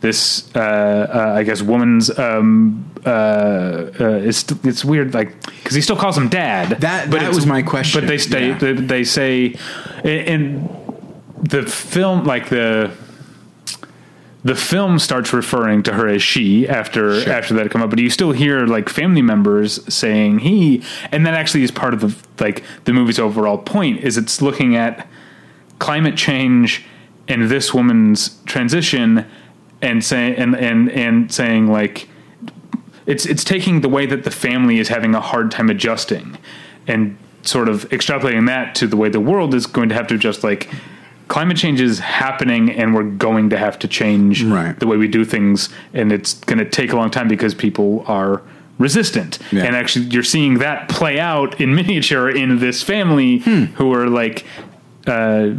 This, 0.00 0.50
uh, 0.56 0.58
uh, 0.58 1.38
I 1.38 1.44
guess, 1.44 1.62
woman's 1.62 2.16
um, 2.18 2.90
uh, 3.06 3.08
uh, 3.08 4.20
it's 4.22 4.50
it's 4.64 4.84
weird, 4.84 5.14
like 5.14 5.40
because 5.46 5.74
he 5.76 5.80
still 5.80 5.96
calls 5.96 6.18
him 6.18 6.28
dad. 6.28 6.80
That- 6.80 7.08
but 7.10 7.20
that 7.20 7.32
was 7.34 7.46
my 7.46 7.62
question. 7.62 8.00
But 8.00 8.08
they 8.08 8.18
stay. 8.18 8.48
Yeah. 8.48 8.58
They, 8.58 8.72
they 8.72 9.04
say, 9.04 9.54
and 10.02 10.68
the 11.42 11.62
film 11.64 12.24
like 12.24 12.48
the 12.48 12.90
the 14.44 14.54
film 14.56 14.98
starts 14.98 15.32
referring 15.32 15.84
to 15.84 15.92
her 15.92 16.08
as 16.08 16.22
she 16.22 16.68
after 16.68 17.20
Sure. 17.20 17.32
after 17.32 17.54
that 17.54 17.70
come 17.70 17.82
up 17.82 17.90
but 17.90 17.98
you 17.98 18.10
still 18.10 18.32
hear 18.32 18.66
like 18.66 18.88
family 18.88 19.22
members 19.22 19.80
saying 19.92 20.40
he 20.40 20.82
and 21.10 21.26
that 21.26 21.34
actually 21.34 21.62
is 21.62 21.70
part 21.70 21.94
of 21.94 22.00
the 22.00 22.42
like 22.44 22.64
the 22.84 22.92
movie's 22.92 23.18
overall 23.18 23.58
point 23.58 24.00
is 24.00 24.16
it's 24.16 24.40
looking 24.42 24.76
at 24.76 25.06
climate 25.78 26.16
change 26.16 26.84
and 27.28 27.48
this 27.48 27.72
woman's 27.74 28.40
transition 28.44 29.26
and 29.80 30.04
saying 30.04 30.34
and 30.36 30.54
and 30.56 30.90
and 30.90 31.32
saying 31.32 31.66
like 31.66 32.08
it's 33.06 33.26
it's 33.26 33.42
taking 33.44 33.80
the 33.80 33.88
way 33.88 34.06
that 34.06 34.22
the 34.24 34.30
family 34.30 34.78
is 34.78 34.88
having 34.88 35.14
a 35.14 35.20
hard 35.20 35.50
time 35.50 35.68
adjusting 35.70 36.36
and 36.86 37.16
sort 37.42 37.68
of 37.68 37.88
extrapolating 37.90 38.46
that 38.46 38.74
to 38.76 38.86
the 38.86 38.96
way 38.96 39.08
the 39.08 39.20
world 39.20 39.54
is 39.54 39.66
going 39.66 39.88
to 39.88 39.94
have 39.94 40.06
to 40.06 40.14
adjust 40.14 40.44
like 40.44 40.68
climate 41.32 41.56
change 41.56 41.80
is 41.80 41.98
happening 41.98 42.70
and 42.70 42.94
we're 42.94 43.10
going 43.28 43.48
to 43.50 43.56
have 43.56 43.78
to 43.78 43.88
change 43.88 44.44
Right. 44.44 44.78
the 44.78 44.86
way 44.86 44.98
we 44.98 45.08
do 45.08 45.24
things 45.24 45.70
and 45.94 46.12
it's 46.12 46.34
going 46.34 46.58
to 46.58 46.68
take 46.68 46.92
a 46.92 46.96
long 46.96 47.10
time 47.10 47.26
because 47.26 47.54
people 47.54 48.04
are 48.06 48.42
resistant 48.78 49.38
Yeah. 49.50 49.64
and 49.64 49.74
actually 49.74 50.04
you're 50.06 50.22
seeing 50.36 50.58
that 50.58 50.88
play 50.90 51.18
out 51.18 51.58
in 51.60 51.74
miniature 51.80 52.28
in 52.28 52.58
this 52.58 52.82
family 52.82 53.38
who 53.78 53.94
are 53.94 54.08
like 54.08 54.44
uh, 55.06 55.50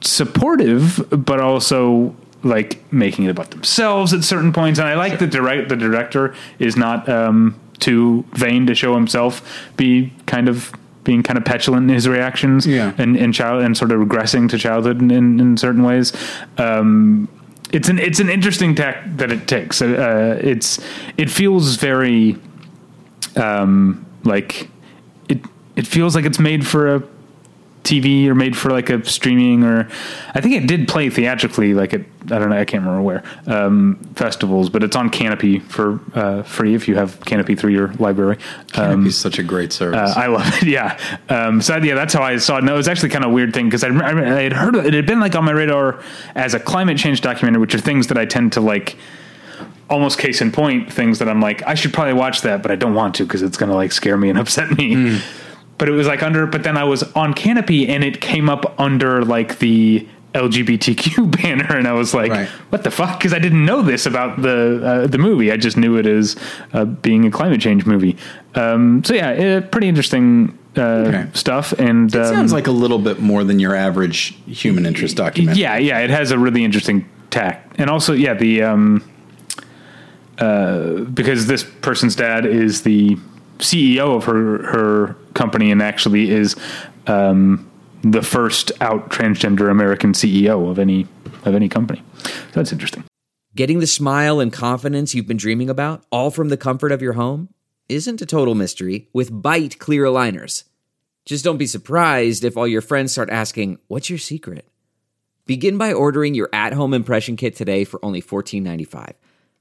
supportive 0.00 1.06
but 1.10 1.40
also 1.40 2.14
like 2.42 2.70
making 2.92 3.24
it 3.24 3.30
about 3.30 3.50
themselves 3.52 4.12
at 4.12 4.22
certain 4.24 4.52
points 4.52 4.78
and 4.78 4.86
i 4.88 4.94
like 4.94 5.18
the 5.18 5.26
direct 5.26 5.68
the 5.70 5.76
director 5.76 6.34
is 6.58 6.76
not 6.76 7.08
um 7.08 7.54
too 7.78 8.24
vain 8.34 8.66
to 8.66 8.74
show 8.74 8.94
himself 8.94 9.32
be 9.76 10.12
kind 10.26 10.48
of 10.48 10.72
being 11.04 11.22
kind 11.22 11.36
of 11.38 11.44
petulant 11.44 11.88
in 11.88 11.94
his 11.94 12.08
reactions 12.08 12.66
Yeah. 12.66 12.92
and 12.98 13.16
and 13.16 13.32
child 13.34 13.62
and 13.62 13.76
sort 13.76 13.92
of 13.92 14.00
regressing 14.00 14.48
to 14.50 14.58
childhood 14.58 15.00
in, 15.02 15.10
in, 15.10 15.38
in 15.40 15.56
certain 15.56 15.82
ways 15.82 16.12
um 16.58 17.28
it's 17.72 17.88
an 17.88 17.98
it's 17.98 18.20
an 18.20 18.28
interesting 18.28 18.74
tack 18.76 18.96
that 19.16 19.32
it 19.32 19.48
takes. 19.48 19.82
Uh, 19.82 20.38
it's 20.40 20.78
it 21.16 21.28
feels 21.28 21.74
very 21.76 22.36
um, 23.36 24.04
like 24.22 24.68
it 25.28 25.40
it 25.74 25.86
feels 25.86 26.14
like 26.14 26.24
it's 26.24 26.38
made 26.38 26.64
for 26.64 26.94
a 26.96 27.02
TV 27.84 28.26
or 28.26 28.34
made 28.34 28.56
for 28.56 28.70
like 28.70 28.88
a 28.90 29.04
streaming 29.04 29.62
or 29.62 29.88
I 30.34 30.40
think 30.40 30.54
it 30.54 30.66
did 30.66 30.88
play 30.88 31.10
theatrically 31.10 31.74
like 31.74 31.92
at 31.94 32.00
I 32.24 32.38
don't 32.38 32.48
know 32.48 32.56
I 32.58 32.64
can't 32.64 32.82
remember 32.82 33.02
where 33.02 33.22
um, 33.46 33.96
festivals 34.16 34.70
but 34.70 34.82
it's 34.82 34.96
on 34.96 35.10
Canopy 35.10 35.58
for 35.58 36.00
uh, 36.14 36.42
free 36.42 36.74
if 36.74 36.88
you 36.88 36.96
have 36.96 37.20
Canopy 37.26 37.54
through 37.54 37.72
your 37.72 37.88
library. 37.94 38.38
Um, 38.74 39.04
He's 39.04 39.16
such 39.18 39.38
a 39.38 39.42
great 39.42 39.72
service. 39.72 40.16
uh, 40.16 40.18
I 40.18 40.26
love 40.28 40.46
it. 40.62 40.62
Yeah. 40.66 40.98
Um, 41.28 41.60
so 41.60 41.76
yeah, 41.76 41.94
that's 41.94 42.14
how 42.14 42.22
I 42.22 42.38
saw 42.38 42.56
it. 42.58 42.64
No, 42.64 42.72
it 42.74 42.78
was 42.78 42.88
actually 42.88 43.10
kind 43.10 43.22
of 43.24 43.30
a 43.30 43.34
weird 43.34 43.52
thing 43.52 43.66
because 43.66 43.84
I, 43.84 43.88
I 43.90 44.42
had 44.42 44.54
heard 44.54 44.74
it 44.76 44.94
had 44.94 45.06
been 45.06 45.20
like 45.20 45.34
on 45.36 45.44
my 45.44 45.52
radar 45.52 46.02
as 46.34 46.54
a 46.54 46.58
climate 46.60 46.96
change 46.96 47.20
documentary, 47.20 47.60
which 47.60 47.74
are 47.74 47.78
things 47.80 48.06
that 48.06 48.16
I 48.18 48.24
tend 48.24 48.54
to 48.54 48.60
like. 48.60 48.96
Almost 49.90 50.18
case 50.18 50.40
in 50.40 50.50
point, 50.50 50.90
things 50.90 51.18
that 51.18 51.28
I'm 51.28 51.42
like, 51.42 51.62
I 51.64 51.74
should 51.74 51.92
probably 51.92 52.14
watch 52.14 52.40
that, 52.40 52.62
but 52.62 52.70
I 52.70 52.74
don't 52.74 52.94
want 52.94 53.14
to 53.16 53.24
because 53.24 53.42
it's 53.42 53.58
going 53.58 53.68
to 53.68 53.76
like 53.76 53.92
scare 53.92 54.16
me 54.16 54.30
and 54.30 54.38
upset 54.44 54.70
me. 54.78 55.20
But 55.84 55.90
it 55.90 55.96
was 55.96 56.06
like 56.06 56.22
under, 56.22 56.46
but 56.46 56.62
then 56.62 56.78
I 56.78 56.84
was 56.84 57.02
on 57.12 57.34
Canopy 57.34 57.90
and 57.90 58.02
it 58.02 58.22
came 58.22 58.48
up 58.48 58.74
under 58.80 59.22
like 59.22 59.58
the 59.58 60.08
LGBTQ 60.32 61.30
banner, 61.42 61.76
and 61.76 61.86
I 61.86 61.92
was 61.92 62.14
like, 62.14 62.30
Right. 62.30 62.48
"What 62.70 62.84
the 62.84 62.90
fuck?" 62.90 63.18
Because 63.18 63.34
I 63.34 63.38
didn't 63.38 63.66
know 63.66 63.82
this 63.82 64.06
about 64.06 64.40
the 64.40 64.80
uh, 64.82 65.06
the 65.08 65.18
movie. 65.18 65.52
I 65.52 65.58
just 65.58 65.76
knew 65.76 65.98
it 65.98 66.06
as 66.06 66.36
uh, 66.72 66.86
being 66.86 67.26
a 67.26 67.30
climate 67.30 67.60
change 67.60 67.84
movie. 67.84 68.16
Um, 68.54 69.04
so 69.04 69.12
yeah, 69.12 69.28
uh, 69.28 69.60
pretty 69.60 69.86
interesting 69.90 70.58
uh, 70.78 70.80
Okay. 70.80 71.26
stuff. 71.34 71.72
And 71.72 72.08
it 72.14 72.18
um, 72.18 72.34
sounds 72.34 72.52
like 72.54 72.66
a 72.66 72.70
little 72.72 72.98
bit 72.98 73.20
more 73.20 73.44
than 73.44 73.60
your 73.60 73.74
average 73.74 74.34
human 74.46 74.86
interest 74.86 75.18
documentary. 75.18 75.60
yeah, 75.60 75.76
yeah, 75.76 75.98
it 75.98 76.08
has 76.08 76.30
a 76.30 76.38
really 76.38 76.64
interesting 76.64 77.06
tack, 77.28 77.70
and 77.76 77.90
also 77.90 78.14
yeah, 78.14 78.32
the 78.32 78.62
um, 78.62 79.04
uh, 80.38 81.00
because 81.12 81.46
this 81.46 81.62
person's 81.62 82.16
dad 82.16 82.46
is 82.46 82.84
the 82.84 83.18
CEO 83.58 84.16
of 84.16 84.24
her 84.24 84.62
her 84.64 85.16
company, 85.34 85.70
and 85.70 85.82
actually 85.82 86.30
is 86.30 86.56
um, 87.06 87.70
the 88.02 88.22
first 88.22 88.72
out 88.80 89.10
transgender 89.10 89.70
American 89.70 90.12
CEO 90.12 90.70
of 90.70 90.78
any 90.78 91.06
of 91.44 91.54
any 91.54 91.68
company. 91.68 92.02
So 92.24 92.30
that's 92.52 92.72
interesting. 92.72 93.04
Getting 93.54 93.78
the 93.78 93.86
smile 93.86 94.40
and 94.40 94.52
confidence 94.52 95.14
you've 95.14 95.28
been 95.28 95.36
dreaming 95.36 95.70
about, 95.70 96.04
all 96.10 96.30
from 96.30 96.48
the 96.48 96.56
comfort 96.56 96.90
of 96.90 97.00
your 97.00 97.12
home, 97.12 97.50
isn't 97.88 98.20
a 98.20 98.26
total 98.26 98.54
mystery 98.54 99.08
with 99.12 99.30
Byte 99.30 99.78
clear 99.78 100.04
aligners. 100.04 100.64
Just 101.24 101.44
don't 101.44 101.56
be 101.56 101.66
surprised 101.66 102.44
if 102.44 102.56
all 102.56 102.66
your 102.66 102.82
friends 102.82 103.12
start 103.12 103.30
asking, 103.30 103.78
What's 103.86 104.10
your 104.10 104.18
secret? 104.18 104.68
Begin 105.46 105.78
by 105.78 105.92
ordering 105.92 106.34
your 106.34 106.48
at 106.52 106.72
home 106.72 106.94
impression 106.94 107.36
kit 107.36 107.54
today 107.54 107.84
for 107.84 108.02
only 108.04 108.22
$14.95. 108.22 109.12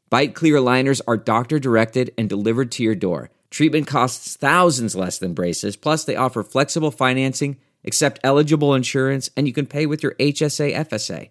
Byte 0.09 0.33
clear 0.33 0.55
aligners 0.55 1.01
are 1.07 1.17
doctor 1.17 1.59
directed 1.59 2.13
and 2.17 2.29
delivered 2.29 2.71
to 2.73 2.83
your 2.83 2.95
door. 2.95 3.31
Treatment 3.53 3.85
costs 3.85 4.35
thousands 4.35 4.95
less 4.95 5.19
than 5.19 5.35
braces, 5.35 5.75
plus, 5.75 6.05
they 6.05 6.15
offer 6.15 6.41
flexible 6.41 6.89
financing, 6.89 7.57
accept 7.85 8.19
eligible 8.23 8.73
insurance, 8.73 9.29
and 9.37 9.45
you 9.45 9.53
can 9.53 9.67
pay 9.67 9.85
with 9.85 10.01
your 10.01 10.15
HSA 10.15 10.73
FSA. 10.73 11.29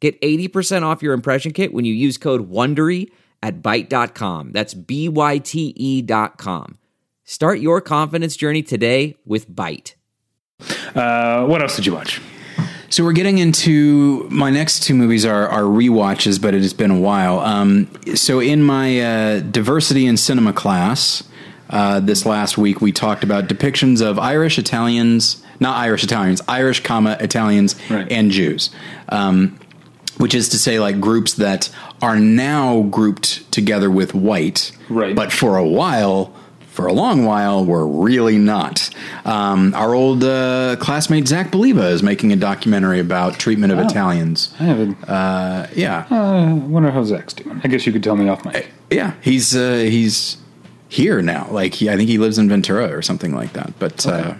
Get 0.00 0.18
80% 0.22 0.82
off 0.82 1.02
your 1.02 1.12
impression 1.12 1.52
kit 1.52 1.74
when 1.74 1.84
you 1.84 1.92
use 1.92 2.16
code 2.16 2.50
WONDERY 2.50 3.10
at 3.42 3.60
Byte.com. 3.60 4.52
That's 4.52 4.72
B-Y-T-E 4.72 5.74
E 5.76 6.00
dot 6.00 6.38
com. 6.38 6.78
Start 7.22 7.60
your 7.60 7.82
confidence 7.82 8.34
journey 8.34 8.62
today 8.62 9.16
with 9.26 9.50
Byte. 9.50 9.96
Uh, 10.94 11.44
what 11.44 11.60
else 11.60 11.76
did 11.76 11.84
you 11.84 11.92
watch? 11.92 12.18
So 12.88 13.04
we're 13.04 13.12
getting 13.12 13.36
into 13.36 14.26
my 14.30 14.48
next 14.48 14.84
two 14.84 14.94
movies 14.94 15.26
are 15.26 15.48
are 15.48 15.64
rewatches, 15.64 16.40
but 16.40 16.54
it 16.54 16.62
has 16.62 16.72
been 16.72 16.90
a 16.90 16.98
while. 16.98 17.40
Um, 17.40 17.90
so 18.14 18.40
in 18.40 18.62
my 18.62 19.00
uh, 19.00 19.40
diversity 19.40 20.06
in 20.06 20.16
cinema 20.16 20.54
class 20.54 21.24
uh, 21.72 22.00
this 22.00 22.24
last 22.26 22.56
week, 22.58 22.80
we 22.80 22.92
talked 22.92 23.24
about 23.24 23.48
depictions 23.48 24.00
of 24.00 24.18
Irish 24.18 24.58
Italians, 24.58 25.42
not 25.58 25.76
Irish 25.78 26.04
Italians, 26.04 26.40
Irish 26.48 26.80
comma 26.82 27.16
Italians 27.20 27.74
Right. 27.90 28.06
and 28.12 28.30
Jews. 28.30 28.70
Um, 29.08 29.58
which 30.18 30.34
is 30.34 30.50
to 30.50 30.58
say, 30.58 30.78
like 30.78 31.00
groups 31.00 31.32
that 31.34 31.70
are 32.02 32.16
now 32.18 32.82
grouped 32.82 33.50
together 33.50 33.90
with 33.90 34.14
white, 34.14 34.70
Right. 34.90 35.16
But 35.16 35.32
for 35.32 35.56
a 35.56 35.66
while, 35.66 36.32
for 36.68 36.86
a 36.86 36.92
long 36.92 37.24
while, 37.24 37.64
were 37.64 37.86
really 37.86 38.36
not. 38.38 38.90
Um, 39.24 39.74
our 39.74 39.94
old 39.94 40.22
uh, 40.22 40.76
classmate 40.78 41.26
Zach 41.28 41.50
Believa 41.50 41.90
is 41.90 42.02
making 42.02 42.30
a 42.32 42.36
documentary 42.36 43.00
about 43.00 43.38
treatment 43.38 43.72
of 43.72 43.78
Italians. 43.78 44.52
I 44.60 44.64
haven't. 44.64 45.02
Uh, 45.08 45.66
yeah, 45.74 46.06
I 46.10 46.52
wonder 46.52 46.90
how 46.90 47.02
Zach's 47.04 47.32
doing. 47.34 47.60
I 47.64 47.68
guess 47.68 47.86
you 47.86 47.92
could 47.92 48.02
tell 48.04 48.16
me 48.16 48.28
off 48.28 48.44
mic. 48.44 48.70
yeah, 48.90 49.14
he's 49.22 49.56
uh, 49.56 49.76
he's 49.78 50.36
here 50.92 51.22
now. 51.22 51.48
Like 51.50 51.74
he, 51.74 51.88
I 51.88 51.96
think 51.96 52.08
he 52.10 52.18
lives 52.18 52.36
in 52.38 52.48
Ventura 52.48 52.94
or 52.94 53.00
something 53.02 53.34
like 53.34 53.54
that. 53.54 53.72
But 53.78 54.06
uh, 54.06 54.34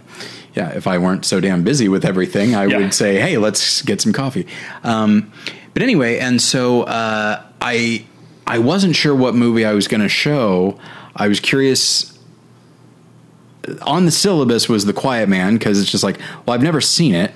yeah, 0.54 0.68
if 0.70 0.86
I 0.86 0.98
weren't 0.98 1.24
so 1.24 1.40
damn 1.40 1.62
busy 1.64 1.88
with 1.88 2.04
everything, 2.04 2.54
I 2.54 2.66
Yeah. 2.66 2.78
would 2.78 2.92
say, 2.94 3.18
hey, 3.20 3.38
let's 3.38 3.80
get 3.82 4.00
some 4.02 4.12
coffee. 4.12 4.46
Um, 4.84 5.32
but 5.72 5.82
anyway, 5.82 6.18
and 6.18 6.40
so 6.42 6.82
uh, 6.82 7.42
I 7.62 8.04
I 8.46 8.58
wasn't 8.58 8.94
sure 8.96 9.14
what 9.14 9.34
movie 9.34 9.64
I 9.64 9.72
was 9.72 9.88
going 9.88 10.02
to 10.02 10.08
show. 10.10 10.78
I 11.16 11.28
was 11.28 11.40
curious. 11.40 12.10
On 13.82 14.04
the 14.04 14.10
syllabus 14.10 14.68
was 14.68 14.84
The 14.86 14.92
Quiet 14.92 15.28
Man 15.28 15.56
because 15.56 15.80
it's 15.80 15.90
just 15.90 16.02
like, 16.02 16.18
well, 16.44 16.54
I've 16.54 16.64
never 16.64 16.80
seen 16.80 17.14
it, 17.14 17.30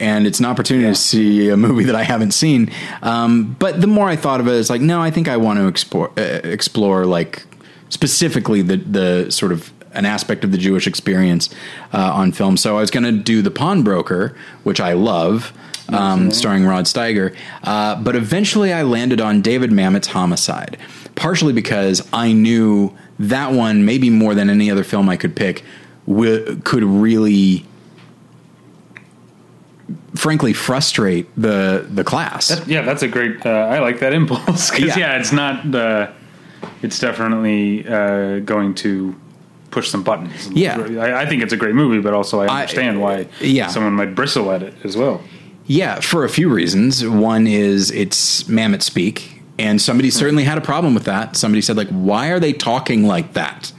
and 0.00 0.26
it's 0.26 0.40
an 0.40 0.46
opportunity 0.46 0.86
to 0.88 0.94
see 0.94 1.50
a 1.50 1.56
movie 1.56 1.84
that 1.84 1.94
I 1.94 2.02
haven't 2.02 2.30
seen. 2.32 2.72
Um, 3.02 3.54
but 3.58 3.80
the 3.82 3.86
more 3.86 4.08
I 4.08 4.16
thought 4.16 4.40
of 4.40 4.48
it, 4.48 4.54
it's 4.54 4.70
like, 4.70 4.80
no, 4.80 5.02
I 5.02 5.10
think 5.10 5.28
I 5.28 5.36
want 5.36 5.58
to 5.58 5.68
explore 5.68 6.10
uh, 6.16 6.40
explore 6.44 7.04
like 7.04 7.45
specifically 7.88 8.62
the 8.62 8.76
the 8.76 9.30
sort 9.30 9.52
of 9.52 9.72
an 9.92 10.04
aspect 10.04 10.44
of 10.44 10.52
the 10.52 10.58
Jewish 10.58 10.86
experience 10.86 11.48
uh, 11.94 12.12
on 12.12 12.30
film. 12.32 12.56
So 12.58 12.76
I 12.76 12.80
was 12.80 12.90
going 12.90 13.04
to 13.04 13.12
do 13.12 13.40
The 13.40 13.50
Pawnbroker, 13.50 14.36
which 14.62 14.78
I 14.78 14.92
love, 14.92 15.54
um, 15.88 16.30
starring 16.32 16.66
Rod 16.66 16.84
Steiger. 16.84 17.34
Uh, 17.62 17.94
but 18.02 18.14
eventually 18.14 18.74
I 18.74 18.82
landed 18.82 19.22
on 19.22 19.40
David 19.40 19.72
Mamet's 19.72 20.08
Homicide, 20.08 20.76
partially 21.14 21.54
because 21.54 22.06
I 22.12 22.32
knew 22.32 22.94
that 23.18 23.52
one, 23.52 23.86
maybe 23.86 24.10
more 24.10 24.34
than 24.34 24.50
any 24.50 24.70
other 24.70 24.84
film 24.84 25.08
I 25.08 25.16
could 25.16 25.34
pick, 25.34 25.64
wi- 26.06 26.56
could 26.64 26.84
really. 26.84 27.64
Frankly, 30.14 30.52
frustrate 30.54 31.28
the 31.36 31.86
the 31.88 32.02
class. 32.02 32.66
Yeah, 32.66 32.82
that's 32.82 33.02
a 33.02 33.08
great. 33.08 33.44
Uh, 33.46 33.50
I 33.50 33.78
like 33.80 34.00
that 34.00 34.12
impulse 34.14 34.70
because 34.70 34.96
Yeah. 34.96 34.98
yeah. 34.98 35.18
it's 35.20 35.32
not. 35.32 35.74
Uh, 35.74 36.10
it's 36.82 36.98
definitely 36.98 37.86
uh, 37.86 38.40
going 38.40 38.74
to 38.76 39.14
push 39.70 39.88
some 39.88 40.02
buttons. 40.02 40.50
Yeah. 40.50 40.80
I, 41.00 41.22
I 41.22 41.26
think 41.26 41.42
it's 41.42 41.52
a 41.52 41.56
great 41.56 41.74
movie, 41.74 42.00
but 42.00 42.14
also 42.14 42.40
I 42.40 42.46
understand 42.48 43.00
why 43.00 43.28
yeah. 43.40 43.66
someone 43.66 43.92
might 43.92 44.14
bristle 44.14 44.50
at 44.50 44.62
it 44.62 44.74
as 44.84 44.96
well. 44.96 45.22
Yeah, 45.66 46.00
for 46.00 46.24
a 46.24 46.28
few 46.28 46.48
reasons. 46.48 47.06
One 47.06 47.46
is 47.46 47.90
it's 47.90 48.44
Mamet 48.44 48.82
speak, 48.82 49.42
and 49.58 49.82
somebody 49.82 50.10
certainly 50.10 50.44
had 50.44 50.58
a 50.58 50.60
problem 50.60 50.94
with 50.94 51.04
that. 51.04 51.36
Somebody 51.36 51.60
said, 51.60 51.76
like, 51.76 51.88
why 51.88 52.28
are 52.28 52.38
they 52.38 52.52
talking 52.52 53.04
like 53.04 53.32
that? 53.32 53.72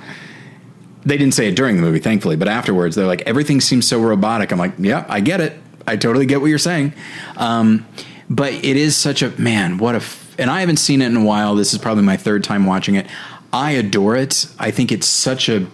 They 1.06 1.18
didn't 1.18 1.34
say 1.34 1.48
it 1.48 1.56
during 1.56 1.78
the 1.78 1.82
movie, 1.82 2.00
thankfully, 2.00 2.36
but 2.36 2.50
afterwards 2.50 2.98
they're 2.98 3.08
like, 3.08 3.22
everything 3.22 3.62
seems 3.62 3.88
so 3.88 4.02
robotic. 4.02 4.52
I'm 4.52 4.60
like, 4.60 4.74
yeah, 4.78 5.06
I 5.08 5.22
get 5.22 5.40
it. 5.40 5.54
I 5.88 5.96
totally 5.96 6.26
get 6.26 6.42
what 6.42 6.48
you're 6.48 6.58
saying. 6.58 6.94
Um, 7.38 7.88
but 8.30 8.52
it 8.54 8.76
is 8.76 8.98
such 8.98 9.22
a 9.22 9.30
man. 9.40 9.78
What 9.78 9.96
a 9.96 10.00
f- 10.00 10.27
and 10.38 10.50
I 10.50 10.60
haven't 10.60 10.78
seen 10.78 11.02
it 11.02 11.08
in 11.08 11.18
a 11.18 11.24
while. 11.24 11.56
This 11.56 11.74
is 11.74 11.80
probably 11.80 12.04
my 12.04 12.18
third 12.18 12.44
time 12.44 12.66
watching 12.66 12.96
it. 12.96 13.08
I 13.52 13.72
adore 13.72 14.16
it. 14.16 14.48
I 14.60 14.72
think 14.72 14.92
it's 14.92 15.08
such 15.08 15.50
a 15.50 15.68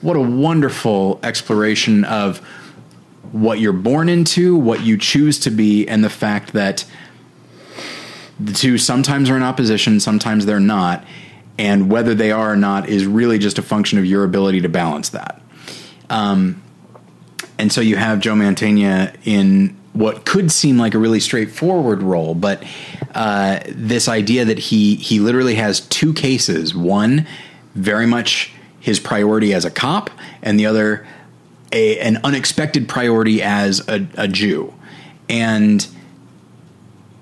what 0.00 0.16
a 0.16 0.20
wonderful 0.20 1.20
exploration 1.22 2.04
of 2.04 2.38
what 3.30 3.60
you're 3.60 3.72
born 3.72 4.08
into, 4.08 4.56
what 4.56 4.82
you 4.82 4.98
choose 4.98 5.38
to 5.40 5.50
be, 5.50 5.86
and 5.88 6.02
the 6.02 6.10
fact 6.10 6.52
that 6.52 6.84
the 8.38 8.52
two 8.52 8.78
sometimes 8.78 9.30
are 9.30 9.36
in 9.36 9.42
opposition, 9.42 10.00
sometimes 10.00 10.44
they're 10.44 10.60
not, 10.60 11.04
and 11.58 11.90
whether 11.90 12.14
they 12.14 12.32
are 12.32 12.52
or 12.52 12.56
not 12.56 12.88
is 12.88 13.06
really 13.06 13.38
just 13.38 13.58
a 13.58 13.62
function 13.62 13.98
of 13.98 14.04
your 14.04 14.24
ability 14.24 14.60
to 14.60 14.68
balance 14.68 15.10
that. 15.10 15.40
Um, 16.10 16.62
and 17.58 17.72
so 17.72 17.80
you 17.80 17.96
have 17.96 18.20
Joe 18.20 18.34
Mantegna 18.34 19.16
in 19.24 19.76
what 19.92 20.24
could 20.24 20.50
seem 20.50 20.78
like 20.78 20.94
a 20.94 20.98
really 20.98 21.20
straightforward 21.20 22.02
role, 22.02 22.34
but 22.34 22.64
uh, 23.14 23.60
this 23.68 24.08
idea 24.08 24.44
that 24.44 24.58
he 24.58 24.94
he 24.96 25.20
literally 25.20 25.56
has 25.56 25.80
two 25.80 26.12
cases: 26.14 26.74
one 26.74 27.26
very 27.74 28.06
much 28.06 28.52
his 28.80 28.98
priority 28.98 29.52
as 29.52 29.64
a 29.64 29.70
cop, 29.70 30.10
and 30.42 30.58
the 30.58 30.66
other 30.66 31.06
a, 31.72 31.98
an 32.00 32.18
unexpected 32.24 32.88
priority 32.88 33.42
as 33.42 33.86
a, 33.88 34.06
a 34.16 34.28
Jew, 34.28 34.72
and 35.28 35.86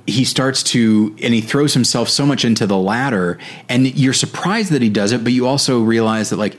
he 0.07 0.25
starts 0.25 0.62
to 0.62 1.14
and 1.23 1.33
he 1.33 1.41
throws 1.41 1.75
himself 1.75 2.09
so 2.09 2.27
much 2.27 2.45
into 2.45 2.66
the 2.66 2.77
latter 2.77 3.39
and 3.68 3.87
you're 3.97 4.12
surprised 4.12 4.73
that 4.73 4.83
he 4.83 4.89
does 4.89 5.12
it 5.12 5.23
but 5.23 5.33
you 5.33 5.47
also 5.47 5.81
realize 5.81 6.31
that 6.31 6.37
like 6.37 6.59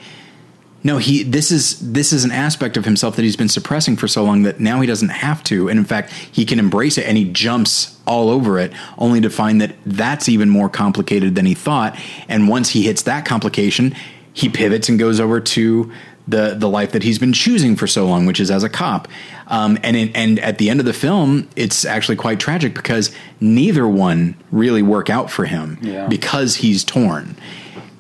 No, 0.84 0.97
he. 0.97 1.23
This 1.23 1.51
is 1.51 1.79
this 1.93 2.11
is 2.11 2.23
an 2.25 2.32
aspect 2.32 2.75
of 2.75 2.86
himself 2.86 3.15
that 3.15 3.21
he's 3.21 3.36
been 3.36 3.49
suppressing 3.49 3.95
for 3.97 4.07
so 4.07 4.23
long 4.23 4.43
that 4.43 4.59
now 4.59 4.82
he 4.82 4.88
doesn't 4.88 5.09
have 5.09 5.43
to, 5.45 5.69
and 5.69 5.77
in 5.77 5.86
fact, 5.86 6.11
he 6.11 6.43
can 6.45 6.57
embrace 6.59 6.97
it, 6.97 7.05
and 7.05 7.17
he 7.17 7.25
jumps 7.32 7.99
all 8.07 8.29
over 8.29 8.57
it, 8.59 8.73
only 8.97 9.21
to 9.21 9.29
find 9.29 9.61
that 9.61 9.75
that's 9.86 10.27
even 10.27 10.49
more 10.49 10.69
complicated 10.69 11.36
than 11.36 11.45
he 11.45 11.53
thought. 11.53 11.97
And 12.27 12.47
once 12.49 12.69
he 12.69 12.84
hits 12.84 13.03
that 13.03 13.25
complication, 13.25 13.95
he 14.34 14.49
pivots 14.49 14.89
and 14.89 14.97
goes 14.97 15.19
over 15.19 15.39
to 15.39 15.91
the 16.27 16.55
the 16.57 16.67
life 16.69 16.93
that 16.93 17.03
he's 17.03 17.19
been 17.19 17.34
choosing 17.34 17.75
for 17.75 17.86
so 17.86 18.07
long, 18.07 18.25
which 18.25 18.39
is 18.39 18.49
as 18.49 18.63
a 18.63 18.69
cop. 18.69 19.07
Um, 19.47 19.77
and 19.84 19.95
in, 19.97 20.15
and 20.15 20.39
at 20.39 20.57
the 20.57 20.69
end 20.71 20.79
of 20.79 20.86
the 20.88 20.93
film, 20.93 21.47
it's 21.55 21.84
actually 21.86 22.15
quite 22.15 22.39
tragic 22.39 22.73
because 22.73 23.13
neither 23.39 23.88
one 23.88 24.36
really 24.51 24.82
work 24.82 25.09
out 25.09 25.29
for 25.29 25.45
him 25.45 25.77
Yeah. 25.82 26.07
because 26.07 26.55
he's 26.55 26.84
torn. 26.84 27.36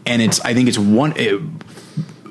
And 0.05 0.21
it's 0.21 0.39
I 0.41 0.53
think 0.55 0.67
it's 0.69 0.79
one. 0.79 1.13
It, 1.15 1.41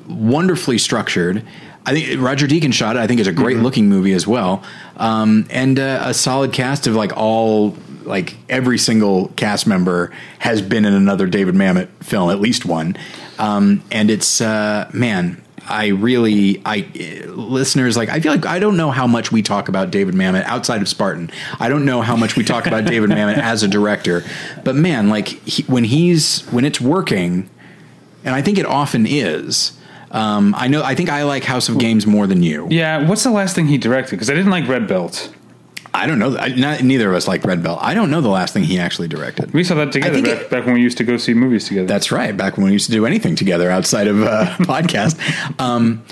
wonderfully 0.07 0.77
structured. 0.77 1.45
I 1.85 1.93
think 1.93 2.21
Roger 2.21 2.47
Deakins 2.47 2.73
shot 2.73 2.95
it. 2.95 2.99
I 2.99 3.07
think 3.07 3.19
it's 3.19 3.29
a 3.29 3.33
great 3.33 3.57
looking 3.57 3.89
movie 3.89 4.13
as 4.13 4.27
well, 4.27 4.63
um, 4.97 5.47
and 5.49 5.79
uh, 5.79 6.03
a 6.05 6.13
solid 6.13 6.53
cast 6.53 6.85
of 6.85 6.95
like 6.95 7.15
all 7.17 7.75
like 8.03 8.35
every 8.49 8.77
single 8.77 9.29
cast 9.29 9.65
member 9.65 10.11
has 10.39 10.61
been 10.61 10.85
in 10.85 10.93
another 10.93 11.27
David 11.27 11.55
Mamet 11.55 11.87
film, 12.03 12.29
at 12.29 12.39
least 12.39 12.65
one. 12.65 12.97
Um, 13.39 13.83
and 13.91 14.11
it's 14.11 14.41
uh, 14.41 14.89
man, 14.93 15.41
I 15.67 15.87
really, 15.87 16.61
I 16.65 16.89
listeners 17.27 17.95
like 17.97 18.09
I 18.09 18.19
feel 18.19 18.31
like 18.31 18.45
I 18.45 18.59
don't 18.59 18.77
know 18.77 18.91
how 18.91 19.07
much 19.07 19.31
we 19.31 19.41
talk 19.41 19.69
about 19.69 19.91
David 19.91 20.15
Mamet 20.15 20.43
outside 20.43 20.81
of 20.81 20.87
Spartan. 20.87 21.31
I 21.59 21.69
don't 21.69 21.85
know 21.85 22.01
how 22.01 22.15
much 22.15 22.35
we 22.35 22.43
talk 22.43 22.67
about 22.67 22.85
David 22.85 23.09
Mamet 23.11 23.37
as 23.37 23.63
a 23.63 23.67
director, 23.67 24.23
but 24.63 24.75
man, 24.75 25.09
like 25.09 25.27
he, 25.27 25.63
when 25.63 25.83
he's 25.83 26.41
when 26.51 26.65
it's 26.65 26.81
working, 26.81 27.49
and 28.23 28.35
I 28.35 28.41
think 28.41 28.57
it 28.57 28.65
often 28.65 29.05
is. 29.07 29.77
Um, 30.11 30.53
I 30.57 30.67
know. 30.67 30.83
I 30.83 30.93
think 30.95 31.09
I 31.09 31.23
like 31.23 31.43
House 31.43 31.69
of 31.69 31.77
Games 31.79 32.05
more 32.05 32.27
than 32.27 32.43
you. 32.43 32.67
Yeah, 32.69 33.07
what's 33.07 33.23
the 33.23 33.31
last 33.31 33.55
thing 33.55 33.67
he 33.67 33.77
directed? 33.77 34.11
Because 34.11 34.29
I 34.29 34.33
didn't 34.33 34.51
like 34.51 34.67
Red 34.67 34.87
Belt. 34.87 35.33
I 35.93 36.05
don't 36.07 36.19
know. 36.19 36.37
I, 36.37 36.49
not, 36.49 36.83
neither 36.83 37.09
of 37.09 37.15
us 37.15 37.27
like 37.27 37.43
Red 37.43 37.61
Belt. 37.63 37.79
I 37.81 37.93
don't 37.93 38.09
know 38.09 38.21
the 38.21 38.29
last 38.29 38.53
thing 38.53 38.63
he 38.63 38.79
actually 38.79 39.09
directed. 39.09 39.53
We 39.53 39.63
saw 39.65 39.75
that 39.75 39.91
together 39.91 40.21
back, 40.21 40.41
it- 40.43 40.49
back 40.49 40.65
when 40.65 40.73
we 40.75 40.81
used 40.81 40.97
to 40.99 41.03
go 41.03 41.17
see 41.17 41.33
movies 41.33 41.67
together. 41.67 41.85
That's 41.87 42.11
right. 42.13 42.35
Back 42.35 42.55
when 42.57 42.65
we 42.67 42.71
used 42.71 42.85
to 42.85 42.91
do 42.93 43.05
anything 43.05 43.35
together 43.35 43.69
outside 43.69 44.07
of 44.07 44.21
uh, 44.23 44.45
podcast, 44.59 45.19
um, 45.59 46.03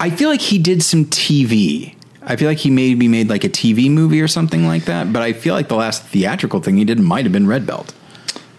I 0.00 0.08
feel 0.10 0.30
like 0.30 0.40
he 0.40 0.58
did 0.58 0.82
some 0.82 1.04
TV. 1.06 1.94
I 2.22 2.36
feel 2.36 2.48
like 2.48 2.58
he 2.58 2.70
maybe 2.70 3.06
made 3.08 3.28
like 3.28 3.44
a 3.44 3.48
TV 3.50 3.90
movie 3.90 4.20
or 4.22 4.28
something 4.28 4.66
like 4.66 4.84
that. 4.86 5.12
But 5.12 5.22
I 5.22 5.32
feel 5.34 5.54
like 5.54 5.68
the 5.68 5.76
last 5.76 6.04
theatrical 6.04 6.60
thing 6.60 6.76
he 6.78 6.84
did 6.84 6.98
might 6.98 7.24
have 7.24 7.32
been 7.32 7.46
Red 7.46 7.66
Belt. 7.66 7.94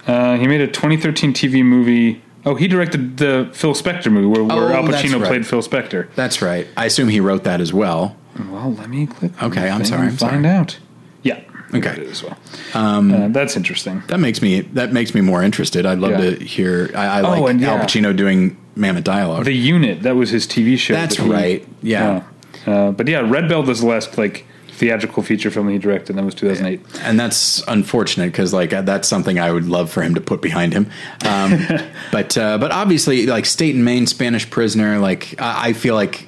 Uh, 0.07 0.37
he 0.37 0.47
made 0.47 0.61
a 0.61 0.67
2013 0.67 1.33
TV 1.33 1.63
movie. 1.63 2.21
Oh, 2.45 2.55
he 2.55 2.67
directed 2.67 3.17
the 3.17 3.49
Phil 3.53 3.73
Spector 3.73 4.11
movie 4.11 4.27
where, 4.27 4.43
where 4.43 4.71
Oh, 4.71 4.73
Al 4.73 4.83
Pacino 4.83 5.19
right. 5.19 5.27
played 5.27 5.45
Phil 5.47 5.61
Spector. 5.61 6.07
That's 6.15 6.41
right. 6.41 6.67
I 6.77 6.85
assume 6.85 7.09
he 7.09 7.19
wrote 7.19 7.43
that 7.43 7.59
as 7.61 7.73
well. 7.73 8.15
Well, 8.49 8.73
let 8.73 8.89
me 8.89 9.07
click. 9.07 9.41
Okay, 9.43 9.69
I'm 9.69 9.83
sorry, 9.83 10.07
I'm 10.07 10.15
find 10.17 10.45
out. 10.45 10.77
Yeah. 11.23 11.41
Okay. 11.73 11.89
it 11.91 11.99
as 11.99 12.23
well. 12.23 12.37
uh, 12.73 13.27
that's 13.27 13.55
interesting. 13.57 14.01
That 14.07 14.19
makes 14.19 14.41
me 14.41 14.61
that 14.61 14.91
makes 14.93 15.13
me 15.13 15.21
more 15.21 15.43
interested. 15.43 15.85
I'd 15.85 15.99
love 15.99 16.11
Yeah. 16.11 16.31
to 16.31 16.43
hear. 16.43 16.89
I, 16.95 17.05
I 17.05 17.21
like 17.21 17.41
Oh, 17.41 17.47
and 17.47 17.63
Al. 17.63 17.79
Pacino 17.79 18.15
doing 18.15 18.57
Mamet 18.77 19.03
dialogue. 19.03 19.43
The 19.45 19.53
Unit, 19.53 20.01
that 20.03 20.15
was 20.15 20.29
his 20.31 20.47
TV 20.47 20.77
show. 20.79 20.93
That's 20.93 21.17
that 21.17 21.23
he- 21.23 21.29
right. 21.31 21.67
Yeah. 21.83 22.23
yeah. 22.65 22.73
Uh, 22.73 22.91
but 22.91 23.07
yeah, 23.07 23.19
Red 23.19 23.49
Belt 23.49 23.67
is 23.69 23.81
the 23.81 23.87
last 23.87 24.17
like 24.17 24.45
theatrical 24.79 25.21
feature 25.21 25.51
film 25.51 25.69
he 25.69 25.77
directed. 25.77 26.09
and 26.11 26.19
That 26.19 26.25
was 26.25 26.33
2008. 26.35 26.81
and 27.03 27.19
that's 27.19 27.61
unfortunate 27.67 28.31
because 28.31 28.53
like 28.53 28.73
uh, 28.73 28.81
that's 28.81 29.07
something 29.07 29.37
I 29.37 29.51
would 29.51 29.65
love 29.67 29.91
for 29.91 30.01
him 30.01 30.15
to 30.15 30.21
put 30.21 30.41
behind 30.41 30.73
him. 30.73 30.89
Um, 31.27 31.59
but 32.11 32.37
uh, 32.37 32.57
but 32.57 32.71
obviously, 32.71 33.25
like 33.27 33.45
State 33.45 33.75
and 33.75 33.83
Main, 33.85 34.07
Spanish 34.07 34.49
Prisoner, 34.49 34.97
like 34.99 35.39
I, 35.39 35.69
I 35.69 35.73
feel 35.73 35.95
like 35.95 36.27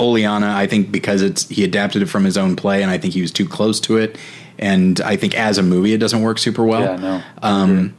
Oleanna. 0.00 0.54
I 0.54 0.66
think 0.66 0.90
because 0.92 1.20
it's 1.22 1.48
he 1.48 1.64
adapted 1.64 2.02
it 2.02 2.06
from 2.06 2.24
his 2.24 2.38
own 2.38 2.56
play, 2.56 2.82
and 2.82 2.90
I 2.90 2.98
think 2.98 3.14
he 3.14 3.20
was 3.20 3.32
too 3.32 3.46
close 3.48 3.80
to 3.80 3.96
it. 3.96 4.16
And 4.60 5.00
I 5.02 5.16
think 5.16 5.36
as 5.36 5.58
a 5.58 5.62
movie, 5.62 5.92
it 5.92 5.98
doesn't 5.98 6.20
work 6.22 6.38
super 6.38 6.64
well. 6.64 6.82
Yeah, 6.82 6.96
no. 6.96 7.22
Um, 7.42 7.94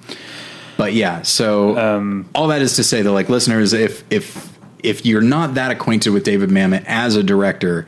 but 0.78 0.94
yeah, 0.94 1.22
so 1.24 1.78
Um, 1.78 2.30
all 2.36 2.48
that 2.50 2.62
is 2.62 2.76
to 2.78 2.84
say 2.84 3.02
that 3.02 3.12
like 3.12 3.30
listeners, 3.30 3.74
if 3.74 4.04
if 4.10 4.50
if 4.82 5.06
you're 5.06 5.22
not 5.22 5.56
that 5.56 5.72
acquainted 5.72 6.12
with 6.12 6.24
David 6.24 6.50
Mamet 6.50 6.84
as 6.88 7.16
a 7.18 7.24
director, 7.24 7.86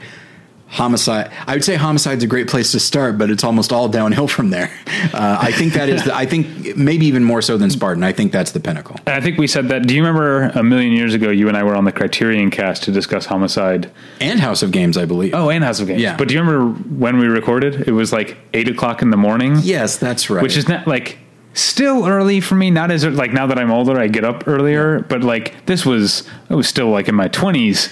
Homicide, 0.71 1.29
I 1.47 1.53
would 1.53 1.65
say 1.65 1.75
Homicide's 1.75 2.23
a 2.23 2.27
great 2.27 2.47
place 2.47 2.71
to 2.71 2.79
start, 2.79 3.17
but 3.17 3.29
it's 3.29 3.43
almost 3.43 3.73
all 3.73 3.89
downhill 3.89 4.27
from 4.27 4.49
there. 4.49 4.71
Uh, 5.13 5.37
I 5.41 5.51
think 5.51 5.73
that 5.73 5.89
is, 5.89 6.03
the, 6.03 6.15
I 6.15 6.25
think 6.27 6.77
maybe 6.77 7.07
even 7.07 7.23
more 7.23 7.41
so 7.41 7.57
than 7.57 7.69
Spartan. 7.71 8.03
I 8.03 8.11
think 8.11 8.31
that's 8.31 8.51
the 8.51 8.59
pinnacle. 8.59 8.97
And 9.07 9.09
I 9.15 9.19
think 9.19 9.37
we 9.39 9.47
said 9.47 9.67
that. 9.69 9.87
Do 9.87 9.95
you 9.95 10.01
remember 10.01 10.49
a 10.49 10.61
million 10.63 10.93
years 10.93 11.13
ago, 11.15 11.31
you 11.31 11.47
and 11.47 11.57
I 11.57 11.63
were 11.63 11.75
on 11.75 11.85
the 11.85 11.91
Criterion 11.91 12.51
cast 12.51 12.83
to 12.83 12.91
discuss 12.91 13.25
Homicide? 13.25 13.89
And 14.21 14.39
House 14.39 14.61
of 14.61 14.71
Games, 14.71 14.97
I 14.97 15.05
believe. 15.05 15.33
Oh, 15.33 15.49
and 15.49 15.63
House 15.63 15.79
of 15.79 15.87
Games. 15.87 16.01
Yeah. 16.01 16.15
But 16.15 16.27
do 16.27 16.35
you 16.35 16.39
remember 16.41 16.79
when 16.95 17.17
we 17.17 17.25
recorded? 17.27 17.87
It 17.87 17.91
was 17.93 18.13
like 18.13 18.37
eight 18.53 18.69
o'clock 18.69 19.01
in 19.01 19.09
the 19.09 19.17
morning. 19.17 19.57
yes, 19.63 19.97
that's 19.97 20.29
right. 20.29 20.43
which 20.43 20.55
is 20.55 20.67
not 20.67 20.85
like 20.87 21.17
still 21.53 22.05
early 22.07 22.39
for 22.39 22.55
me. 22.55 22.69
Not 22.69 22.91
as 22.91 23.03
like 23.05 23.33
now 23.33 23.47
that 23.47 23.57
I'm 23.57 23.71
older, 23.71 23.99
I 23.99 24.07
get 24.07 24.23
up 24.23 24.47
earlier. 24.47 24.99
But 25.01 25.23
like 25.23 25.65
this 25.65 25.85
was, 25.85 26.29
I 26.49 26.55
was 26.55 26.67
still 26.67 26.89
like 26.89 27.07
in 27.09 27.15
my 27.15 27.27
twenties. 27.27 27.89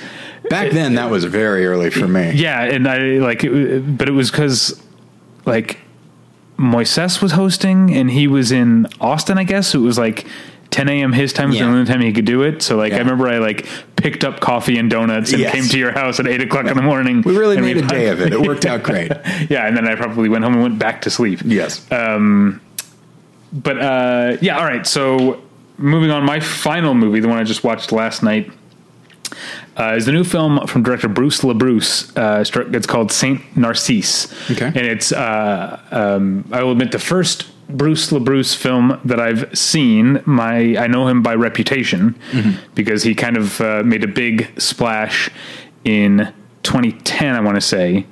Back 0.50 0.72
then 0.72 0.96
that 0.96 1.10
was 1.10 1.24
very 1.26 1.66
early 1.66 1.90
for 1.90 2.08
me. 2.08 2.32
Yeah, 2.32 2.62
and 2.64 2.88
I 2.88 2.98
like, 3.20 3.44
it, 3.44 3.98
but 3.98 4.08
it 4.10 4.14
was 4.14 4.32
because 4.32 4.82
like 5.46 5.78
Moises 6.58 7.22
was 7.22 7.32
hosting, 7.34 7.94
and 7.94 8.10
he 8.12 8.28
was 8.28 8.52
in 8.52 8.88
Austin. 9.00 9.38
I 9.38 9.44
guess 9.44 9.70
so 9.70 9.80
it 9.80 9.84
was 9.84 9.98
like. 9.98 10.26
10 10.72 10.88
a.m. 10.88 11.14
his 11.14 11.34
time 11.34 11.50
was 11.50 11.58
Yeah. 11.58 11.66
the 11.66 11.72
only 11.72 11.86
time 11.88 12.00
he 12.00 12.14
could 12.14 12.26
do 12.26 12.44
it. 12.44 12.62
So 12.62 12.78
like 12.78 12.94
I 12.94 13.00
remember 13.00 13.28
I 13.28 13.40
like 13.40 13.66
picked 13.96 14.24
up 14.24 14.40
coffee 14.40 14.78
and 14.78 14.88
donuts 14.88 15.32
and 15.32 15.42
Yes. 15.42 15.52
came 15.52 15.64
to 15.64 15.80
your 15.80 15.92
house 15.92 16.20
at 16.20 16.28
eight 16.28 16.42
o'clock 16.44 16.68
in 16.68 16.76
the 16.78 16.84
morning. 16.94 17.24
We 17.24 17.36
really 17.36 17.60
made 17.60 17.78
a 17.78 17.82
day 17.88 18.06
of 18.10 18.22
it. 18.22 18.34
It 18.34 18.40
worked 18.40 18.68
out 18.68 18.84
great. 18.84 19.12
yeah, 19.50 19.66
and 19.66 19.76
then 19.76 19.88
I 19.88 19.96
probably 19.96 20.30
went 20.30 20.44
home 20.44 20.54
and 20.54 20.62
went 20.62 20.78
back 20.78 21.02
to 21.02 21.10
sleep. 21.10 21.40
Yes. 21.44 21.92
Um, 21.92 22.62
But 23.52 23.80
uh, 23.82 24.38
yeah, 24.42 24.60
all 24.60 24.64
right. 24.66 24.86
So 24.86 25.42
moving 25.80 26.12
on, 26.12 26.24
my 26.24 26.40
final 26.40 26.94
movie, 26.94 27.20
the 27.20 27.28
one 27.30 27.40
I 27.40 27.44
just 27.46 27.64
watched 27.64 27.92
last 27.92 28.22
night, 28.22 28.52
uh, 29.80 29.96
is 29.96 30.06
the 30.06 30.12
new 30.12 30.24
film 30.24 30.66
from 30.68 30.84
director 30.84 31.08
Bruce 31.08 31.42
LaBruce. 31.42 32.12
Uh, 32.18 32.42
it's 32.76 32.88
called 32.88 33.12
Saint 33.12 33.42
Narcisse. 33.56 34.28
Okay. 34.52 34.66
and 34.68 34.78
it's 34.78 35.12
uh, 35.12 35.80
um, 35.92 36.48
I 36.52 36.62
will 36.64 36.74
admit 36.74 36.92
the 36.92 37.00
first 37.00 37.46
Bruce 37.70 38.10
LaBruce 38.12 38.56
film 38.56 39.00
that 39.06 39.20
I've 39.20 39.58
seen. 39.58 40.22
My 40.26 40.76
I 40.78 40.88
know 40.88 41.08
him 41.08 41.22
by 41.24 41.36
reputation 41.36 42.16
because 42.76 43.04
he 43.04 43.14
kind 43.16 43.38
of 43.38 43.62
uh, 43.62 43.84
made 43.86 44.04
a 44.04 44.08
big 44.08 44.60
splash 44.60 45.30
in 45.86 46.34
2010, 46.64 47.36
I 47.36 47.40
want 47.40 47.56
to 47.56 47.62
say, 47.62 48.06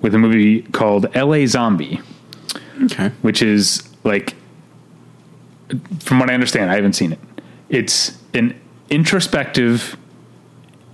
with 0.00 0.14
a 0.14 0.18
movie 0.18 0.62
called 0.62 1.06
L.A. 1.14 1.46
Zombie 1.46 2.00
Okay. 2.84 3.08
which 3.22 3.40
is 3.42 3.82
like 4.04 4.34
from 6.00 6.18
what 6.18 6.30
I 6.30 6.34
understand, 6.34 6.70
I 6.70 6.74
haven't 6.76 6.94
seen 6.94 7.12
it. 7.12 7.18
It's 7.68 8.18
an 8.32 8.58
introspective 8.90 9.96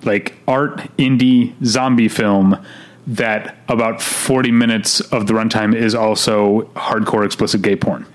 like 0.05 0.35
art 0.49 0.79
indie 0.99 1.53
zombie 1.65 2.09
film 2.09 2.57
that 3.07 3.57
about 3.69 4.01
40 4.01 4.51
minutes 4.53 5.01
of 5.01 5.27
the 5.27 5.33
runtime 5.33 5.75
is 5.75 5.95
also 5.95 6.63
hardcore 6.75 7.25
explicit 7.25 7.63
gay 7.63 7.77
porn. 7.77 8.07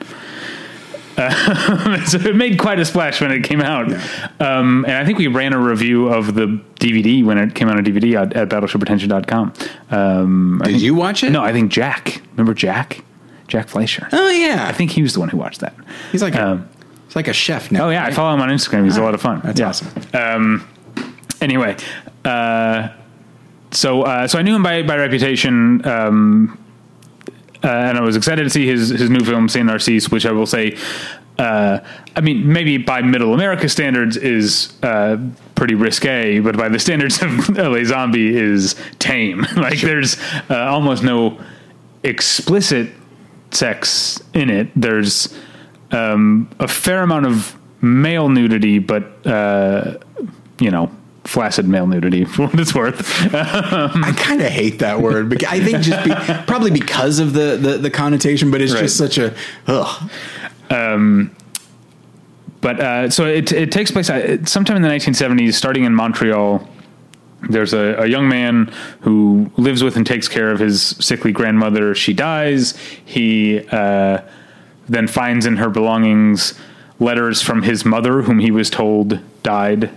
Uh, 1.18 2.06
so 2.06 2.18
it 2.20 2.36
made 2.36 2.60
quite 2.60 2.80
a 2.80 2.86
splash 2.86 3.22
when 3.22 3.32
it 3.32 3.44
came 3.44 3.62
out. 3.62 3.92
Um, 4.42 4.84
and 4.86 4.94
I 4.96 5.06
think 5.06 5.18
we 5.18 5.28
ran 5.28 5.54
a 5.54 5.60
review 5.60 6.10
of 6.10 6.36
the 6.36 6.62
DVD 6.80 7.24
when 7.26 7.38
it 7.38 7.56
came 7.56 7.70
out 7.70 7.78
on 7.78 7.86
DVD 7.86 8.22
at, 8.22 8.34
at 8.36 8.50
battleshippretension.com. 8.50 9.54
Um, 9.92 10.62
Did 10.64 10.72
think- 10.72 10.84
you 10.84 10.94
watch 10.96 11.24
it? 11.24 11.30
No, 11.32 11.42
I 11.42 11.52
think 11.54 11.72
Jack. 11.72 12.22
Remember 12.32 12.54
Jack? 12.54 13.04
Jack 13.48 13.68
Fleischer. 13.70 14.08
Oh 14.12 14.30
yeah. 14.30 14.66
I 14.68 14.72
think 14.74 14.92
he 14.92 15.02
was 15.02 15.14
the 15.14 15.20
one 15.20 15.30
who 15.30 15.38
watched 15.38 15.62
that. 15.62 15.76
he's 16.12 16.22
like 16.24 16.36
a, 16.36 16.46
Um, 16.48 16.70
he's 17.08 17.16
like 17.16 17.28
a 17.28 17.34
chef 17.34 17.72
now. 17.72 17.88
oh 17.88 17.90
yeah, 17.92 18.04
I 18.06 18.12
follow 18.12 18.34
him 18.34 18.42
on 18.42 18.50
Instagram. 18.50 18.84
He's 18.86 18.98
a 18.98 19.04
lot 19.04 19.14
of 19.14 19.22
fun. 19.22 19.40
That's 19.44 19.60
Yeah. 19.60 19.70
awesome. 19.70 20.68
Anyway, 21.46 21.78
uh, 22.24 22.90
so 23.70 24.02
uh, 24.02 24.28
so 24.28 24.40
I 24.40 24.42
knew 24.42 24.56
him 24.56 24.64
by 24.64 24.82
by 24.82 24.98
reputation, 24.98 25.86
um, 25.86 26.58
uh, 27.64 27.68
and 27.68 28.00
I 28.00 28.02
was 28.02 28.16
excited 28.16 28.46
to 28.46 28.50
see 28.50 28.66
his 28.66 28.90
his 28.90 29.12
new 29.12 29.24
film 29.24 29.48
Saint 29.48 29.68
Narcisse, 29.68 30.10
which 30.10 30.26
I 30.26 30.32
will 30.32 30.48
say. 30.48 30.76
Uh, 31.38 31.82
I 32.16 32.22
mean, 32.22 32.52
maybe 32.52 32.80
by 32.80 33.04
middle 33.04 33.36
America 33.36 33.70
standards 33.70 34.18
is 34.18 34.74
uh, 34.82 35.18
pretty 35.54 35.76
risque, 35.76 36.40
but 36.40 36.58
by 36.58 36.68
the 36.68 36.80
standards 36.80 37.22
of 37.22 37.50
LA 37.56 37.84
Zombie 37.84 38.36
is 38.36 38.74
tame. 38.98 39.46
like 39.56 39.82
there's 39.82 40.18
uh, 40.50 40.56
almost 40.56 41.04
no 41.04 41.40
explicit 42.02 42.90
sex 43.52 44.20
in 44.34 44.50
it. 44.50 44.70
There's 44.76 45.32
um, 45.92 46.50
a 46.60 46.68
fair 46.68 47.04
amount 47.04 47.28
of 47.28 47.56
male 47.84 48.30
nudity, 48.30 48.80
but 48.80 49.28
uh, 49.28 50.00
you 50.60 50.72
know, 50.72 50.90
flaccid 51.26 51.68
male 51.68 51.88
nudity 51.88 52.24
for 52.34 52.48
what 52.48 52.60
it's 52.60 52.74
worth. 52.76 53.02
I 53.34 54.14
kind 54.18 54.42
of 54.42 54.48
hate 54.48 54.80
that 54.80 55.02
word, 55.02 55.30
but 55.30 55.44
I 55.46 55.60
think 55.60 55.80
just 55.82 56.04
be, 56.06 56.12
probably 56.48 56.72
because 56.72 57.20
of 57.20 57.34
the, 57.34 57.58
the, 57.58 57.78
the 57.78 57.90
connotation, 57.90 58.52
but 58.52 58.62
it's 58.62 58.74
Right. 58.74 58.82
just 58.82 58.98
such 58.98 59.18
a 59.18 59.34
ugh. 59.68 60.10
but 60.70 61.30
But 62.62 62.80
uh, 62.80 63.10
so 63.10 63.26
it, 63.26 63.52
it 63.52 63.72
takes 63.72 63.92
place 63.92 64.10
uh, 64.10 64.44
sometime 64.46 64.76
in 64.78 64.82
the 64.82 64.90
1970s, 64.90 65.54
starting 65.54 65.84
in 65.84 65.94
Montreal. 65.94 66.68
There's 67.48 67.74
a, 67.74 67.96
a 68.00 68.08
young 68.08 68.28
man 68.28 68.72
who 69.02 69.52
lives 69.58 69.84
with 69.84 69.96
and 69.98 70.06
takes 70.06 70.28
care 70.28 70.50
of 70.50 70.60
his 70.60 70.82
sickly 71.00 71.32
grandmother. 71.32 71.94
She 71.94 72.14
dies. 72.14 72.76
He 73.06 73.60
uh, 73.72 74.22
then 74.90 75.08
finds 75.08 75.46
in 75.46 75.58
her 75.58 75.70
belongings 75.70 76.56
letters 77.00 77.42
from 77.44 77.62
his 77.62 77.86
mother, 77.86 78.24
whom 78.24 78.40
he 78.40 78.50
was 78.52 78.70
told 78.72 79.20
died 79.44 79.92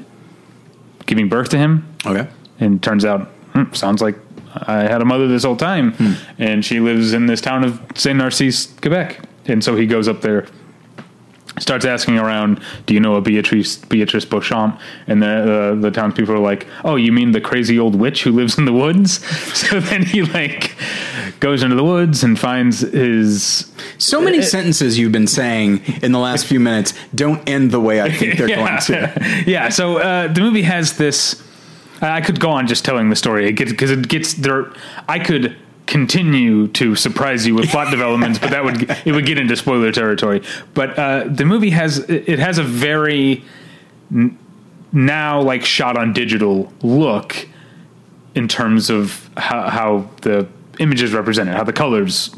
giving 1.09 1.29
birth 1.29 1.49
to 1.49 1.59
him. 1.59 1.85
Okay. 2.07 2.29
And 2.61 2.81
turns 2.81 3.05
out, 3.05 3.23
hmm, 3.55 3.73
sounds 3.73 4.01
like 4.01 4.15
I 4.55 4.83
had 4.83 5.03
a 5.03 5.05
mother 5.05 5.27
this 5.27 5.45
whole 5.45 5.57
time, 5.57 5.95
and 6.39 6.65
she 6.65 6.81
lives 6.81 7.13
in 7.13 7.27
this 7.27 7.41
town 7.41 7.65
of 7.65 7.81
Saint 7.95 8.19
Narcisse, 8.19 8.67
Quebec. 8.81 9.21
And 9.47 9.63
so 9.65 9.77
he 9.77 9.87
goes 9.87 10.09
up 10.09 10.21
there, 10.21 10.47
starts 11.59 11.85
asking 11.85 12.19
around, 12.19 12.61
"Do 12.87 12.95
you 12.95 13.01
know 13.01 13.17
a 13.17 13.21
Beatrice 13.21 13.77
Beatrice 13.77 14.25
Beauchamp?" 14.25 14.81
And 15.07 15.23
the 15.23 15.73
uh, 15.73 15.81
the 15.81 15.91
townspeople 15.91 16.35
are 16.35 16.39
like, 16.39 16.67
"Oh, 16.85 16.97
you 16.97 17.13
mean 17.13 17.33
the 17.33 17.41
crazy 17.41 17.79
old 17.79 17.95
witch 17.95 18.25
who 18.25 18.33
lives 18.33 18.59
in 18.59 18.65
the 18.65 18.73
woods?" 18.73 19.21
So 19.59 19.81
then 19.81 20.05
he 20.05 20.23
like 20.23 20.75
goes 21.41 21.63
into 21.63 21.77
the 21.77 21.85
woods 21.85 22.23
and 22.25 22.39
finds 22.39 22.81
his 22.81 23.71
So 23.99 24.21
many 24.21 24.43
sentences 24.43 24.99
you've 24.99 25.13
been 25.13 25.27
saying 25.27 25.83
in 26.03 26.13
the 26.13 26.19
last 26.19 26.47
few 26.47 26.61
minutes 26.61 26.95
don't 27.15 27.47
end 27.49 27.71
the 27.73 27.81
way 27.81 28.01
I 28.01 28.11
think 28.11 28.39
they're 28.39 28.47
going 28.57 28.79
to. 28.83 29.45
yeah. 29.47 29.69
So 29.69 29.99
uh, 29.99 30.33
the 30.33 30.41
movie 30.41 30.63
has 30.63 30.97
this. 30.97 31.43
I 32.01 32.21
could 32.21 32.39
go 32.39 32.51
on 32.51 32.69
just 32.69 32.85
telling 32.85 33.11
the 33.11 33.17
story 33.17 33.53
because 33.53 33.91
it 33.91 34.09
gets 34.09 34.35
there. 34.35 34.73
I 35.09 35.19
could 35.19 35.57
continue 35.87 36.69
to 36.69 36.95
surprise 36.95 37.47
you 37.47 37.55
with 37.55 37.71
plot 37.71 37.91
developments, 37.91 38.39
but 38.39 38.51
that 38.51 38.63
would 38.63 38.89
it 39.05 39.13
would 39.13 39.27
get 39.27 39.39
into 39.39 39.57
spoiler 39.57 39.91
territory. 39.91 40.43
But 40.75 40.97
uh, 40.99 41.25
the 41.29 41.45
movie 41.45 41.71
has 41.71 41.99
it 42.09 42.39
has 42.39 42.59
a 42.59 42.63
very 42.63 43.43
n- 44.13 44.39
now 44.93 45.41
like 45.41 45.65
shot 45.65 45.97
on 45.97 46.13
digital 46.13 46.73
look 46.83 47.49
in 48.37 48.47
terms 48.47 48.91
of 48.91 49.29
how, 49.37 49.69
how 49.69 50.11
the 50.23 50.47
images 50.79 51.13
represented, 51.13 51.55
how 51.55 51.65
the 51.65 51.73
colors 51.73 52.31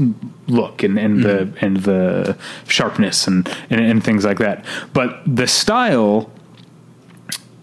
look, 0.48 0.82
and, 0.82 0.98
and 0.98 1.22
the 1.22 1.52
and 1.60 1.78
the 1.78 2.36
sharpness 2.66 3.26
and, 3.26 3.48
and 3.70 3.80
and 3.80 4.04
things 4.04 4.24
like 4.24 4.38
that. 4.38 4.64
But 4.92 5.20
the 5.26 5.46
style 5.46 6.30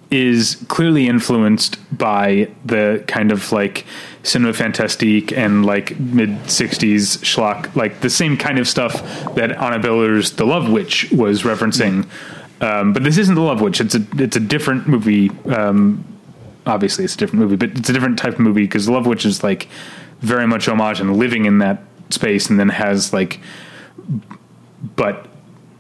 is 0.10 0.64
clearly 0.70 1.08
influenced 1.08 1.78
by 1.98 2.50
the 2.64 3.04
kind 3.08 3.32
of 3.32 3.52
like 3.52 3.86
cinema 4.24 4.54
fantastique 4.54 5.32
and 5.34 5.66
like 5.66 6.00
mid 6.00 6.30
60s 6.30 7.18
schlock 7.20 7.74
like 7.76 8.00
the 8.00 8.10
same 8.10 8.38
kind 8.38 8.58
of 8.60 8.68
stuff 8.68 8.94
that 9.36 9.52
Anna 9.52 9.80
Biller's 9.80 10.32
The 10.32 10.46
Love 10.46 10.70
Witch 10.70 11.12
was 11.12 11.44
referencing. 11.44 12.08
Um, 12.62 12.94
but 12.94 13.04
this 13.04 13.18
isn't 13.18 13.36
The 13.36 13.42
Love 13.42 13.62
Witch. 13.62 13.82
It's 13.82 13.96
a 13.96 14.06
it's 14.18 14.36
a 14.36 14.40
different 14.40 14.88
movie. 14.88 15.30
Um, 15.46 16.06
obviously 16.66 17.06
it's 17.06 17.16
a 17.16 17.18
different 17.18 17.40
movie 17.40 17.56
but 17.56 17.70
it's 17.78 17.90
a 17.90 17.94
different 17.94 18.20
type 18.20 18.34
of 18.34 18.40
movie 18.40 18.64
because 18.64 18.88
The 18.88 18.92
Love 18.92 19.08
Witch 19.08 19.26
is 19.26 19.42
like 19.42 19.70
very 20.20 20.48
much 20.48 20.68
homage 20.68 21.00
and 21.00 21.18
living 21.18 21.46
in 21.46 21.60
that 21.60 21.84
space 22.10 22.50
and 22.50 22.60
then 22.60 22.70
has 22.70 23.14
like 23.14 23.40
but 24.96 25.28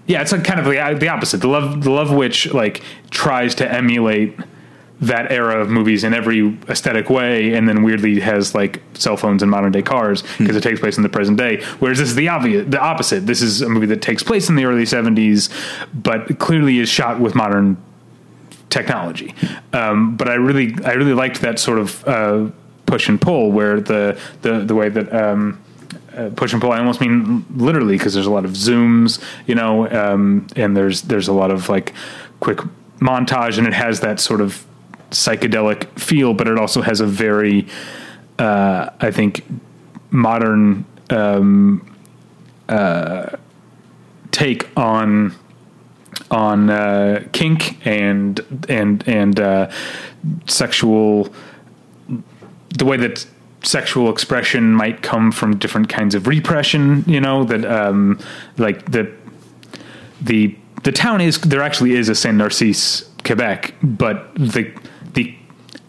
yeah, 0.07 0.21
it's 0.21 0.31
like 0.31 0.43
kind 0.43 0.59
of 0.59 0.65
the, 0.65 0.97
the 0.99 1.09
opposite. 1.09 1.41
The 1.41 1.47
love, 1.47 1.83
the 1.83 1.91
love 1.91 2.11
witch, 2.13 2.53
like 2.53 2.81
tries 3.09 3.55
to 3.55 3.71
emulate 3.71 4.37
that 4.99 5.31
era 5.31 5.61
of 5.61 5.69
movies 5.69 6.03
in 6.03 6.13
every 6.13 6.57
aesthetic 6.69 7.09
way, 7.09 7.53
and 7.53 7.67
then 7.67 7.83
weirdly 7.83 8.19
has 8.21 8.55
like 8.55 8.81
cell 8.93 9.17
phones 9.17 9.43
and 9.43 9.51
modern 9.51 9.71
day 9.71 9.81
cars 9.81 10.23
because 10.39 10.55
it 10.55 10.63
takes 10.63 10.79
place 10.79 10.97
in 10.97 11.03
the 11.03 11.09
present 11.09 11.37
day. 11.37 11.61
Whereas 11.79 11.99
this 11.99 12.09
is 12.09 12.15
the 12.15 12.29
obvious, 12.29 12.65
the 12.67 12.79
opposite. 12.79 13.27
This 13.27 13.41
is 13.41 13.61
a 13.61 13.69
movie 13.69 13.85
that 13.87 14.01
takes 14.01 14.23
place 14.23 14.49
in 14.49 14.55
the 14.55 14.65
early 14.65 14.83
'70s, 14.83 15.51
but 15.93 16.39
clearly 16.39 16.79
is 16.79 16.89
shot 16.89 17.19
with 17.19 17.35
modern 17.35 17.77
technology. 18.69 19.35
Um, 19.73 20.15
but 20.15 20.29
I 20.29 20.35
really, 20.35 20.73
I 20.85 20.93
really 20.93 21.13
liked 21.13 21.41
that 21.41 21.59
sort 21.59 21.79
of 21.79 22.07
uh, 22.07 22.49
push 22.87 23.07
and 23.07 23.21
pull, 23.21 23.51
where 23.51 23.79
the 23.79 24.19
the 24.41 24.59
the 24.65 24.73
way 24.73 24.89
that. 24.89 25.13
Um, 25.13 25.61
uh, 26.15 26.31
push 26.31 26.51
and 26.51 26.59
pull. 26.59 26.71
I 26.71 26.79
almost 26.79 26.99
mean 26.99 27.45
literally 27.55 27.95
because 27.95 28.15
there's 28.15 28.25
a 28.25 28.31
lot 28.31 28.43
of 28.43 28.51
zooms, 28.51 29.23
you 29.45 29.53
know, 29.53 29.87
um, 29.87 30.47
and 30.55 30.75
there's 30.75 31.03
there's 31.03 31.27
a 31.27 31.33
lot 31.33 31.51
of 31.51 31.69
like 31.69 31.93
quick 32.39 32.57
montage, 32.99 33.59
and 33.59 33.67
it 33.67 33.73
has 33.73 33.99
that 33.99 34.19
sort 34.19 34.41
of 34.41 34.65
psychedelic 35.11 35.87
feel, 35.99 36.33
but 36.33 36.47
it 36.47 36.57
also 36.57 36.81
has 36.81 37.01
a 37.01 37.05
very, 37.05 37.67
uh, 38.39 38.89
I 38.99 39.11
think, 39.11 39.45
modern 40.09 40.85
um, 41.11 41.95
uh, 42.67 43.37
take 44.31 44.67
on 44.77 45.35
on 46.31 46.69
uh, 46.69 47.23
kink 47.31 47.85
and 47.85 48.65
and 48.67 49.07
and 49.07 49.39
uh, 49.39 49.71
sexual 50.47 51.33
the 52.69 52.85
way 52.85 52.97
that 52.97 53.25
sexual 53.63 54.09
expression 54.09 54.71
might 54.73 55.01
come 55.01 55.31
from 55.31 55.57
different 55.57 55.89
kinds 55.89 56.15
of 56.15 56.27
repression 56.27 57.03
you 57.07 57.19
know 57.19 57.43
that 57.43 57.65
um 57.65 58.19
like 58.57 58.89
the 58.91 59.11
the 60.21 60.55
the 60.83 60.91
town 60.91 61.21
is 61.21 61.39
there 61.41 61.61
actually 61.61 61.93
is 61.93 62.07
a 62.07 62.15
Saint 62.15 62.37
Narcisse 62.37 63.09
Quebec 63.23 63.73
but 63.81 64.33
the 64.35 64.71
the 65.13 65.35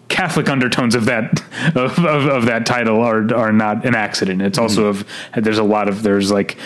Catholic 0.08 0.48
undertones 0.48 0.94
of 0.94 1.04
that 1.04 1.42
of, 1.76 1.98
of, 1.98 2.26
of 2.26 2.46
that 2.46 2.66
title 2.66 3.00
are 3.02 3.32
are 3.34 3.52
not 3.52 3.84
an 3.84 3.94
accident. 3.94 4.42
It's 4.42 4.58
also 4.58 4.86
of 4.86 5.04
there's 5.36 5.58
a 5.58 5.62
lot 5.62 5.88
of 5.88 6.02
there's 6.02 6.32
like 6.32 6.56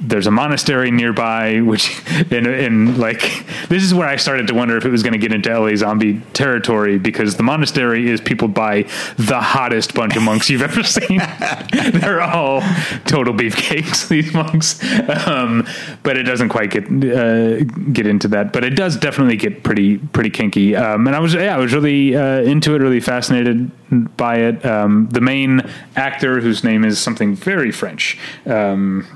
there's 0.00 0.26
a 0.26 0.30
monastery 0.30 0.90
nearby, 0.90 1.60
which 1.60 2.02
in, 2.30 2.46
in 2.46 2.98
like 2.98 3.20
this 3.68 3.82
is 3.82 3.94
where 3.94 4.08
I 4.08 4.16
started 4.16 4.46
to 4.48 4.54
wonder 4.54 4.76
if 4.76 4.84
it 4.84 4.90
was 4.90 5.02
going 5.02 5.12
to 5.12 5.18
get 5.18 5.32
into 5.32 5.58
LA 5.58 5.76
zombie 5.76 6.20
territory 6.32 6.98
because 6.98 7.36
the 7.36 7.42
monastery 7.42 8.10
is 8.10 8.20
peopled 8.20 8.54
by 8.54 8.82
the 9.16 9.40
hottest 9.40 9.94
bunch 9.94 10.16
of 10.16 10.22
monks 10.22 10.50
you've 10.50 10.62
ever 10.62 10.82
seen. 10.82 11.18
They're 11.92 12.20
all 12.20 12.60
total 13.06 13.34
beefcakes, 13.34 14.08
these 14.08 14.32
monks, 14.32 14.82
um, 15.26 15.66
but 16.02 16.16
it 16.16 16.24
doesn't 16.24 16.48
quite 16.48 16.70
get 16.70 16.84
uh, 16.84 17.64
get 17.92 18.06
into 18.06 18.28
that. 18.28 18.52
But 18.52 18.64
it 18.64 18.70
does 18.70 18.96
definitely 18.96 19.36
get 19.36 19.62
pretty 19.62 19.98
pretty 19.98 20.30
kinky. 20.30 20.76
Um, 20.76 21.06
and 21.06 21.16
I 21.16 21.20
was 21.20 21.34
yeah, 21.34 21.54
I 21.54 21.58
was 21.58 21.72
really 21.72 22.16
uh, 22.16 22.40
into 22.40 22.74
it, 22.74 22.78
really 22.78 23.00
fascinated 23.00 23.70
by 24.16 24.36
it. 24.36 24.64
Um, 24.64 25.08
the 25.10 25.20
main 25.20 25.62
actor, 25.94 26.40
whose 26.40 26.64
name 26.64 26.84
is 26.84 26.98
something 26.98 27.34
very 27.34 27.70
French. 27.70 28.18
Um, 28.44 29.06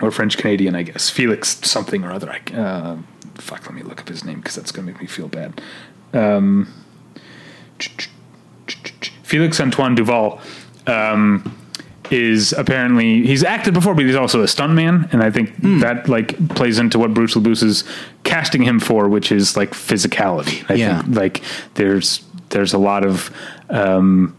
or 0.00 0.10
French 0.10 0.36
Canadian, 0.38 0.74
I 0.74 0.82
guess. 0.82 1.10
Felix 1.10 1.58
something 1.68 2.04
or 2.04 2.12
other. 2.12 2.30
I, 2.30 2.54
uh, 2.56 2.96
fuck, 3.34 3.62
let 3.66 3.74
me 3.74 3.82
look 3.82 4.00
up 4.00 4.08
his 4.08 4.24
name 4.24 4.38
because 4.40 4.54
that's 4.54 4.70
going 4.72 4.86
to 4.86 4.92
make 4.92 5.00
me 5.00 5.06
feel 5.06 5.28
bad. 5.28 5.60
Um, 6.12 6.72
Felix 9.22 9.60
Antoine 9.60 9.94
Duval 9.94 10.40
um, 10.86 11.54
is 12.10 12.52
apparently 12.52 13.26
he's 13.26 13.44
acted 13.44 13.74
before, 13.74 13.94
but 13.94 14.04
he's 14.04 14.16
also 14.16 14.40
a 14.40 14.46
stuntman, 14.46 15.12
and 15.12 15.22
I 15.22 15.30
think 15.30 15.54
that 15.80 16.08
like 16.08 16.48
plays 16.50 16.78
into 16.78 16.98
what 16.98 17.12
Bruce 17.14 17.34
LaBruce 17.34 17.62
is 17.62 17.84
casting 18.24 18.62
him 18.62 18.80
for, 18.80 19.08
which 19.08 19.30
is 19.30 19.56
like 19.56 19.70
physicality. 19.72 20.64
I 20.70 20.74
Yeah. 20.74 21.02
think 21.02 21.16
like 21.16 21.42
there's 21.74 22.24
there's 22.50 22.72
a 22.72 22.78
lot 22.78 23.04
of 23.04 23.30
um, 23.68 24.34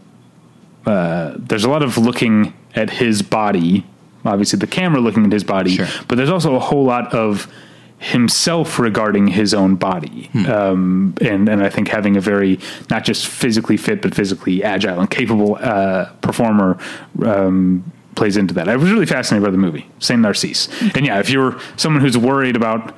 uh, 0.86 1.34
there's 1.36 1.64
a 1.64 1.70
lot 1.70 1.82
of 1.82 1.96
looking 1.98 2.52
at 2.74 2.90
his 2.90 3.22
body. 3.22 3.86
Obviously, 4.24 4.58
the 4.58 4.66
camera 4.66 5.00
looking 5.00 5.24
at 5.24 5.32
his 5.32 5.44
body, 5.44 5.76
Sure. 5.76 5.86
but 6.08 6.16
there's 6.16 6.30
also 6.30 6.54
a 6.54 6.58
whole 6.60 6.84
lot 6.84 7.14
of 7.14 7.50
himself 7.98 8.78
regarding 8.78 9.28
his 9.28 9.52
own 9.52 9.74
body, 9.76 10.30
um, 10.48 11.14
and 11.20 11.48
and 11.48 11.62
I 11.62 11.68
think 11.68 11.88
having 11.88 12.16
a 12.16 12.20
very 12.20 12.58
not 12.88 13.04
just 13.04 13.26
physically 13.26 13.76
fit 13.76 14.00
but 14.02 14.14
physically 14.14 14.64
agile 14.64 15.00
and 15.00 15.10
capable 15.10 15.56
uh, 15.60 16.06
performer 16.22 16.78
um, 17.24 17.84
plays 18.14 18.36
into 18.38 18.54
that. 18.54 18.68
I 18.68 18.76
was 18.76 18.90
really 18.90 19.06
fascinated 19.06 19.44
by 19.44 19.50
the 19.50 19.58
movie 19.58 19.86
Saint 19.98 20.22
Narcisse, 20.22 20.68
and 20.94 21.04
yeah, 21.06 21.18
if 21.20 21.28
you're 21.30 21.58
someone 21.76 22.00
who's 22.00 22.16
worried 22.16 22.56
about 22.56 22.94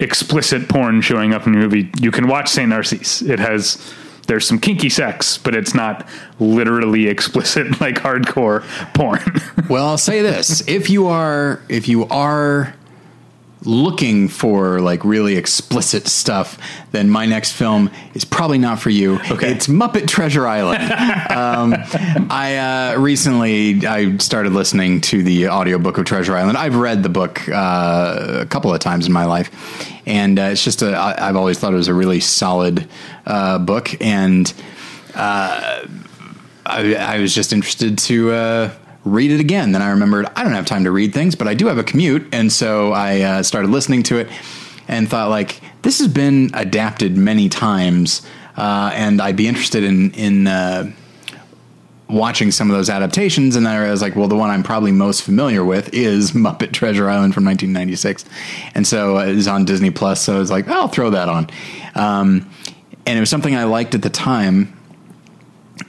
explicit 0.00 0.68
porn 0.68 1.00
showing 1.00 1.32
up 1.34 1.46
in 1.46 1.52
your 1.54 1.62
movie, 1.62 1.90
you 2.00 2.10
can 2.10 2.26
watch 2.26 2.48
Saint 2.48 2.70
Narcisse. 2.70 3.22
It 3.22 3.38
has 3.38 3.76
there's 4.26 4.46
some 4.46 4.58
kinky 4.58 4.88
sex, 4.88 5.38
but 5.38 5.54
it's 5.54 5.74
not 5.74 6.06
literally 6.40 7.08
explicit 7.08 7.80
like 7.80 7.96
hardcore 7.96 8.62
porn. 8.94 9.20
Well, 9.70 9.86
I'll 9.86 9.98
say 9.98 10.20
this: 10.20 10.66
if 10.68 10.90
you 10.90 11.06
are 11.06 11.60
if 11.68 11.88
you 11.88 12.06
are 12.08 12.74
looking 13.64 14.28
for 14.28 14.80
like 14.80 15.04
really 15.04 15.36
explicit 15.36 16.06
stuff, 16.06 16.58
then 16.92 17.08
my 17.08 17.26
next 17.26 17.52
film 17.52 17.90
is 18.14 18.24
probably 18.24 18.58
not 18.58 18.78
for 18.78 18.90
you. 18.90 19.18
Okay. 19.30 19.50
It's 19.52 19.66
Muppet 19.66 20.06
Treasure 20.06 20.46
Island. 20.46 20.82
um, 21.30 21.74
I 22.30 22.56
uh, 22.56 23.00
recently 23.00 23.86
I 23.86 24.16
started 24.18 24.52
listening 24.52 25.00
to 25.02 25.22
the 25.22 25.48
audiobook 25.48 25.98
of 25.98 26.04
Treasure 26.04 26.36
Island. 26.36 26.58
I've 26.58 26.76
read 26.76 27.02
the 27.02 27.08
book 27.08 27.48
uh, 27.48 28.40
a 28.40 28.46
couple 28.46 28.72
of 28.72 28.80
times 28.80 29.06
in 29.06 29.12
my 29.12 29.24
life, 29.24 29.50
and 30.06 30.38
uh, 30.38 30.42
it's 30.42 30.62
just 30.64 30.82
a. 30.82 30.94
I, 30.94 31.28
I've 31.28 31.36
always 31.36 31.58
thought 31.58 31.72
it 31.72 31.76
was 31.76 31.88
a 31.88 31.94
really 31.94 32.20
solid 32.20 32.88
uh, 33.26 33.58
book, 33.58 34.00
and 34.00 34.52
I, 35.14 35.86
I 36.66 37.18
was 37.18 37.34
just 37.34 37.52
interested 37.52 37.98
to 37.98 38.32
uh, 38.32 38.74
read 39.04 39.30
it 39.30 39.40
again. 39.40 39.72
Then 39.72 39.82
I 39.82 39.90
remembered 39.90 40.26
I 40.34 40.42
don't 40.44 40.54
have 40.54 40.66
time 40.66 40.84
to 40.84 40.90
read 40.90 41.12
things, 41.12 41.34
but 41.34 41.46
I 41.46 41.54
do 41.54 41.66
have 41.66 41.78
a 41.78 41.84
commute, 41.84 42.26
and 42.32 42.50
so 42.50 42.92
I 42.92 43.20
uh, 43.20 43.42
started 43.42 43.70
listening 43.70 44.02
to 44.04 44.18
it. 44.18 44.28
and 44.88 45.08
thought 45.08 45.30
like 45.30 45.60
this 45.82 45.98
has 45.98 46.08
been 46.08 46.50
adapted 46.54 47.16
many 47.16 47.48
times, 47.48 48.22
uh, 48.56 48.90
and 48.94 49.20
I'd 49.20 49.36
be 49.36 49.46
interested 49.46 49.84
in 49.84 50.10
in 50.12 50.46
uh, 50.46 50.90
watching 52.08 52.50
some 52.50 52.70
of 52.70 52.76
those 52.76 52.90
adaptations. 52.90 53.56
And 53.56 53.66
I 53.66 53.90
was 53.90 54.02
like, 54.02 54.14
well, 54.14 54.28
the 54.28 54.36
one 54.36 54.50
I'm 54.50 54.62
probably 54.62 54.92
most 54.92 55.22
familiar 55.22 55.64
with 55.64 55.92
is 55.94 56.32
Muppet 56.32 56.72
Treasure 56.72 57.08
Island 57.08 57.34
from 57.34 57.44
1996, 57.44 58.24
and 58.74 58.86
so 58.86 59.18
uh, 59.18 59.26
it's 59.26 59.46
on 59.46 59.64
Disney 59.64 59.90
Plus. 59.90 60.22
So 60.22 60.36
I 60.36 60.38
was 60.38 60.50
like, 60.50 60.68
I'll 60.68 60.88
throw 60.88 61.10
that 61.10 61.28
on, 61.28 61.50
um, 61.94 62.50
and 63.06 63.16
it 63.16 63.20
was 63.20 63.30
something 63.30 63.54
I 63.54 63.64
liked 63.64 63.94
at 63.94 64.02
the 64.02 64.10
time. 64.10 64.73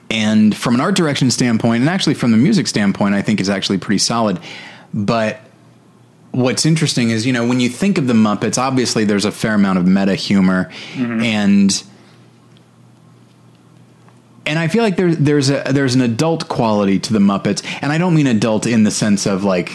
And 0.09 0.55
from 0.55 0.75
an 0.75 0.81
art 0.81 0.95
direction 0.95 1.31
standpoint, 1.31 1.81
and 1.81 1.89
actually 1.89 2.13
from 2.13 2.31
the 2.31 2.37
music 2.37 2.67
standpoint, 2.67 3.15
I 3.15 3.21
think 3.21 3.41
is 3.41 3.49
actually 3.49 3.79
pretty 3.79 3.97
solid. 3.99 4.39
But 4.93 5.39
what's 6.31 6.65
interesting 6.65 7.09
is, 7.09 7.25
you 7.25 7.33
know, 7.33 7.47
when 7.47 7.59
you 7.59 7.69
think 7.69 7.97
of 7.97 8.07
the 8.07 8.13
Muppets, 8.13 8.57
obviously 8.57 9.03
there's 9.03 9.25
a 9.25 9.31
fair 9.31 9.55
amount 9.55 9.79
of 9.79 9.87
meta 9.87 10.15
humor, 10.15 10.69
and 10.95 11.83
and 14.45 14.59
I 14.59 14.67
feel 14.67 14.83
like 14.83 14.95
there, 14.95 15.13
there's 15.13 15.49
a 15.49 15.63
there's 15.71 15.95
an 15.95 16.01
adult 16.01 16.47
quality 16.47 16.99
to 16.99 17.13
the 17.13 17.19
Muppets, 17.19 17.65
and 17.81 17.91
I 17.91 17.97
don't 17.97 18.13
mean 18.13 18.27
adult 18.27 18.67
in 18.67 18.83
the 18.83 18.91
sense 18.91 19.25
of 19.25 19.43
like 19.43 19.71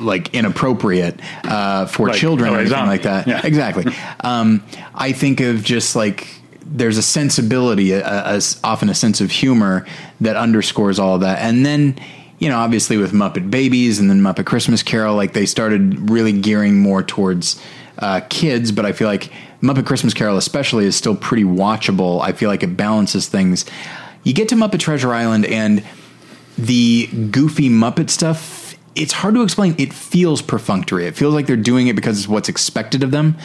like 0.00 0.34
inappropriate 0.34 1.20
uh, 1.44 1.86
for 1.86 2.08
Like 2.08 2.16
children 2.18 2.48
or 2.50 2.52
LA 2.52 2.58
anything 2.60 2.76
Zombie. 2.76 2.88
like 2.90 3.02
that. 3.02 3.26
Yeah. 3.26 3.40
Exactly. 3.46 3.92
um, 4.20 4.64
I 4.94 5.12
think 5.12 5.40
of 5.40 5.62
just 5.62 5.94
like 5.96 6.28
there's 6.68 6.98
a 6.98 7.02
sensibility, 7.02 7.92
a, 7.92 8.04
a, 8.04 8.40
often 8.64 8.88
a 8.88 8.94
sense 8.94 9.20
of 9.20 9.30
humor 9.30 9.86
that 10.20 10.36
underscores 10.36 10.98
all 10.98 11.14
of 11.16 11.20
that, 11.22 11.38
and 11.40 11.64
then. 11.64 11.98
You 12.38 12.50
know, 12.50 12.58
obviously 12.58 12.98
with 12.98 13.12
Muppet 13.12 13.50
Babies 13.50 13.98
and 13.98 14.10
then 14.10 14.20
Muppet 14.20 14.44
Christmas 14.44 14.82
Carol, 14.82 15.16
like 15.16 15.32
they 15.32 15.46
started 15.46 16.10
really 16.10 16.38
gearing 16.38 16.78
more 16.78 17.02
towards 17.02 17.58
uh, 17.98 18.20
kids, 18.28 18.72
but 18.72 18.84
I 18.84 18.92
feel 18.92 19.08
like 19.08 19.32
Muppet 19.62 19.86
Christmas 19.86 20.12
Carol, 20.12 20.36
especially, 20.36 20.84
is 20.84 20.94
still 20.96 21.16
pretty 21.16 21.44
watchable. 21.44 22.20
I 22.20 22.32
feel 22.32 22.50
like 22.50 22.62
it 22.62 22.76
balances 22.76 23.26
things. 23.26 23.64
You 24.22 24.34
get 24.34 24.48
to 24.50 24.54
Muppet 24.54 24.80
Treasure 24.80 25.12
Island, 25.14 25.46
and 25.46 25.82
the 26.58 27.06
goofy 27.06 27.68
Muppet 27.68 28.10
stuff, 28.10 28.74
it's 28.94 29.12
hard 29.12 29.34
to 29.34 29.42
explain. 29.42 29.74
It 29.78 29.92
feels 29.92 30.42
perfunctory. 30.42 31.06
It 31.06 31.16
feels 31.16 31.34
like 31.34 31.46
they're 31.46 31.56
doing 31.56 31.88
it 31.88 31.96
because 31.96 32.18
it's 32.18 32.28
what's 32.28 32.48
expected 32.48 33.02
of 33.02 33.10
them. 33.10 33.36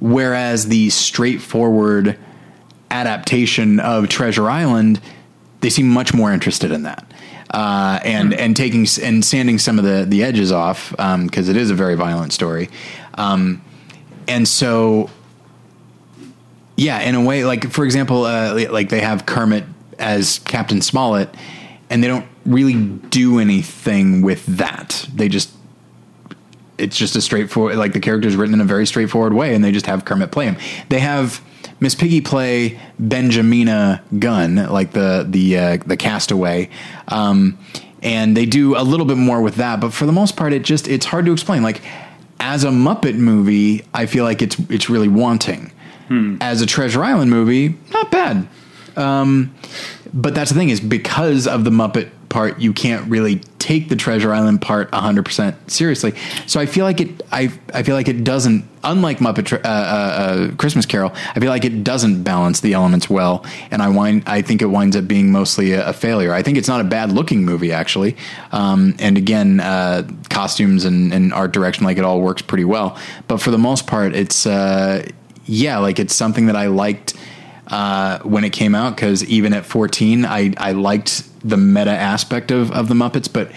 Whereas 0.00 0.68
the 0.68 0.90
straightforward 0.90 2.18
adaptation 2.90 3.80
of 3.80 4.08
Treasure 4.08 4.48
Island, 4.48 5.00
they 5.60 5.70
seem 5.70 5.88
much 5.88 6.14
more 6.14 6.32
interested 6.32 6.70
in 6.70 6.82
that. 6.82 7.04
Uh, 7.50 7.98
and 8.04 8.34
and 8.34 8.54
taking 8.54 8.86
and 9.02 9.24
sanding 9.24 9.58
some 9.58 9.78
of 9.78 9.84
the 9.84 10.04
the 10.06 10.22
edges 10.22 10.52
off 10.52 10.90
because 10.90 11.48
it 11.48 11.56
is 11.56 11.70
a 11.70 11.74
very 11.74 11.94
violent 11.94 12.30
story, 12.30 12.68
um, 13.14 13.62
and 14.26 14.46
so 14.46 15.08
yeah, 16.78 17.00
in 17.00 17.16
a 17.16 17.20
way, 17.20 17.44
like 17.44 17.70
for 17.70 17.84
example, 17.84 18.24
uh, 18.24 18.66
like 18.70 18.88
they 18.88 19.00
have 19.00 19.26
Kermit 19.26 19.64
as 19.98 20.38
Captain 20.40 20.80
Smollett, 20.80 21.34
and 21.90 22.04
they 22.04 22.08
don't 22.08 22.26
really 22.46 22.74
do 22.74 23.40
anything 23.40 24.22
with 24.22 24.44
that. 24.46 25.08
They 25.12 25.28
just 25.28 25.50
it's 26.78 26.96
just 26.96 27.16
a 27.16 27.20
straightforward 27.20 27.76
like 27.76 27.94
the 27.94 28.00
character's 28.00 28.36
written 28.36 28.54
in 28.54 28.60
a 28.60 28.64
very 28.64 28.86
straightforward 28.86 29.32
way, 29.32 29.54
and 29.54 29.64
they 29.64 29.72
just 29.72 29.86
have 29.86 30.04
Kermit 30.04 30.30
play 30.30 30.44
him. 30.44 30.56
They 30.88 31.00
have 31.00 31.42
Miss 31.80 31.94
Piggy 31.94 32.20
play 32.20 32.78
Benjamina 33.00 34.00
Gunn, 34.18 34.56
like 34.56 34.92
the 34.92 35.26
the 35.28 35.58
uh, 35.58 35.76
the 35.86 35.96
castaway. 35.96 36.70
Um, 37.08 37.58
and 38.02 38.36
they 38.36 38.46
do 38.46 38.76
a 38.76 38.82
little 38.82 39.06
bit 39.06 39.16
more 39.16 39.42
with 39.42 39.56
that, 39.56 39.80
but 39.80 39.92
for 39.92 40.06
the 40.06 40.12
most 40.12 40.36
part, 40.36 40.52
it 40.52 40.62
just 40.62 40.88
it's 40.88 41.06
hard 41.06 41.26
to 41.26 41.32
explain. 41.32 41.62
Like 41.62 41.82
as 42.40 42.64
a 42.64 42.68
Muppet 42.70 43.16
movie, 43.16 43.84
I 43.92 44.06
feel 44.06 44.24
like 44.24 44.42
it's 44.42 44.56
it's 44.70 44.88
really 44.88 45.08
wanting. 45.08 45.72
As 46.40 46.62
a 46.62 46.66
Treasure 46.66 47.04
Island 47.04 47.30
movie, 47.30 47.76
not 47.92 48.10
bad. 48.10 48.48
Um, 48.96 49.54
but 50.14 50.34
that's 50.34 50.50
the 50.50 50.56
thing 50.58 50.70
is 50.70 50.80
because 50.80 51.46
of 51.46 51.64
the 51.64 51.70
Muppet 51.70 52.10
part, 52.28 52.60
you 52.60 52.72
can't 52.72 53.08
really 53.10 53.36
take 53.58 53.88
the 53.88 53.96
Treasure 53.96 54.32
Island 54.32 54.62
part 54.62 54.90
100% 54.92 55.70
seriously. 55.70 56.14
So 56.46 56.60
I 56.60 56.66
feel 56.66 56.84
like 56.84 57.00
it, 57.00 57.22
I, 57.32 57.52
I 57.74 57.82
feel 57.82 57.94
like 57.94 58.08
it 58.08 58.24
doesn't, 58.24 58.64
unlike 58.84 59.18
Muppet 59.18 59.52
uh, 59.52 59.68
uh, 59.68 59.70
uh, 59.70 60.54
Christmas 60.56 60.86
Carol, 60.86 61.12
I 61.34 61.40
feel 61.40 61.50
like 61.50 61.64
it 61.64 61.84
doesn't 61.84 62.22
balance 62.22 62.60
the 62.60 62.74
elements 62.74 63.10
well. 63.10 63.44
And 63.70 63.82
I 63.82 63.88
wind, 63.88 64.24
I 64.26 64.42
think 64.42 64.62
it 64.62 64.66
winds 64.66 64.96
up 64.96 65.08
being 65.08 65.32
mostly 65.32 65.72
a, 65.72 65.88
a 65.88 65.92
failure. 65.92 66.32
I 66.32 66.42
think 66.42 66.56
it's 66.58 66.68
not 66.68 66.80
a 66.80 66.84
bad 66.84 67.12
looking 67.12 67.44
movie 67.44 67.72
actually. 67.72 68.16
Um, 68.52 68.94
and 68.98 69.18
again, 69.18 69.60
uh, 69.60 70.08
costumes 70.30 70.84
and, 70.84 71.12
and 71.12 71.32
art 71.32 71.52
direction, 71.52 71.84
like 71.84 71.98
it 71.98 72.04
all 72.04 72.20
works 72.20 72.42
pretty 72.42 72.64
well. 72.64 72.98
But 73.26 73.38
for 73.38 73.50
the 73.50 73.58
most 73.58 73.86
part, 73.86 74.14
it's, 74.14 74.46
uh, 74.46 75.06
yeah, 75.44 75.78
like 75.78 75.98
it's 75.98 76.14
something 76.14 76.46
that 76.46 76.56
I 76.56 76.66
liked 76.66 77.14
uh, 77.68 78.20
when 78.20 78.44
it 78.44 78.50
came 78.50 78.74
out 78.74 78.96
because 78.96 79.24
even 79.24 79.52
at 79.52 79.66
14, 79.66 80.24
I, 80.24 80.54
I 80.56 80.72
liked 80.72 81.27
the 81.44 81.56
meta 81.56 81.90
aspect 81.90 82.50
of, 82.50 82.70
of 82.72 82.88
the 82.88 82.94
Muppets, 82.94 83.32
but 83.32 83.50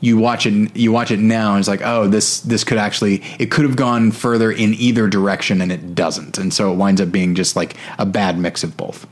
you 0.00 0.16
watch 0.16 0.46
it 0.46 0.76
you 0.76 0.92
watch 0.92 1.10
it 1.10 1.18
now 1.18 1.54
and 1.54 1.58
it's 1.58 1.66
like 1.66 1.82
oh 1.82 2.06
this 2.06 2.38
this 2.42 2.62
could 2.62 2.78
actually 2.78 3.20
it 3.40 3.50
could 3.50 3.64
have 3.64 3.74
gone 3.74 4.12
further 4.12 4.52
in 4.52 4.72
either 4.74 5.08
direction 5.08 5.60
and 5.60 5.72
it 5.72 5.94
doesn't. 5.94 6.38
And 6.38 6.54
so 6.54 6.72
it 6.72 6.76
winds 6.76 7.00
up 7.00 7.10
being 7.10 7.34
just 7.34 7.56
like 7.56 7.76
a 7.98 8.06
bad 8.06 8.38
mix 8.38 8.62
of 8.62 8.76
both 8.76 9.06